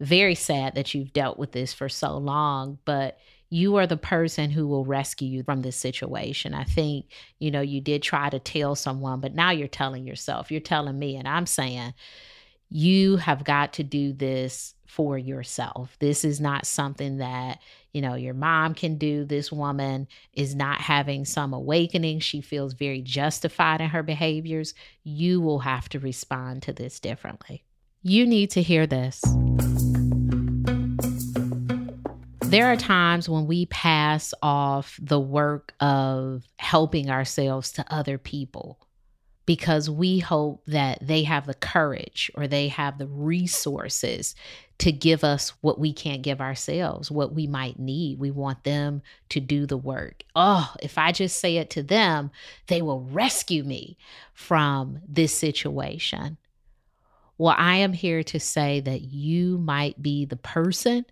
very 0.00 0.34
sad 0.34 0.74
that 0.74 0.94
you've 0.94 1.12
dealt 1.12 1.38
with 1.38 1.52
this 1.52 1.72
for 1.72 1.88
so 1.88 2.16
long, 2.18 2.78
but 2.84 3.18
you 3.48 3.76
are 3.76 3.86
the 3.86 3.96
person 3.96 4.50
who 4.50 4.66
will 4.66 4.84
rescue 4.84 5.28
you 5.28 5.42
from 5.42 5.62
this 5.62 5.76
situation. 5.76 6.52
I 6.52 6.64
think, 6.64 7.06
you 7.38 7.50
know, 7.50 7.60
you 7.60 7.80
did 7.80 8.02
try 8.02 8.28
to 8.28 8.38
tell 8.38 8.74
someone, 8.74 9.20
but 9.20 9.34
now 9.34 9.52
you're 9.52 9.68
telling 9.68 10.06
yourself, 10.06 10.50
you're 10.50 10.60
telling 10.60 10.98
me, 10.98 11.16
and 11.16 11.28
I'm 11.28 11.46
saying, 11.46 11.94
you 12.68 13.16
have 13.16 13.44
got 13.44 13.74
to 13.74 13.84
do 13.84 14.12
this 14.12 14.74
for 14.88 15.16
yourself. 15.16 15.96
This 16.00 16.24
is 16.24 16.40
not 16.40 16.66
something 16.66 17.18
that, 17.18 17.60
you 17.92 18.00
know, 18.00 18.14
your 18.14 18.34
mom 18.34 18.74
can 18.74 18.98
do. 18.98 19.24
This 19.24 19.52
woman 19.52 20.08
is 20.32 20.54
not 20.54 20.80
having 20.80 21.24
some 21.24 21.52
awakening. 21.52 22.20
She 22.20 22.40
feels 22.40 22.74
very 22.74 23.02
justified 23.02 23.80
in 23.80 23.90
her 23.90 24.02
behaviors. 24.02 24.74
You 25.04 25.40
will 25.40 25.60
have 25.60 25.88
to 25.90 26.00
respond 26.00 26.62
to 26.62 26.72
this 26.72 26.98
differently. 26.98 27.62
You 28.02 28.26
need 28.26 28.50
to 28.52 28.62
hear 28.62 28.86
this. 28.86 29.22
There 32.48 32.66
are 32.72 32.76
times 32.76 33.28
when 33.28 33.48
we 33.48 33.66
pass 33.66 34.32
off 34.40 34.98
the 35.02 35.18
work 35.18 35.74
of 35.80 36.44
helping 36.58 37.10
ourselves 37.10 37.72
to 37.72 37.84
other 37.92 38.18
people 38.18 38.78
because 39.46 39.90
we 39.90 40.20
hope 40.20 40.62
that 40.66 40.98
they 41.02 41.24
have 41.24 41.46
the 41.46 41.54
courage 41.54 42.30
or 42.34 42.46
they 42.46 42.68
have 42.68 42.98
the 42.98 43.08
resources 43.08 44.36
to 44.78 44.92
give 44.92 45.24
us 45.24 45.50
what 45.60 45.80
we 45.80 45.92
can't 45.92 46.22
give 46.22 46.40
ourselves, 46.40 47.10
what 47.10 47.34
we 47.34 47.48
might 47.48 47.80
need. 47.80 48.20
We 48.20 48.30
want 48.30 48.62
them 48.62 49.02
to 49.30 49.40
do 49.40 49.66
the 49.66 49.76
work. 49.76 50.22
Oh, 50.36 50.72
if 50.80 50.98
I 50.98 51.10
just 51.10 51.40
say 51.40 51.56
it 51.56 51.70
to 51.70 51.82
them, 51.82 52.30
they 52.68 52.80
will 52.80 53.00
rescue 53.00 53.64
me 53.64 53.98
from 54.34 55.00
this 55.08 55.34
situation. 55.34 56.38
Well, 57.38 57.54
I 57.58 57.76
am 57.76 57.92
here 57.92 58.22
to 58.22 58.38
say 58.38 58.80
that 58.80 59.02
you 59.02 59.58
might 59.58 60.00
be 60.00 60.24
the 60.24 60.36
person 60.36 61.06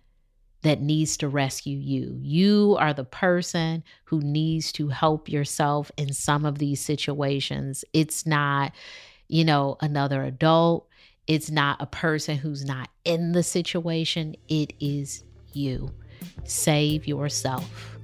that 0.65 0.81
needs 0.81 1.15
to 1.15 1.29
rescue 1.29 1.77
you. 1.77 2.17
You 2.23 2.75
are 2.79 2.91
the 2.91 3.03
person 3.03 3.83
who 4.05 4.19
needs 4.19 4.71
to 4.71 4.87
help 4.87 5.29
yourself 5.29 5.91
in 5.95 6.11
some 6.11 6.43
of 6.43 6.57
these 6.57 6.81
situations. 6.81 7.85
It's 7.93 8.25
not, 8.25 8.73
you 9.27 9.45
know, 9.45 9.77
another 9.79 10.23
adult. 10.23 10.87
It's 11.27 11.51
not 11.51 11.79
a 11.83 11.85
person 11.85 12.37
who's 12.37 12.65
not 12.65 12.89
in 13.03 13.33
the 13.33 13.43
situation. 13.43 14.35
It 14.47 14.73
is 14.79 15.23
you. 15.53 15.91
Save 16.45 17.05
yourself. 17.05 17.99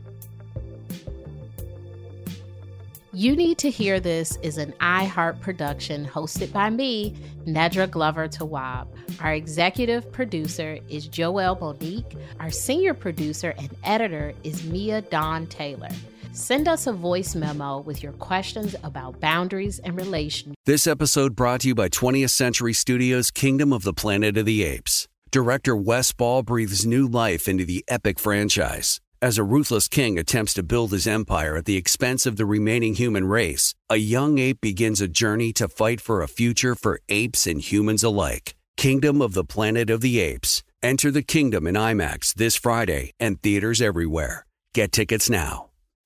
You 3.12 3.36
Need 3.36 3.58
to 3.58 3.72
Hear 3.72 4.00
This 4.00 4.38
is 4.44 4.60
an 4.60 4.74
iHeart 4.74 5.42
production 5.42 6.06
hosted 6.06 6.54
by 6.54 6.70
me, 6.70 7.16
Nedra 7.48 7.90
Glover 7.90 8.28
Tawwab. 8.28 8.86
Our 9.20 9.34
executive 9.34 10.12
producer 10.12 10.80
is 10.90 11.08
Joelle 11.08 11.60
Monique. 11.60 12.16
Our 12.40 12.50
senior 12.50 12.94
producer 12.94 13.54
and 13.58 13.70
editor 13.84 14.34
is 14.44 14.64
Mia 14.64 15.02
Don 15.02 15.48
Taylor. 15.48 15.90
Send 16.32 16.68
us 16.68 16.88
a 16.88 16.94
voice 16.94 17.36
memo 17.36 17.80
with 17.80 18.02
your 18.02 18.14
questions 18.14 18.76
about 18.84 19.20
boundaries 19.20 19.80
and 19.80 19.98
relations. 19.98 20.56
This 20.66 20.88
episode 20.88 21.36
brought 21.36 21.62
to 21.62 21.70
you 21.70 21.76
by 21.76 21.90
20th 21.90 22.30
Century 22.30 22.74
Studios' 22.74 23.32
Kingdom 23.32 23.74
of 23.74 23.84
the 23.84 23.94
Planet 23.94 24.38
of 24.38 24.46
the 24.46 24.64
Apes. 24.64 25.08
Director 25.32 25.76
Wes 25.76 26.12
Ball 26.12 26.44
breathes 26.44 26.86
new 26.86 27.08
life 27.08 27.48
into 27.48 27.66
the 27.66 27.84
epic 27.88 28.20
franchise 28.20 29.02
as 29.22 29.38
a 29.38 29.44
ruthless 29.44 29.88
king 29.88 30.18
attempts 30.18 30.54
to 30.56 30.64
build 30.64 30.92
his 30.92 31.06
empire 31.06 31.56
at 31.56 31.66
the 31.66 31.78
expense 31.78 32.26
of 32.26 32.38
the 32.38 32.46
remaining 32.46 32.96
human 32.96 33.26
race, 33.26 33.76
a 33.88 33.98
young 33.98 34.40
ape 34.40 34.60
begins 34.62 35.00
a 35.00 35.08
journey 35.08 35.54
to 35.54 35.68
fight 35.68 36.02
for 36.02 36.22
a 36.22 36.28
future 36.28 36.74
for 36.74 37.00
apes 37.08 37.46
and 37.46 37.62
humans 37.62 38.04
alike. 38.04 38.56
Kingdom 38.82 39.22
of 39.22 39.34
the 39.34 39.44
Planet 39.44 39.92
of 39.92 40.02
the 40.02 40.20
Apes. 40.20 40.64
Enter 40.82 41.12
the 41.12 41.22
kingdom 41.22 41.68
in 41.68 41.76
IMAX 41.76 42.34
this 42.34 42.56
Friday 42.56 43.12
and 43.20 43.40
theaters 43.40 43.80
everywhere. 43.80 44.48
Get 44.74 44.92
tickets 44.92 45.30
now. 45.30 45.71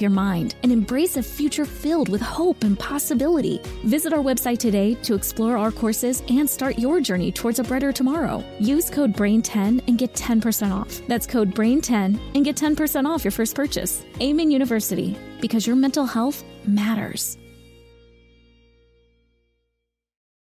your 0.00 0.10
mind 0.10 0.54
and 0.62 0.72
embrace 0.72 1.16
a 1.16 1.22
future 1.22 1.64
filled 1.64 2.08
with 2.08 2.20
hope 2.20 2.64
and 2.64 2.78
possibility. 2.78 3.60
Visit 3.84 4.12
our 4.12 4.22
website 4.22 4.58
today 4.58 4.94
to 5.02 5.14
explore 5.14 5.56
our 5.56 5.72
courses 5.72 6.22
and 6.28 6.48
start 6.48 6.78
your 6.78 7.00
journey 7.00 7.32
towards 7.32 7.58
a 7.58 7.64
brighter 7.64 7.92
tomorrow. 7.92 8.44
Use 8.58 8.90
code 8.90 9.12
BRAIN10 9.14 9.82
and 9.88 9.98
get 9.98 10.14
10% 10.14 10.72
off. 10.72 11.00
That's 11.06 11.26
code 11.26 11.54
BRAIN10 11.54 12.18
and 12.34 12.44
get 12.44 12.56
10% 12.56 13.06
off 13.06 13.24
your 13.24 13.32
first 13.32 13.54
purchase. 13.54 14.04
Amen 14.20 14.50
University, 14.50 15.16
because 15.40 15.66
your 15.66 15.76
mental 15.76 16.06
health 16.06 16.44
matters. 16.66 17.36